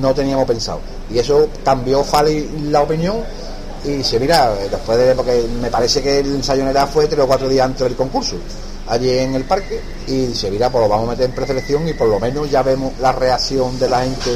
[0.00, 0.80] no teníamos pensado.
[1.10, 3.24] Y eso cambió Fali la opinión
[3.82, 7.26] y dice, mira, después de, porque me parece que el ensayo general fue tres o
[7.26, 8.36] cuatro días antes del concurso,
[8.90, 11.94] allí en el parque, y dice, mira, pues lo vamos a meter en preselección y
[11.94, 14.30] por lo menos ya vemos la reacción de la gente.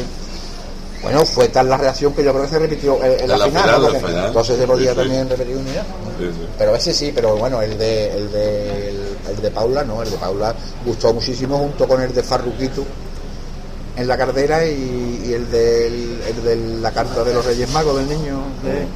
[1.03, 3.45] Bueno, fue tal la reacción que yo creo que se repitió en, en la, la
[3.47, 3.87] final, final, ¿no?
[3.89, 4.27] la Porque final.
[4.29, 5.03] entonces se podía Sí, sí.
[5.03, 5.83] también repetir unidad.
[6.19, 6.49] Sí, sí.
[6.57, 10.11] Pero ese sí, pero bueno, el de, el de, el, el de Paula no, el
[10.11, 10.55] de Paula
[10.87, 12.85] gustó muchísimo junto con el de Farruquito
[13.97, 17.97] en la cartera y, y el, del, el de la carta de los Reyes Magos
[17.99, 18.39] del niño.
[18.63, 18.87] de-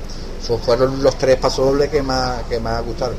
[0.43, 3.17] esos fueron los tres pasodobles que más, que más gustaron.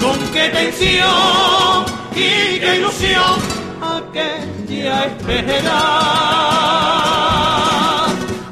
[0.00, 3.38] Con qué tensión y qué ilusión
[3.82, 5.82] aquella espera.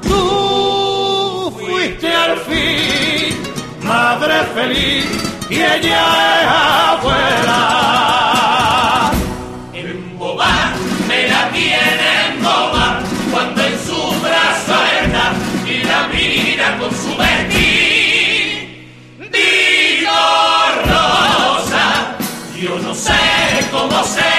[0.03, 3.37] Tú fuiste al fin
[3.83, 5.22] madre feliz
[5.53, 6.03] y ella
[6.41, 6.49] es
[6.89, 7.61] abuela.
[9.75, 10.73] En boba
[11.07, 13.01] me la tiene en boba
[13.31, 15.27] cuando en su brazo está
[15.67, 18.89] y la mira con su vestir.
[19.31, 20.23] Digo
[20.87, 21.87] Rosa,
[22.59, 23.21] yo no sé
[23.71, 24.32] cómo se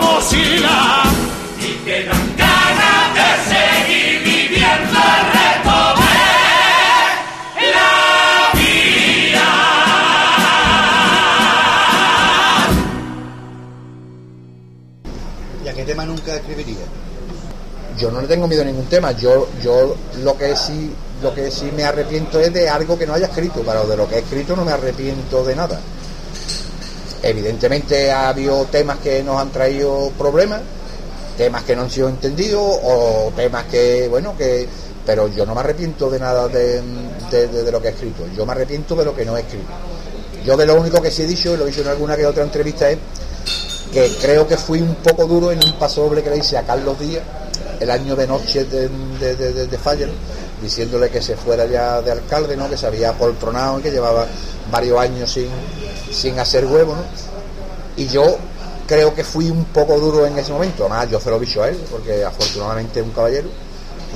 [0.00, 1.02] mochila
[1.58, 5.76] y que dan ganas de seguir viviendo el resto
[7.56, 7.92] de la
[8.54, 9.48] vida.
[15.64, 16.86] ¿Y a qué tema nunca escribiría?
[17.98, 19.12] Yo no le tengo miedo a ningún tema.
[19.12, 20.90] Yo, yo lo que sí,
[21.22, 24.08] lo que sí me arrepiento es de algo que no haya escrito, pero de lo
[24.08, 25.78] que he escrito no me arrepiento de nada.
[27.22, 30.60] Evidentemente ha habido temas que nos han traído problemas,
[31.36, 34.66] temas que no han sido entendidos o temas que, bueno, que,
[35.04, 36.80] pero yo no me arrepiento de nada de,
[37.30, 38.24] de- lo que he escrito.
[38.36, 39.68] Yo me arrepiento de lo que no he escrito.
[40.44, 42.24] Yo de lo único que sí he dicho, y lo he dicho en alguna que
[42.26, 42.98] otra entrevista, es
[43.92, 46.62] que creo que fui un poco duro en un paso doble que le hice a
[46.62, 47.22] Carlos Díaz
[47.80, 48.88] el año de noche de,
[49.18, 49.66] de, de, de-
[50.06, 50.12] ¿no?
[50.62, 52.68] Diciéndole que se fuera ya de alcalde, ¿no?
[52.68, 54.26] que se había poltronado y que llevaba
[54.70, 55.48] varios años sin,
[56.12, 56.94] sin hacer huevo.
[57.96, 58.36] Y yo
[58.86, 61.62] creo que fui un poco duro en ese momento, además yo se lo he dicho
[61.62, 63.48] a él, porque afortunadamente es un caballero,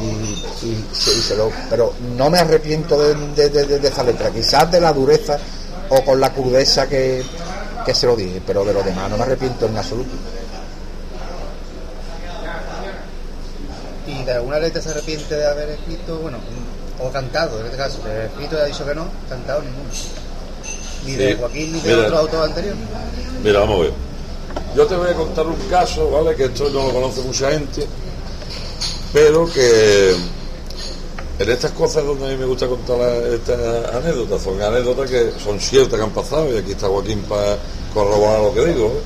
[0.02, 3.14] y, y se- lo, pero no me arrepiento de-
[3.48, 5.38] de- de- de esa letra, quizás de la dureza
[5.90, 7.22] o con la crudeza que,
[7.86, 10.10] que se lo dije, pero de lo demás no me arrepiento en absoluto.
[14.24, 16.38] ¿Y de alguna letra se arrepiente de haber escrito, bueno,
[16.98, 17.98] o cantado, en este caso?
[18.04, 19.90] De escrito ya ha dicho que no, cantado ninguno.
[21.04, 21.36] Ni de Sí.
[21.38, 22.06] Joaquín ni de Mira.
[22.06, 22.74] otro autor anterior.
[23.42, 23.92] Mira, vamos a ver.
[24.74, 26.34] Yo te voy a contar un caso, ¿vale?
[26.36, 27.86] Que esto no lo conoce mucha gente,
[29.12, 30.12] pero que
[31.38, 32.98] en estas cosas donde a mí me gusta contar
[33.30, 37.58] estas anécdotas, son anécdotas que son ciertas que han pasado y aquí está Joaquín para
[37.92, 38.86] corroborar lo que digo.
[38.86, 39.00] ¿eh?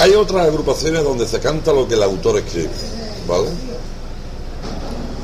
[0.00, 2.70] Hay otras agrupaciones donde se canta lo que el autor escribe,
[3.26, 3.48] ¿vale?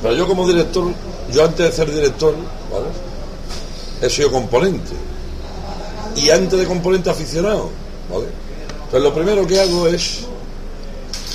[0.03, 0.86] Pero yo como director,
[1.31, 2.35] yo antes de ser director,
[2.73, 2.86] ¿vale?
[4.01, 4.93] He sido componente
[6.16, 7.70] y antes de componente aficionado,
[8.11, 8.27] ¿vale?
[8.91, 10.20] Pues lo primero que hago es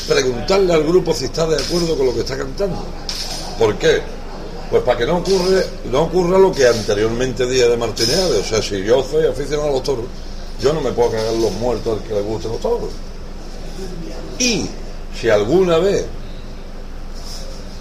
[0.08, 2.84] preguntarle al grupo si está de acuerdo con lo que está cantando.
[3.60, 4.02] ¿Por qué?
[4.72, 8.40] Pues para que no ocurre, no ocurra lo que anteriormente dije de Martineave.
[8.40, 10.06] O sea, si yo soy aficionado a los toros,
[10.62, 12.90] yo no me puedo cagar los muertos al que le gusten los toros.
[14.40, 14.70] Y
[15.20, 16.06] si alguna vez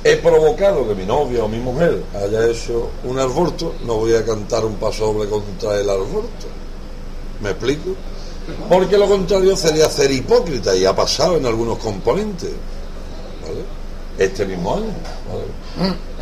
[0.05, 4.25] he provocado que mi novia o mi mujer haya hecho un aborto, no voy a
[4.25, 6.47] cantar un paso doble contra el aborto.
[7.43, 7.91] ¿Me explico?
[8.69, 12.51] Porque lo contrario sería ser hipócrita y ha pasado en algunos componentes.
[14.19, 14.93] Este mismo año.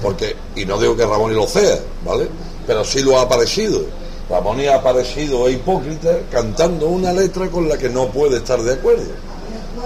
[0.02, 2.28] Porque, y no digo que Ramón y lo sea, ¿vale?
[2.66, 3.80] Pero sí lo ha aparecido.
[4.28, 9.12] Ramón ha aparecido hipócrita cantando una letra con la que no puede estar de acuerdo.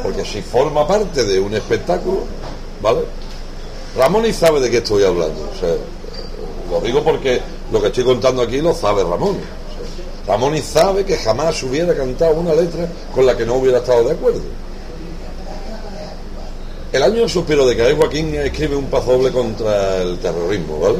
[0.02, 2.20] Porque si forma parte de un espectáculo,
[2.80, 3.00] ¿vale?
[3.96, 5.42] Ramón sabe de qué estoy hablando.
[5.42, 7.40] O lo digo porque
[7.72, 9.36] lo que estoy contando aquí lo sabe Ramón.
[10.26, 14.04] O Ramón sabe que jamás hubiera cantado una letra con la que no hubiera estado
[14.04, 14.40] de acuerdo.
[16.92, 20.98] El año suspiro de caer Joaquín escribe un paso doble contra el terrorismo, ¿vale?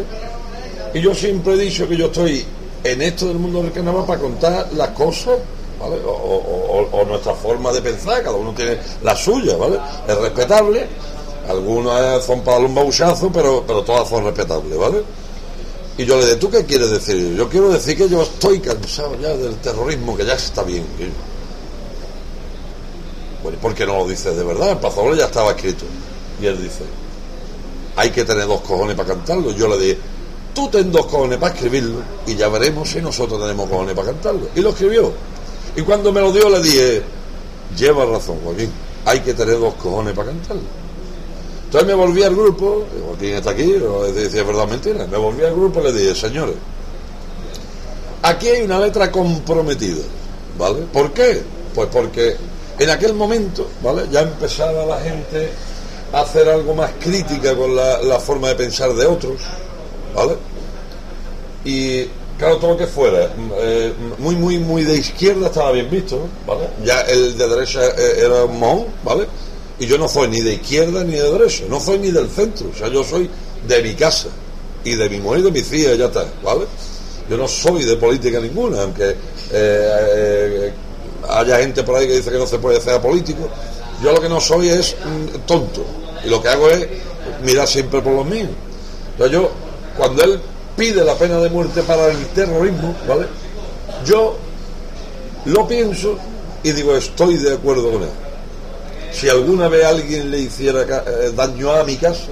[0.95, 2.45] Y yo siempre he dicho que yo estoy
[2.83, 5.39] en esto del mundo del carnaval para contar las cosas,
[5.83, 9.79] O, nuestra forma de pensar, cada uno tiene la suya, ¿vale?
[10.07, 10.87] Es respetable,
[11.49, 15.03] algunas son para un bauchazo, pero, pero todas son respetables, ¿vale?
[15.97, 17.35] Y yo le dije, ¿tú qué quieres decir?
[17.35, 20.85] Yo quiero decir que yo estoy cansado ya del terrorismo, que ya está bien.
[20.99, 21.11] que-
[23.43, 24.71] Bueno, ¿y por qué no lo dices de verdad?
[24.73, 25.85] El pasoble ya estaba escrito.
[26.41, 26.85] Y él dice,
[27.97, 29.51] hay que tener dos cojones para cantarlo.
[29.53, 29.99] Yo le dije,
[30.55, 34.49] tú ten dos cojones para escribirlo y ya veremos si nosotros tenemos cojones para cantarlo.
[34.55, 35.13] Y lo escribió.
[35.77, 37.03] Y cuando me lo dio le dije,
[37.77, 38.71] lleva razón, Joaquín,
[39.05, 40.63] hay que tener dos cojones para cantarlo.
[41.65, 45.81] Entonces me volví al grupo, Joaquín está aquí, es verdad mentira, me volví al grupo
[45.81, 46.57] y le dije, señores,
[48.23, 50.03] aquí hay una letra comprometida,
[50.59, 50.81] ¿vale?
[50.93, 51.43] ¿Por qué?
[51.75, 52.37] Pues porque
[52.79, 54.09] en aquel momento, ¿vale?
[54.11, 55.51] Ya empezaba la gente
[56.13, 59.41] a hacer algo más crítica con la, la forma de pensar de otros,
[60.15, 60.37] ¿vale?
[61.65, 62.09] Y
[62.41, 66.69] claro, todo lo que fuera eh, muy, muy, muy de izquierda estaba bien visto, ¿vale?
[66.83, 69.27] Ya el de derecha eh, era un mohón, ¿vale?
[69.79, 72.71] Y yo no soy ni de izquierda ni de derecha, no soy ni del centro,
[72.75, 73.31] o sea, yo soy
[73.69, 74.29] de mi casa
[74.85, 76.65] y de mi mujer y de mi tía, ya está, ¿vale?
[77.29, 79.17] Yo no soy de política ninguna, aunque eh,
[79.53, 80.73] eh,
[81.29, 83.49] haya gente por ahí que dice que no se puede ser político.
[84.03, 85.85] Yo lo que no soy es mm, tonto
[86.25, 86.89] y lo que hago es
[87.45, 88.49] mirar siempre por los míos.
[89.13, 89.51] Entonces yo,
[89.97, 90.41] cuando él
[90.81, 93.27] pide la pena de muerte para el terrorismo, ¿vale?
[94.07, 94.35] Yo
[95.45, 96.17] lo pienso
[96.63, 98.09] y digo, estoy de acuerdo con él.
[99.13, 102.31] Si alguna vez alguien le hiciera eh, daño a mi casa,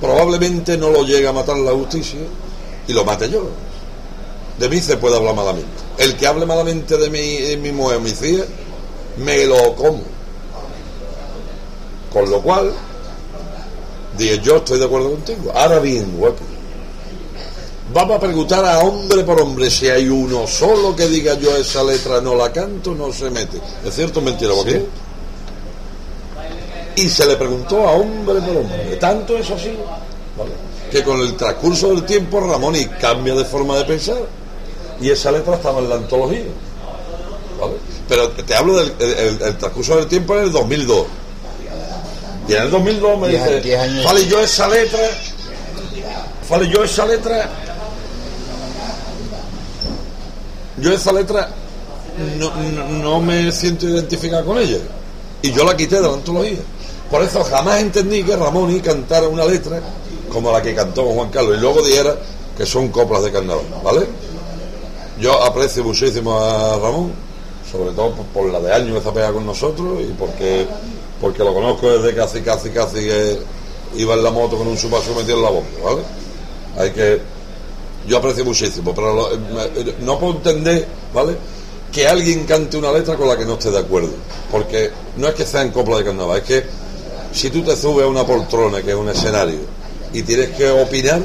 [0.00, 2.20] probablemente no lo llegue a matar la justicia
[2.86, 3.50] y lo mate yo.
[4.60, 5.68] De mí se puede hablar malamente.
[5.98, 8.44] El que hable malamente de de mi mi
[9.16, 10.04] me lo como.
[12.12, 12.72] Con lo cual,
[14.18, 15.52] dije, yo estoy de acuerdo contigo.
[15.54, 16.46] Ahora bien, Joaquín,
[17.94, 21.82] vamos a preguntar a hombre por hombre si hay uno solo que diga yo esa
[21.84, 23.58] letra no la canto, no se mete.
[23.84, 24.84] ¿Es cierto o mentira, Joaquín?
[26.96, 28.96] Y se le preguntó a hombre por hombre.
[29.00, 29.72] Tanto es así,
[30.36, 30.50] ¿vale?
[30.90, 34.16] que con el transcurso del tiempo Ramón y cambia de forma de pensar.
[35.00, 36.42] Y esa letra estaba en la antología.
[37.60, 37.74] ¿vale?
[38.08, 41.06] Pero te hablo del el- el- el transcurso del tiempo en el 2002.
[42.48, 44.04] Y en el 2002 me dice, diez años.
[44.04, 45.00] vale, yo esa letra,
[46.48, 47.50] vale, yo esa letra,
[50.78, 51.50] yo esa letra
[52.38, 54.78] no, no, no me siento identificado con ella.
[55.42, 56.58] Y yo la quité de la antología.
[57.10, 59.80] Por eso jamás entendí que Ramón y cantara una letra
[60.32, 62.16] como la que cantó Juan Carlos y luego dijera
[62.56, 64.06] que son coplas de carnaval, ¿vale?
[65.20, 67.12] Yo aprecio muchísimo a Ramón,
[67.70, 70.66] sobre todo por, por la de años que se ha pegado con nosotros y porque
[71.20, 73.38] porque lo conozco desde casi, casi, casi que
[73.96, 76.00] iba en la moto con un subazo metido en la boca, ¿vale?
[76.78, 77.20] Hay que...
[78.06, 81.36] Yo aprecio muchísimo, pero lo- me- no puedo entender, ¿vale?
[81.92, 84.10] Que alguien cante una letra con la que no esté de acuerdo.
[84.50, 86.64] Porque no es que sea en copla de carnaval, es que
[87.32, 89.58] si tú te subes a una poltrona, que es un escenario,
[90.12, 91.20] y tienes que opinar,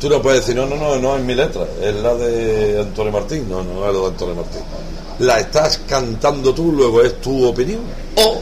[0.00, 3.12] tú no puedes decir, no, no, no, no es mi letra, es la de Antonio
[3.12, 3.46] Martín.
[3.48, 4.60] No, no, no es la de Antonio Martín.
[5.18, 7.80] La estás cantando tú, luego es tu opinión.
[8.16, 8.40] O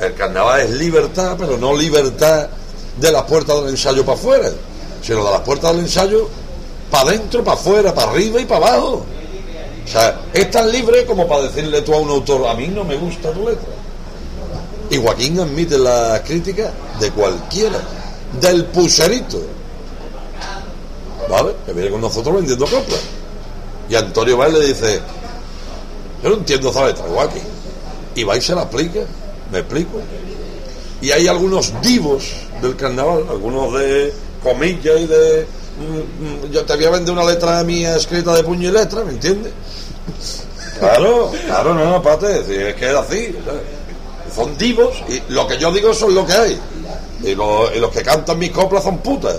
[0.00, 2.48] el carnaval es libertad, pero no libertad
[2.98, 4.50] de las puertas del ensayo para afuera,
[5.02, 6.28] sino de las puertas del ensayo
[6.90, 9.04] para adentro, para afuera, para arriba y para abajo.
[9.84, 12.84] O sea, es tan libre como para decirle tú a un autor, a mí no
[12.84, 13.68] me gusta tu letra.
[14.90, 17.80] Y Joaquín admite las críticas de cualquiera,
[18.40, 19.42] del pucherito,
[21.28, 21.54] ¿vale?
[21.66, 23.00] Que viene con nosotros vendiendo coplas.
[23.88, 25.00] Y Antonio Valls le dice,
[26.22, 27.42] yo no entiendo esa letra, Joaquín.
[28.14, 29.00] Y va y se la explica,
[29.54, 30.00] me explico.
[31.00, 32.24] Y hay algunos divos
[32.60, 34.12] del carnaval, algunos de
[34.42, 35.46] comillas y de...
[35.78, 39.04] mm, mm, Yo te voy a vender una letra mía escrita de puño y letra,
[39.04, 39.52] ¿me entiendes?
[40.78, 43.32] Claro, claro, no, no, aparte, si es que es así.
[43.46, 43.62] ¿sabes?
[44.34, 46.60] Son divos y lo que yo digo son lo que hay.
[47.22, 49.36] Y, lo- y los que cantan mis coplas son putas.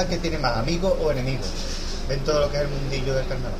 [0.00, 1.46] Del ¿qué tiene más, amigos o enemigos?
[2.08, 3.52] Ven todo lo que es el mundillo del carnaval.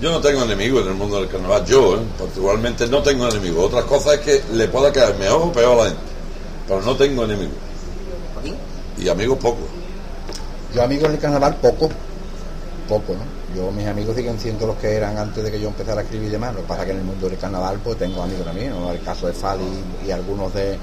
[0.00, 2.00] Yo no tengo enemigos en el mundo del carnaval, yo, ¿eh?
[2.18, 3.66] particularmente no tengo enemigos.
[3.66, 6.02] Otra cosa es que le pueda caer mejor o peor a la gente,
[6.66, 7.54] pero no tengo enemigos.
[8.98, 9.64] Y amigos pocos.
[10.74, 11.88] Yo amigos en el carnaval poco,
[12.88, 13.34] poco, ¿no?
[13.54, 16.28] Yo mis amigos siguen siendo los que eran antes de que yo empezara a escribir
[16.28, 16.54] y demás.
[16.54, 18.90] Lo que pasa es que en el mundo del carnaval pues tengo amigos también, ¿no?
[18.90, 19.64] El caso de Fali
[20.06, 20.76] y algunos de,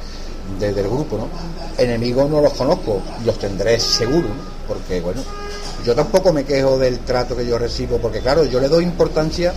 [0.59, 1.27] de- del grupo, ¿no?
[1.77, 4.51] Enemigos no los conozco, los tendré seguro, ¿no?
[4.68, 5.22] Porque bueno,
[5.85, 9.53] yo tampoco me quejo del trato que yo recibo, porque claro, yo le doy importancia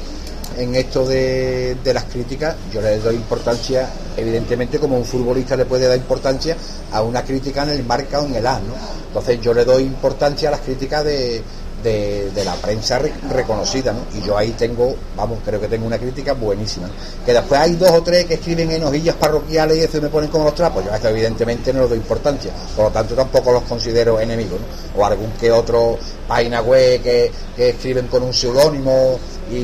[0.57, 5.65] en esto de, de las críticas, yo le doy importancia, evidentemente, como un futbolista le
[5.65, 6.57] puede dar importancia
[6.93, 8.75] a una crítica en el marca o en el as, ¿no?
[9.09, 11.43] Entonces yo le doy importancia a las críticas de,
[11.85, 14.01] de, la prensa re- reconocida, ¿no?
[14.19, 16.89] Y yo ahí tengo, vamos, creo que tengo una crítica buenísima.
[17.25, 20.31] Que después hay dos o tres que escriben en hojillas parroquiales y eso me ponen
[20.31, 23.53] como los trapos, yo a eso evidentemente no les doy importancia, por lo tanto tampoco
[23.53, 25.01] los considero enemigos, ¿no?
[25.01, 29.19] O algún que otro página web que, escriben con un seudónimo
[29.51, 29.55] y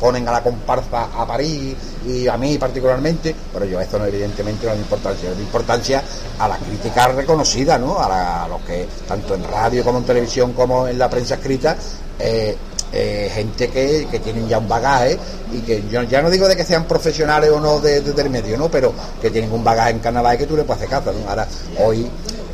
[0.00, 1.74] ponen a la comparsa a París
[2.06, 6.02] y a mí particularmente, pero yo esto no evidentemente no doy importancia, le doy importancia
[6.38, 7.98] a la crítica reconocida, ¿no?
[7.98, 11.34] A, la- a los que tanto en radio como en televisión como en la prensa
[11.34, 11.76] escrita
[12.18, 12.56] eh,
[12.92, 15.18] eh, gente que, que tienen ya un bagaje
[15.52, 18.30] y que yo ya no digo de que sean profesionales o no de- de- del
[18.30, 18.68] medio, ¿no?
[18.70, 21.28] Pero que tienen un bagaje en carnaval y que tú le puedes hacer caso, ¿no?
[21.28, 21.46] Ahora,
[21.84, 22.08] hoy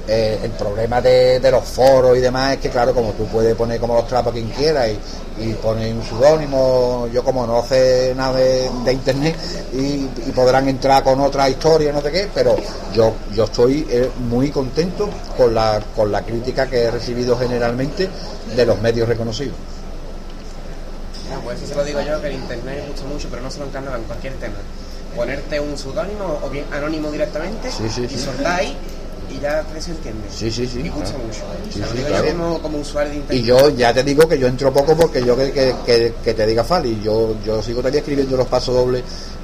[0.08, 3.54] eh, el problema de, de los foros y demás es que, claro, como tú puedes
[3.54, 4.98] poner como los trapos quien quiera y,
[5.38, 9.36] y poner un pseudónimo, yo como no sé nada de, de internet
[9.72, 9.78] y,
[10.28, 12.56] y podrán entrar con otra historia, no sé qué, pero
[12.92, 18.08] yo, yo estoy eh, muy contento con la, con la crítica que he recibido generalmente
[18.56, 19.54] de los medios reconocidos.
[21.32, 23.66] Ah, pues eso se lo digo yo, que el internet gusta mucho, pero no solo
[23.66, 24.56] en carnaval, en cualquier tema.
[25.16, 28.18] Ponerte un pseudónimo o bien anónimo directamente Sí, sí, y sí.
[28.18, 28.76] soltar ahí
[29.36, 30.22] y ya que se entiende.
[30.30, 31.24] Sí, sí, sí, Y gusta claro.
[31.24, 31.40] mucho.
[31.70, 32.26] Sí, Se lo sí, claro.
[32.26, 33.42] yo como, como usuario de internet.
[33.44, 36.34] Y yo ya te digo que yo entro poco porque yo que, que, que- que
[36.34, 39.02] te diga Fali, yo, yo sigo todavía escribiendo los pasos dobles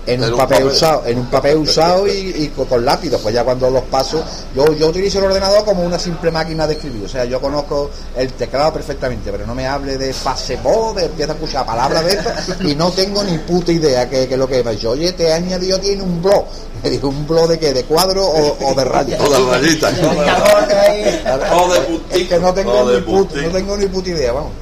[0.08, 0.66] en un papel, papel.
[0.66, 4.24] usado, en un papel usado y, y con, con lápiz, pues ya cuando los paso,
[4.54, 7.90] yo, yo utilizo el ordenador como una simple máquina de escribir, o sea, yo conozco
[8.16, 12.12] el teclado perfectamente, pero no me hable de Facebook, de empiezo a escuchar palabras de
[12.12, 14.80] estas y no tengo ni puta idea que, que lo que es.
[14.80, 16.44] Yo, oye, te he añadido tiene un blog,
[16.82, 19.20] me digo, un blog de qué, de cuadro o, o de rayas.
[19.28, 19.94] O de rayitas.
[21.52, 22.22] O de putín.
[22.22, 24.52] Es que no tengo, ni puta, no tengo ni puta idea, vamos.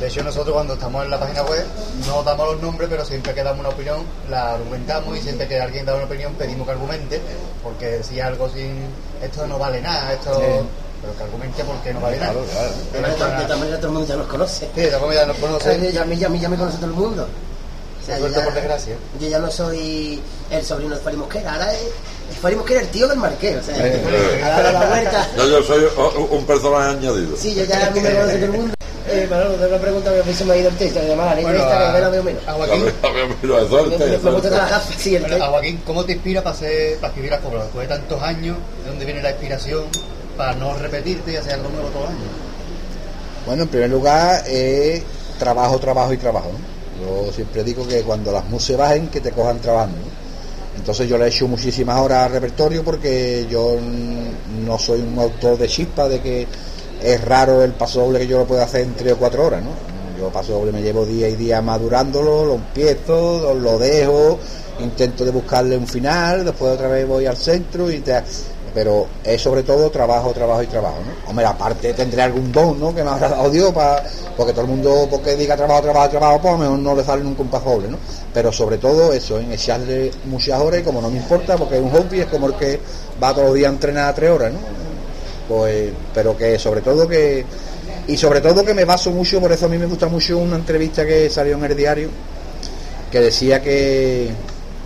[0.00, 1.62] De hecho, nosotros cuando estamos en la página web
[2.06, 3.98] no damos los nombres, pero siempre que damos una opinión
[4.30, 7.20] la argumentamos y siempre que alguien da una opinión pedimos que argumente,
[7.62, 8.86] porque si algo sin
[9.22, 10.40] esto no vale nada, esto...
[11.02, 12.32] Pero que argumente porque no vale nada.
[12.34, 14.68] De todas de todas maneras todo el mundo ya nos conoce.
[14.74, 16.76] Sí, de todas maneras nos conocen, ya, a mí, ya, a mí ya me conoce
[16.76, 17.26] todo el mundo.
[18.02, 18.96] O sea, yo ya- por desgracia.
[19.18, 20.20] Yo ya no soy
[20.50, 21.80] el sobrino de Fari Mosquera, ahora es.
[22.42, 24.72] Fari Mosquera es el tío del marqués, o sea, Eh.
[24.72, 25.28] la vuelta.
[25.38, 27.34] Yo, yo soy o- un personaje añadido.
[27.36, 28.74] Sí, yo ya a mí me conoce todo el mundo.
[29.12, 31.46] Eh, Manolo, tengo una pregunta que se me ha ido el texto, además la que
[31.46, 32.46] me la veo menos.
[32.46, 32.92] a Joaquín, Me,
[35.16, 35.50] el a
[35.84, 37.64] ¿cómo te inspira para, hacer, para escribir las cobras?
[37.64, 39.84] Después de tantos años, ¿de dónde viene la inspiración
[40.36, 42.22] para no repetirte y hacer algo nuevo todos los años?
[43.46, 45.02] Bueno, en primer lugar, eh,
[45.38, 46.50] trabajo, trabajo y trabajo.
[46.52, 47.26] ¿no?
[47.26, 49.96] Yo siempre digo que cuando las muses bajen, que te cojan trabajando.
[49.96, 50.20] ¿no?
[50.76, 53.76] Entonces yo le he hecho muchísimas horas al repertorio porque yo
[54.64, 56.46] no soy un autor de chispa, de que
[57.02, 59.62] es raro el paso doble que yo lo pueda hacer en tres o cuatro horas.
[59.62, 59.70] ¿no?
[60.18, 64.38] Yo paso doble me llevo día y día madurándolo, lo empiezo, lo dejo,
[64.80, 68.12] intento de buscarle un final, después otra vez voy al centro y te
[68.74, 71.30] pero es sobre todo trabajo, trabajo y trabajo, ¿no?
[71.30, 72.94] Hombre, aparte tendré algún don, ¿no?
[72.94, 74.04] Que me habrá dado Dios para,
[74.36, 77.04] porque todo el mundo, porque diga trabajo, trabajo, trabajo, pues a lo mejor no le
[77.04, 77.98] sale nunca un paso doble, ¿no?
[78.32, 81.82] Pero sobre todo eso, en echarle muchas horas y como no me importa, porque es
[81.82, 82.80] un hobby, es como el que
[83.22, 84.89] va todos los días a entrenar a tres horas, ¿no?
[85.50, 87.44] Pues, pero que sobre todo que,
[88.06, 90.54] y sobre todo que me baso mucho, por eso a mí me gusta mucho una
[90.54, 92.08] entrevista que salió en el diario,
[93.10, 94.30] que decía que,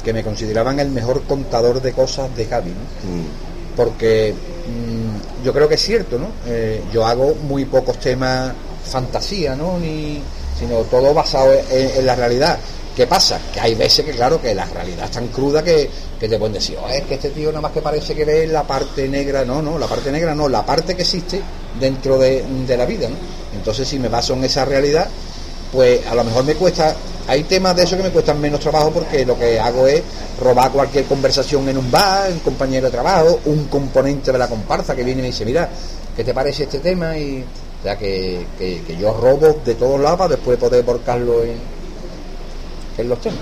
[0.03, 3.11] que me consideraban el mejor contador de cosas de Cádiz, ¿no?
[3.11, 3.77] Mm.
[3.77, 6.29] porque mm, yo creo que es cierto, ¿no?
[6.47, 8.55] Eh, yo hago muy pocos temas
[8.87, 9.79] fantasía, ¿no?
[9.79, 10.23] Ni,
[10.59, 12.59] sino todo basado en, en la realidad.
[12.97, 13.41] ¿Qué pasa?
[13.53, 15.91] Que hay veces que, claro, que la realidad es tan cruda que,
[16.21, 18.47] que te pueden decir, "Oh, es que este tío nada más que parece que ve
[18.47, 19.45] la parte negra.
[19.45, 21.41] No, no, la parte negra no, la parte que existe
[21.81, 23.17] dentro de, de la vida, ¿no?
[23.57, 25.09] Entonces, si me baso en esa realidad,
[25.73, 26.95] pues a lo mejor me cuesta,
[27.27, 30.01] hay temas de eso que me cuestan menos trabajo porque lo que hago es
[30.41, 34.95] robar cualquier conversación en un bar, un compañero de trabajo, un componente de la comparsa
[34.95, 35.69] que viene y me dice, mira,
[36.17, 37.19] ¿qué te parece este tema?
[37.19, 37.43] Y,
[37.81, 41.74] o sea, que, que- que yo robo de todos lados para después poder volcarlo en,
[42.99, 43.41] en los temas.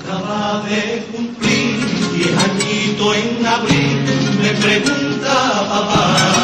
[0.00, 1.80] Acaba de cumplir
[2.14, 4.04] diez añitos en abril,
[4.40, 6.41] me pregunta papá.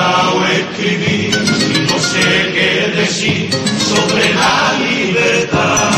[0.00, 1.34] A escribir
[1.74, 3.50] y no sé qué decir
[3.90, 5.90] sobre la libertad.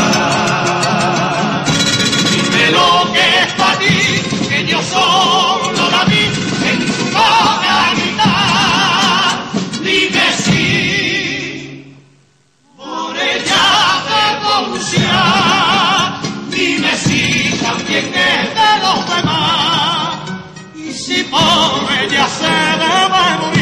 [2.31, 3.97] Dime lo que es para ti,
[4.49, 6.25] que yo solo la vi
[6.69, 9.29] en tu boca gritar.
[9.83, 11.95] Dime si
[12.75, 13.65] por ella
[14.07, 14.21] te.
[16.49, 17.21] Dime si
[17.61, 20.17] también es de los demás
[20.75, 22.53] y si por ella se
[22.83, 23.60] debe morir.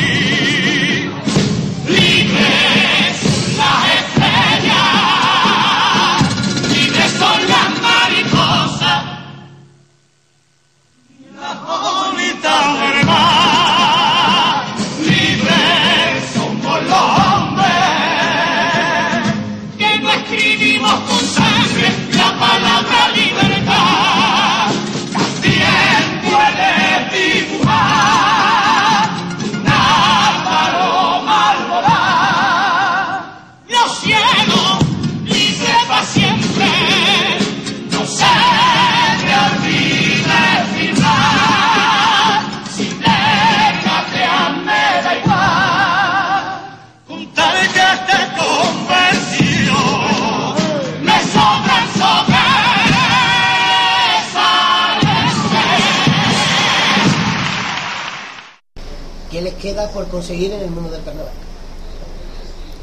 [59.70, 61.32] Queda por conseguir en el mundo del carnaval?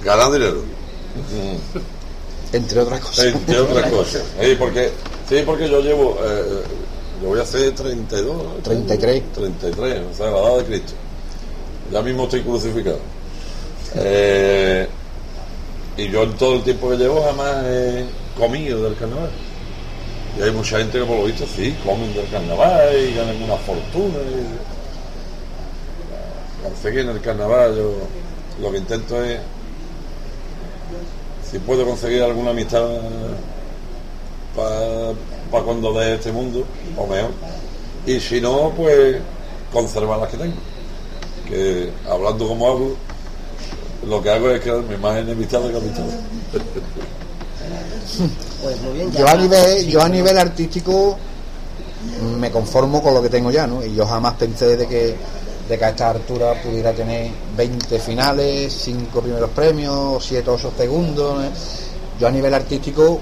[0.04, 0.62] Ganar dinero.
[1.32, 2.54] Mm.
[2.56, 3.24] Entre otras cosas.
[3.26, 4.22] Entre otras cosas.
[4.40, 4.90] Sí, porque,
[5.28, 6.62] sí, porque yo llevo, eh,
[7.22, 8.50] yo voy a hacer 32, ¿no?
[8.62, 9.22] 33.
[9.32, 10.92] 33, o sea, la edad de Cristo.
[11.92, 12.98] Ya mismo estoy crucificado.
[13.96, 14.88] Eh,
[15.96, 18.04] y yo en todo el tiempo que llevo jamás he
[18.36, 19.30] comido del carnaval.
[20.38, 23.56] Y hay mucha gente que por lo visto sí, comen del carnaval y ganan una
[23.56, 24.18] fortuna.
[24.18, 24.75] Y...
[26.66, 27.92] Parece que en el carnaval yo
[28.60, 29.38] lo que intento es
[31.48, 32.88] si puedo conseguir alguna amistad
[34.56, 36.64] para cuando de este mundo,
[36.96, 37.30] o mejor.
[38.04, 39.18] Y si no, pues
[39.72, 40.54] conservar las que tengo.
[41.48, 42.96] Que hablando como hablo,
[44.06, 46.04] lo que hago es quedarme más enemistado que amistad.
[48.62, 51.18] Pues muy bien, ya Yo a nivel, yo a nivel artístico
[52.38, 53.84] me conformo con lo que tengo ya, ¿no?
[53.84, 55.16] Y yo jamás pensé de que,
[55.68, 60.72] de que a esta altura pudiera tener 20 finales, 5 primeros premios, 7 o 8
[60.76, 61.44] segundos.
[62.18, 63.20] Yo a nivel artístico,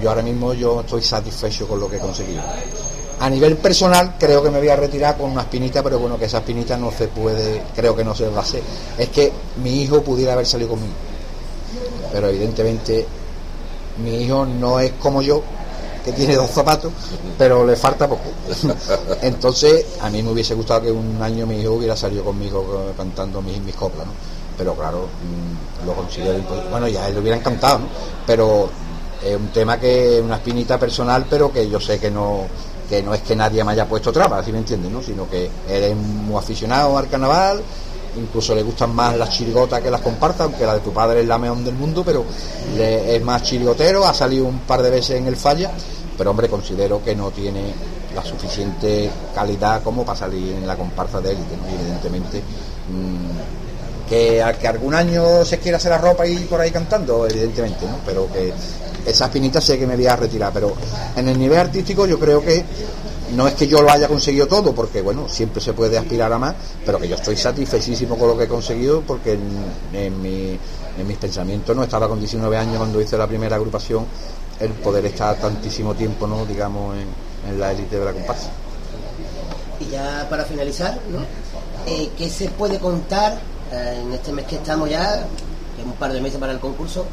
[0.00, 2.42] yo ahora mismo yo estoy satisfecho con lo que he conseguido.
[3.20, 6.24] A nivel personal creo que me voy a retirar con una espinita, pero bueno, que
[6.24, 8.62] esa espinita no se puede, creo que no se va a hacer.
[8.98, 9.30] Es que
[9.62, 10.94] mi hijo pudiera haber salido conmigo.
[12.12, 13.06] Pero evidentemente
[14.02, 15.42] mi hijo no es como yo,
[16.04, 16.92] que tiene dos zapatos,
[17.38, 18.24] pero le falta poco.
[19.22, 22.92] Entonces, a mí me hubiese gustado que un año mi hijo hubiera salido conmigo eh,
[22.96, 24.12] cantando mis, mis coplas, ¿no?
[24.56, 26.70] Pero claro, mm, lo considero imposible.
[26.70, 27.86] Bueno, ya a él le hubiera encantado, ¿no?
[28.26, 28.68] Pero
[29.24, 32.46] es un tema que es una espinita personal, pero que yo sé que no
[32.88, 34.90] que no es que nadie me haya puesto trabas, ¿sí me entiendes?
[34.92, 35.02] ¿no?
[35.02, 37.62] Sino que eres muy aficionado al carnaval,
[38.16, 41.26] incluso le gustan más las chirigotas que las comparsas, aunque la de tu padre es
[41.26, 42.24] la mejor del mundo, pero
[42.76, 45.70] le- es más chirigotero, ha salido un par de veces en el falla,
[46.18, 47.72] pero hombre, considero que no tiene
[48.14, 51.66] la suficiente calidad como para salir en la comparsa de élite, ¿no?
[51.80, 52.38] Evidentemente
[52.90, 57.86] mm, que, que algún año se quiera hacer la ropa y por ahí cantando, evidentemente,
[57.86, 57.96] ¿no?
[58.04, 58.52] Pero que
[59.06, 60.74] esa espinita sé que me voy a retirar, pero
[61.16, 62.62] en el nivel artístico yo creo que
[63.34, 66.38] no es que yo lo haya conseguido todo, porque bueno, siempre se puede aspirar a
[66.38, 66.54] más,
[66.84, 69.42] pero que yo estoy satisfechísimo con lo que he conseguido, porque en,
[69.92, 70.58] en mi-
[70.98, 74.04] en mis pensamientos no estaba con 19 años cuando hice la primera agrupación,
[74.60, 76.44] el poder estar tantísimo tiempo, ¿no?
[76.46, 77.06] digamos, en,
[77.50, 78.48] en la élite de la comparsa.
[79.80, 81.20] Y ya para finalizar, ¿no?
[81.90, 83.38] Eh, ¿Qué se puede contar
[83.72, 85.24] eh, en este mes que estamos ya,
[85.74, 87.06] que es un par de meses para el concurso?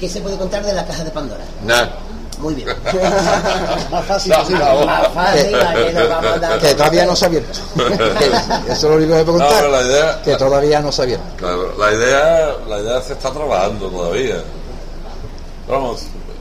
[0.00, 1.44] ¿Qué se puede contar de la caja de Pandora?
[1.64, 1.98] Nada.
[2.40, 2.68] Muy bien.
[3.90, 4.86] Más fácil, No.
[4.86, 5.52] Más fácil,
[6.40, 7.58] dar- Que todavía no se ha abierto.
[8.66, 11.24] Eso es lo único que puedo No, la idea- Que todavía no se ha abierto.
[11.36, 14.42] Claro, la idea, la idea se está trabajando todavía.
[15.66, 16.00] Pero vamos,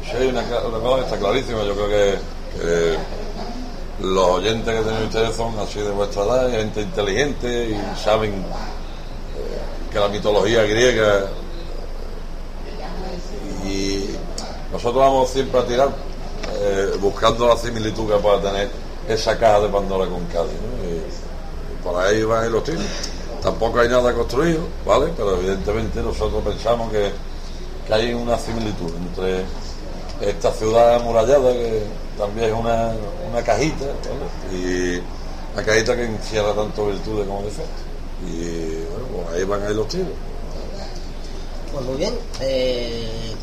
[0.10, 2.20] si hay una, cosa que está clarísima, yo creo que,
[2.60, 2.98] que
[4.02, 9.92] los oyentes que tienen ustedes son así de vuestra edad, gente inteligente y saben eh,
[9.92, 11.26] que la mitología griega
[13.66, 14.09] y
[14.72, 15.90] nosotros vamos siempre a tirar
[16.62, 18.70] eh, buscando la similitud que pueda tener
[19.08, 20.54] esa caja de Pandora con Cádiz.
[20.54, 21.84] ¿no?
[21.84, 22.84] Por ahí van los tiros.
[23.42, 25.12] Tampoco hay nada construido, ¿vale?
[25.16, 27.10] Pero evidentemente nosotros pensamos que,
[27.88, 29.46] que hay una similitud entre
[30.22, 31.84] esta ciudad amurallada, que
[32.18, 32.92] también es una,
[33.32, 34.58] una cajita, ¿vale?
[34.58, 35.02] Y
[35.54, 37.90] una cajita que encierra tanto virtudes como defectos.
[38.28, 40.08] Y bueno, pues ahí van ahí los tiros.
[41.72, 42.14] Pues muy bien.
[42.42, 43.34] Eh,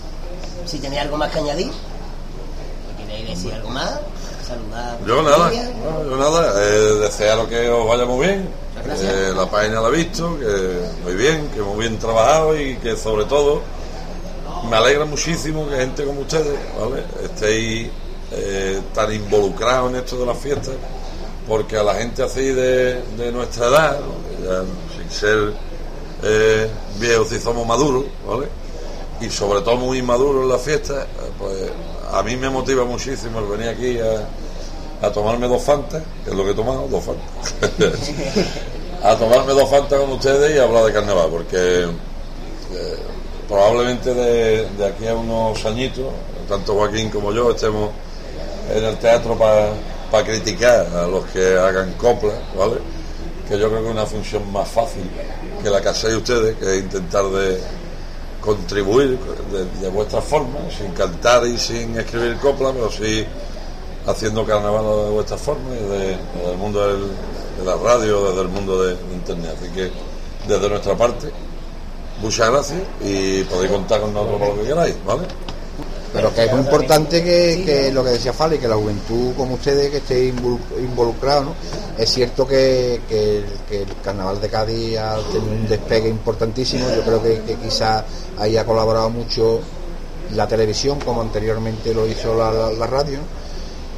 [0.65, 4.01] si tenéis algo más que añadir, ¿o queréis decir algo más?
[4.47, 4.99] Saludar.
[5.07, 8.49] Yo nada, no, yo nada, eh, desearos que os vaya muy bien.
[8.89, 12.97] Eh, la página la he visto, que muy bien, que muy bien trabajado y que
[12.97, 13.61] sobre todo
[14.70, 17.05] me alegra muchísimo que gente como ustedes, ¿vale?
[17.24, 17.91] Estéis
[18.33, 20.74] eh, tan involucrados en esto de las fiestas,
[21.49, 24.15] porque a la gente así de, de nuestra edad, ¿no?
[24.28, 24.62] Que ya
[24.97, 25.53] sin ser
[26.23, 28.47] eh, viejos si somos maduros, ¿vale?
[29.21, 31.55] Y sobre todo muy maduros en las fiestas, eh, pues
[32.13, 36.37] a mí me motiva muchísimo el venir aquí a, a tomarme dos fantas, que es
[36.37, 38.13] lo que he tomado, dos fantas.
[39.03, 42.97] a tomarme dos fantas con ustedes y hablar de carnaval, porque eh,
[43.49, 46.13] probablemente de, de aquí a unos añitos,
[46.49, 47.91] tanto Joaquín como yo estemos
[48.75, 52.77] en el teatro para criticar a los que hagan coplas, ¿vale?
[53.49, 55.03] Que yo creo que es una función más fácil
[55.63, 57.61] que la que hacéis ustedes, que es intentar de
[58.47, 59.18] contribuir
[59.52, 63.27] de, de vuestra forma, sin cantar y sin escribir coplas, pero sí
[64.06, 66.12] haciendo carnaval de vuestra forma desde
[66.51, 66.81] el mundo
[67.59, 69.56] de la radio, desde el mundo de, internet.
[69.60, 69.90] Así que
[70.47, 71.31] desde nuestra parte,
[72.23, 75.27] muchas gracias y podéis contar con nosotros lo que queráis, ¿vale?
[76.12, 79.91] Pero que es muy importante que, lo que decía Fali, que la juventud como ustedes
[79.91, 81.55] que esté involu- involucrado, ¿no?
[81.99, 83.39] Es cierto que, que
[83.83, 86.87] el, carnaval de Cádiz ha tenido un despegue importantísimo.
[86.95, 88.05] Yo creo que, que quizás
[88.39, 89.61] ahí ha colaborado mucho
[90.35, 93.19] la televisión, como anteriormente lo hizo la, radio.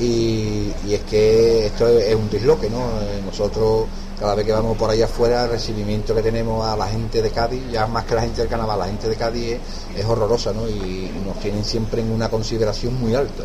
[0.00, 2.78] Y, y es que esto es, es un disloque, ¿no?
[3.02, 3.86] Eh, Nosotros,
[4.18, 7.30] cada vez que vamos por ahí afuera, el recibimiento que tenemos a la gente de
[7.30, 9.58] Cádiz, ya más que la gente del carnaval, la gente de Cádiz
[9.96, 10.68] es, horrorosa, ¿no?
[10.68, 13.44] Y, nos tienen siempre en una consideración muy alta.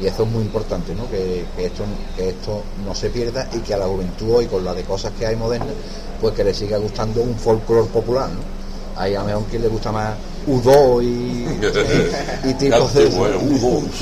[0.00, 1.08] Y eso es muy importante, ¿no?
[1.08, 4.64] Que, que esto, que esto no se pierda y que a la juventud hoy, con
[4.64, 5.74] la de cosas que hay modernas,
[6.20, 9.00] pues que le siga gustando un folclore popular, ¿no?
[9.00, 10.14] Hay a lo mejor quien le gusta más
[10.46, 13.06] U2 y, y, tipos de...
[13.06, 13.82] Bueno, Hugo.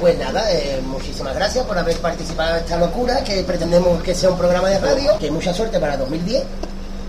[0.00, 4.30] Pues nada, eh, muchísimas gracias por haber participado en esta locura que pretendemos que sea
[4.30, 5.18] un programa de radio.
[5.18, 6.42] Que mucha suerte para 2010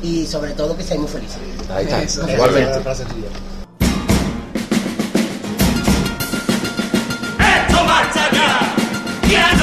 [0.03, 1.38] y sobre todo que seáis muy felices.
[1.73, 2.80] Ahí está, igualmente.
[2.80, 3.28] tuya.
[7.40, 8.30] Esto marcha
[9.30, 9.60] ya,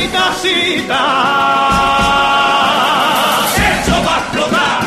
[0.00, 1.02] ¡Ay, casita!
[3.70, 4.80] Esto va a explotar,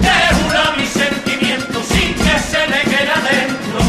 [0.00, 3.82] deura mi sentimiento sin que se le quede adentro.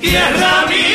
[0.00, 0.85] Tierra mía.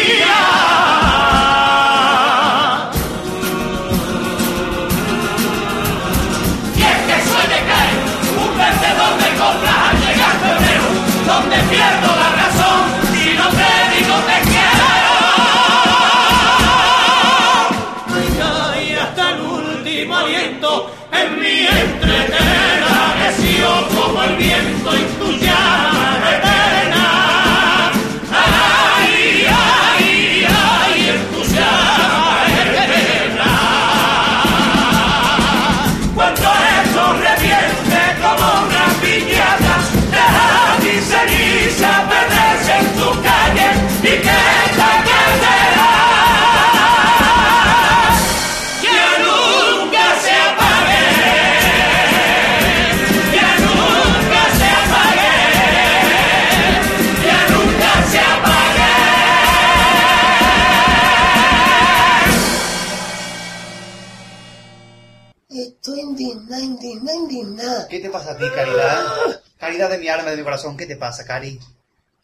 [67.13, 67.87] Indignada.
[67.87, 69.41] ¿Qué te pasa a ti, Caridad?
[69.57, 71.59] Caridad de mi alma, de mi corazón, ¿qué te pasa, Cari?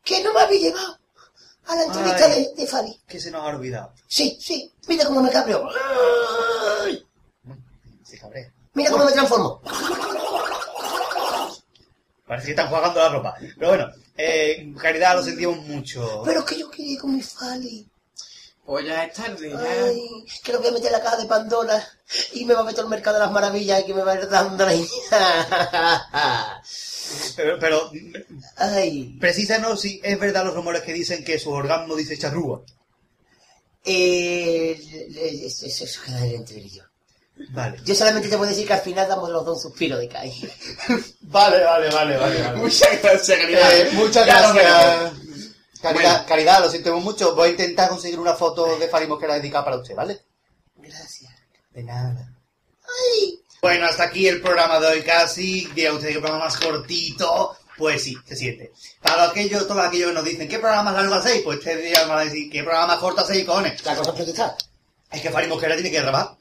[0.04, 0.98] Que no me habéis llevado
[1.68, 2.44] a la entrevista Ay.
[2.56, 3.02] de, de Fali.
[3.08, 3.94] ¿Qué se nos ha olvidado?
[4.08, 5.68] Sí, sí, mira cómo me cabreo.
[8.04, 8.52] Se cabrea.
[8.74, 9.62] Mira cómo me transformo.
[12.26, 13.36] Parece que están jugando la ropa.
[13.58, 13.88] Pero bueno,
[14.18, 16.22] eh, Caridad, lo sentimos mucho.
[16.26, 17.88] Pero que yo quería ir con mi Fali.
[18.68, 19.86] Pues ya es tarde, ya.
[19.86, 21.82] Ay, que lo voy a meter en la caja de Pandora
[22.34, 24.16] y me va a meter al mercado de las maravillas y que me va a
[24.16, 24.86] ir dando ahí.
[27.38, 27.90] Pero, pero
[28.58, 32.64] Ay, precísanos si es verdad los rumores que dicen que su orgasmo dice charrúa.
[33.86, 34.78] eh,
[35.46, 36.84] eso, eso, eso queda entre él y yo.
[37.52, 37.80] Vale.
[37.86, 40.34] Yo solamente te puedo decir que al final damos los dos un suspiro de caí.
[41.22, 42.42] Vale, vale, vale, vale.
[42.42, 42.58] vale.
[42.58, 43.40] Muchas gracias.
[43.40, 45.14] Eh, muchas gracias.
[45.94, 46.26] Caridad, Bueno.
[46.28, 47.36] Caridad, lo sentimos mucho.
[47.36, 50.20] Voy a intentar conseguir una foto de Fari Mosquera dedicada para usted, ¿vale?
[50.76, 51.32] Gracias.
[51.72, 52.34] De nada.
[52.84, 55.66] Ay, Bueno, hasta aquí el programa de hoy casi.
[55.74, 57.58] Dirá usted que programa más cortito.
[57.78, 58.72] Pues sí, se siente.
[59.02, 61.44] Para aquellos, todos aquellos que nos dicen, ¿qué programa más largo hacéis?
[61.44, 63.86] Pues ustedes dirán, van a decir, ¿qué programa más corto hacéis, cojones?
[63.86, 64.56] la cosa es protestar.
[65.12, 66.36] Es que Fari Mosquera tiene que grabar.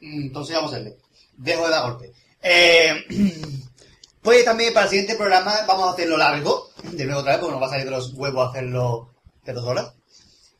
[0.00, 0.96] Mm, Entonces vamos a hacerle.
[1.36, 2.12] Dejo de dar golpe.
[2.42, 3.04] Eh,
[4.22, 6.70] pues también para el siguiente programa vamos a hacerlo largo.
[6.92, 9.10] De nuevo otra vez, porque nos va a salir de los huevos hacerlo
[9.44, 9.92] de dos horas.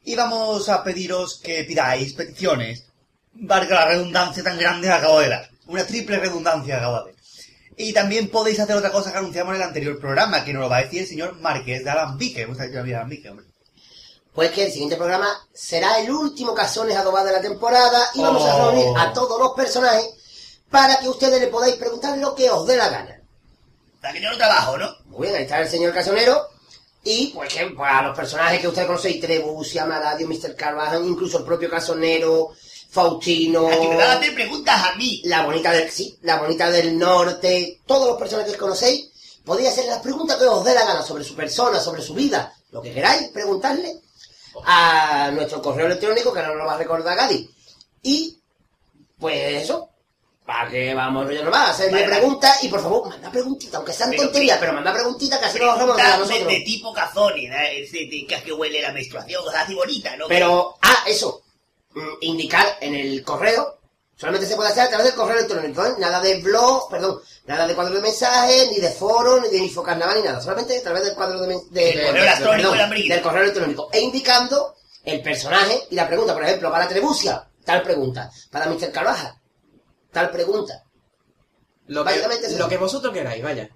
[0.04, 2.84] Y vamos a pediros que pidáis peticiones.
[3.34, 5.50] Valga la redundancia tan grande acabo de dar.
[5.66, 7.14] Una triple redundancia acabo de.
[7.76, 10.68] Y también podéis hacer otra cosa que anunciamos en el anterior programa, que nos lo
[10.70, 12.40] va a decir el señor Marqués de Alambique.
[12.40, 13.46] Me gusta decir Alambique, hombre.
[14.32, 18.44] Pues que el siguiente programa será el último Casones Adobados de la temporada y vamos
[18.44, 18.70] a Oh.
[18.70, 20.08] reunir a todos los personajes
[20.70, 23.20] para que ustedes le podáis preguntar lo que os dé la gana.
[24.00, 24.88] Para que yo no trabajo, ¿no?
[25.16, 26.48] Muy bien, ahí está el señor Casonero.
[27.02, 30.56] Y pues que pues, a los personajes que ustedes conocéis, Trebucia, Maradio, Mr.
[30.56, 32.52] Carvajal, incluso el propio Casonero,
[32.90, 35.22] Faustino, A que me van a hacer preguntas a mí.
[35.24, 39.10] la bonita del sí, la bonita del norte, todos los personajes que conocéis,
[39.44, 42.52] podéis hacer las preguntas que os dé la gana sobre su persona, sobre su vida,
[42.72, 44.00] lo que queráis, preguntarle
[44.64, 47.48] a nuestro correo electrónico, que ahora no lo va a recordar Gadi.
[48.02, 48.38] Y,
[49.18, 49.90] pues eso,
[50.46, 52.18] para que vamos, yo no va a hacerle Vale, vale.
[52.20, 55.76] preguntas y por favor, manda preguntitas, aunque sean tonterías, pero manda preguntitas que así nos
[55.76, 56.48] de a nosotros.
[56.48, 57.28] de tipo ¿no?
[57.30, 60.26] Ese de que, que huele la menstruación, o sea, así bonita, ¿no?
[60.28, 61.42] Pero, ah, eso,
[61.94, 63.74] mm, indicar en el correo
[64.18, 65.92] Solamente se puede hacer a través del correo electrónico, ¿eh?
[65.98, 70.16] Nada de blog, perdón, nada de cuadro de mensajes, ni de foro, ni de infocarnaval,
[70.16, 70.40] ni nada.
[70.40, 73.88] Solamente a través del cuadro de, de- El correo electrónico perdón, del correo electrónico.
[73.92, 74.74] E indicando
[75.04, 76.32] el personaje y la pregunta.
[76.32, 78.30] Por ejemplo, para Trebucia, tal pregunta.
[78.50, 78.90] Para Mr.
[78.90, 79.35] Carvaja,
[80.16, 80.82] tal pregunta.
[81.88, 83.68] Lo que, Básicamente es lo que vosotros queráis, vaya.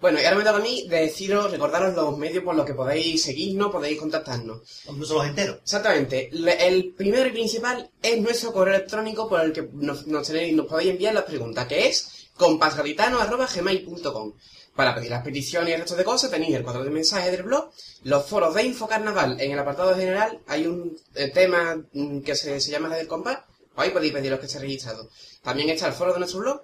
[0.00, 3.22] Bueno, y ahora me toca a mí deciros, recordaros los medios por los que podéis
[3.22, 4.62] seguirnos, podéis contactarnos.
[4.88, 5.58] Incluso los enteros.
[5.62, 6.30] Exactamente.
[6.32, 10.54] Le- El primero y principal es nuestro correo electrónico por el que nos, nos tenéis-
[10.54, 14.32] nos podéis enviar las preguntas, que es compasgaditano.gmail.com.
[14.74, 17.42] Para pedir las peticiones y el resto de cosas tenéis el cuadro de mensajes del
[17.42, 17.70] blog,
[18.04, 19.40] los foros de Infocarnaval.
[19.40, 23.08] En el apartado general hay un eh, tema mm, que se, se llama la del
[23.08, 23.40] compás.
[23.74, 25.08] Ahí podéis pedir los que esté registrado.
[25.48, 26.62] También está el foro de nuestro blog.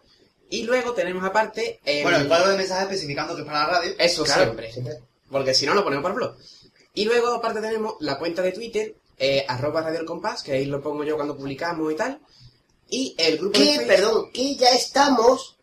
[0.51, 1.81] Y luego tenemos aparte...
[1.85, 3.93] em, Bueno, el cuadro de mensajes especificando que es para la radio.
[3.99, 4.73] Eso Claro, siempre.
[4.73, 4.99] siempre.
[5.31, 6.37] Porque si no, lo ponemos para el blog.
[6.93, 10.67] Y luego, aparte, tenemos la cuenta de Twitter, eh, arroba Radio El Compás, que ahí
[10.67, 12.21] lo pongo yo cuando publicamos y tal.
[12.89, 15.57] Y el grupo de Que, Facebook- perdón, que ya estamos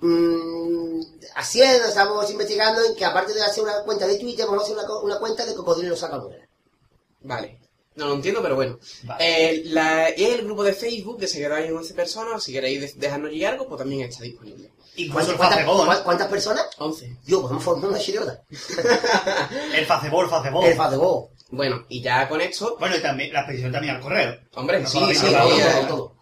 [0.00, 1.00] mm,
[1.36, 4.76] haciendo, estamos investigando en que aparte de hacer una cuenta de Twitter, vamos a hacer
[5.02, 6.46] una cuenta de Cocodrilo Sacamuela.
[7.22, 7.60] Vale.
[7.96, 8.78] No lo entiendo, pero bueno.
[9.04, 9.24] Vale.
[9.50, 12.80] Eh, la- y el grupo de Facebook, que se quedáis en 11 personas, si queréis
[12.80, 14.70] de- dejarnos llegar algo, pues también está disponible.
[14.96, 15.76] El ¿Cuántas, Facebook.
[15.76, 16.66] cuántas- cuántas personas?
[16.78, 17.16] 11.
[17.26, 18.42] Yo, podemos formar una chirota.
[19.74, 20.64] El Facebook, el Facebook.
[20.66, 21.30] El Facebook.
[21.50, 24.36] Bueno, y ya con esto, Bueno, y también la petición también al correo.
[24.54, 25.26] hombre, No sí, sí,
[25.88, 26.14] todo.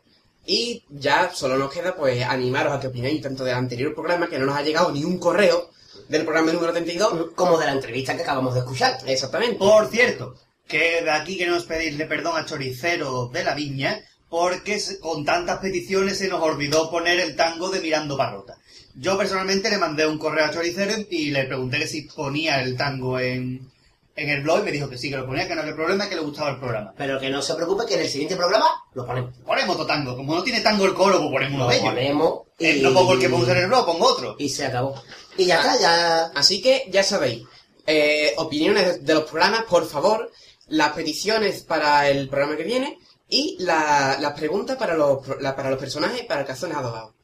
[0.44, 4.38] Y ya solo nos queda pues animaros a que opinéis tanto del anterior programa, que
[4.38, 5.70] no nos ha llegado ni un correo
[6.08, 7.30] del programa número 32.
[7.34, 8.98] Como de la entrevista que acabamos de escuchar.
[9.06, 9.56] Exactamente.
[9.58, 10.34] Por cierto,
[10.72, 14.00] que de aquí queremos pedirle perdón a Choricero de la Viña,
[14.30, 18.56] porque con tantas peticiones se nos olvidó poner el tango de Mirando Parrota.
[18.94, 22.74] Yo personalmente le mandé un correo a Choricero y le pregunté que si ponía el
[22.74, 23.70] tango en,
[24.16, 26.08] en el blog y me dijo que sí, que lo ponía, que no había problema,
[26.08, 26.94] que le gustaba el programa.
[26.96, 29.34] Pero que no se preocupe que en el siguiente programa lo ponemos.
[29.44, 30.16] Ponemos otro tango.
[30.16, 31.88] Como no tiene tango el coro, pues ponemos uno de ellos.
[31.90, 34.36] ponemos y, Eh, no pongo el que pongo en el blog, pongo otro.
[34.38, 34.94] y se acabó.
[35.36, 36.24] Y ya está, ya...
[36.34, 37.42] Así que ya sabéis,
[37.86, 40.30] eh, opiniones de los programas, por favor,
[40.72, 45.54] las peticiones para el programa que viene y la- las preguntas para los, pro- la-
[45.56, 47.14] para los personajes para el cazón adobado.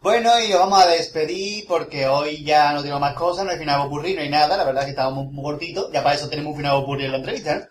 [0.00, 3.58] Bueno, y nos vamos a despedir porque hoy ya no tengo más cosas, no hay
[3.58, 6.28] final ocurrir, no hay nada, la verdad es que estábamos muy cortitos, ya para eso
[6.28, 7.64] tenemos un final ocurrir en la entrevista, ¿no?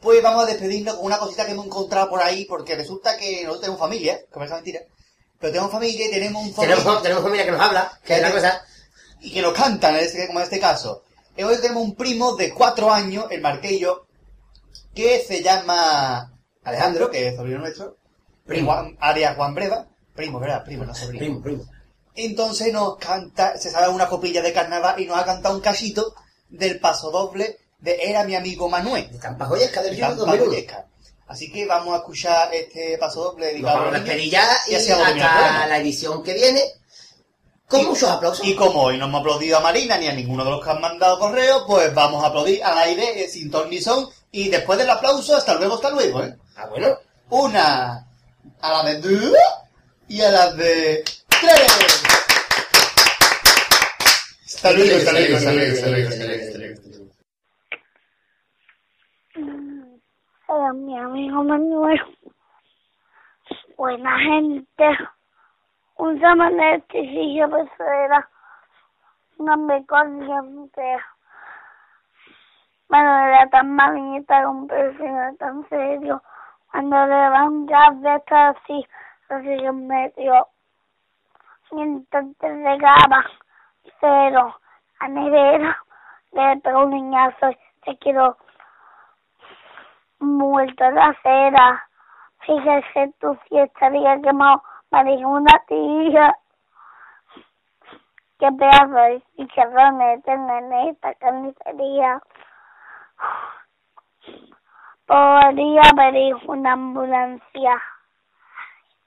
[0.00, 3.38] Pues vamos a despedirnos con una cosita que hemos encontrado por ahí, porque resulta que
[3.42, 4.80] nosotros tenemos familia, que parece mentira,
[5.40, 8.22] pero tenemos familia y tenemos un familia Tenemos, tenemos familia que nos habla, que es
[8.22, 8.62] la cosa...
[9.20, 9.96] y que nos cantan,
[10.28, 11.02] como en este caso.
[11.36, 14.06] Hoy tenemos un primo de cuatro años, el Marquillo,
[14.98, 16.32] que se llama
[16.64, 17.98] Alejandro, que es sobrino nuestro,
[18.44, 18.72] Primo.
[18.72, 20.64] Juan, alias Juan Breva, primo, ¿verdad?
[20.64, 21.20] Primo, no sobrino.
[21.20, 21.64] Primo, primo.
[22.16, 26.14] Entonces nos canta, se sabe una copilla de carnaval y nos ha cantado un cachito
[26.48, 29.08] del paso doble de Era mi amigo Manuel.
[29.12, 30.50] De Tampajoyesca del 2001.
[30.50, 30.84] Vallecas.
[31.28, 34.04] Así que vamos a escuchar este paso doble dedicado a a los niños.
[34.04, 36.60] despedir ya y Y hasta la edición que viene
[37.68, 38.44] con muchos aplausos.
[38.44, 40.80] Y como hoy no hemos aplaudido a Marina ni a ninguno de los que han
[40.80, 44.08] mandado correo, pues vamos a aplaudir al aire eh, sin ton ni son.
[44.30, 46.36] Y después del aplauso, hasta luego, hasta luego, ¿eh?
[46.56, 46.96] Ah, bueno.
[47.30, 48.06] Una
[48.60, 49.36] a la de dos
[50.08, 52.04] y a la de tres.
[54.46, 56.78] Hasta luego, hasta luego, hasta luego, hasta luego, hasta luego, hasta luego.
[60.48, 62.00] Era mi amigo Manuel.
[63.76, 64.84] Buena gente.
[65.96, 68.28] Un samanestillo pesera.
[69.38, 70.96] No me corriente.
[72.88, 76.22] Bueno, era tan malita con perfil tan serio.
[76.70, 78.86] Cuando le van ya de estar así,
[79.28, 80.48] así en medio.
[81.72, 83.24] Y entonces llegaba
[84.00, 84.56] cero
[85.00, 85.76] a nevera.
[86.32, 87.50] Le pegó un niñazo
[87.84, 88.36] se quedó
[90.20, 91.88] muerto en la acera.
[92.40, 96.36] Fíjese tú si estaría quemado, me dijo una tía.
[98.38, 102.22] Qué pedazo de chicharrones tienen en esta carnicería.
[105.06, 107.82] Podría pedir una ambulancia.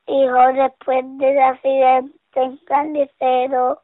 [0.08, 3.82] Hijo, después del accidente en carnicero,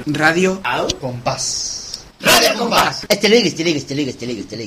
[0.06, 0.88] Radio Au.
[1.00, 2.04] Compás.
[2.20, 3.06] Radio Compás.
[3.08, 4.66] Este ligue, este ligue, este ligue, este ligue, este ligue.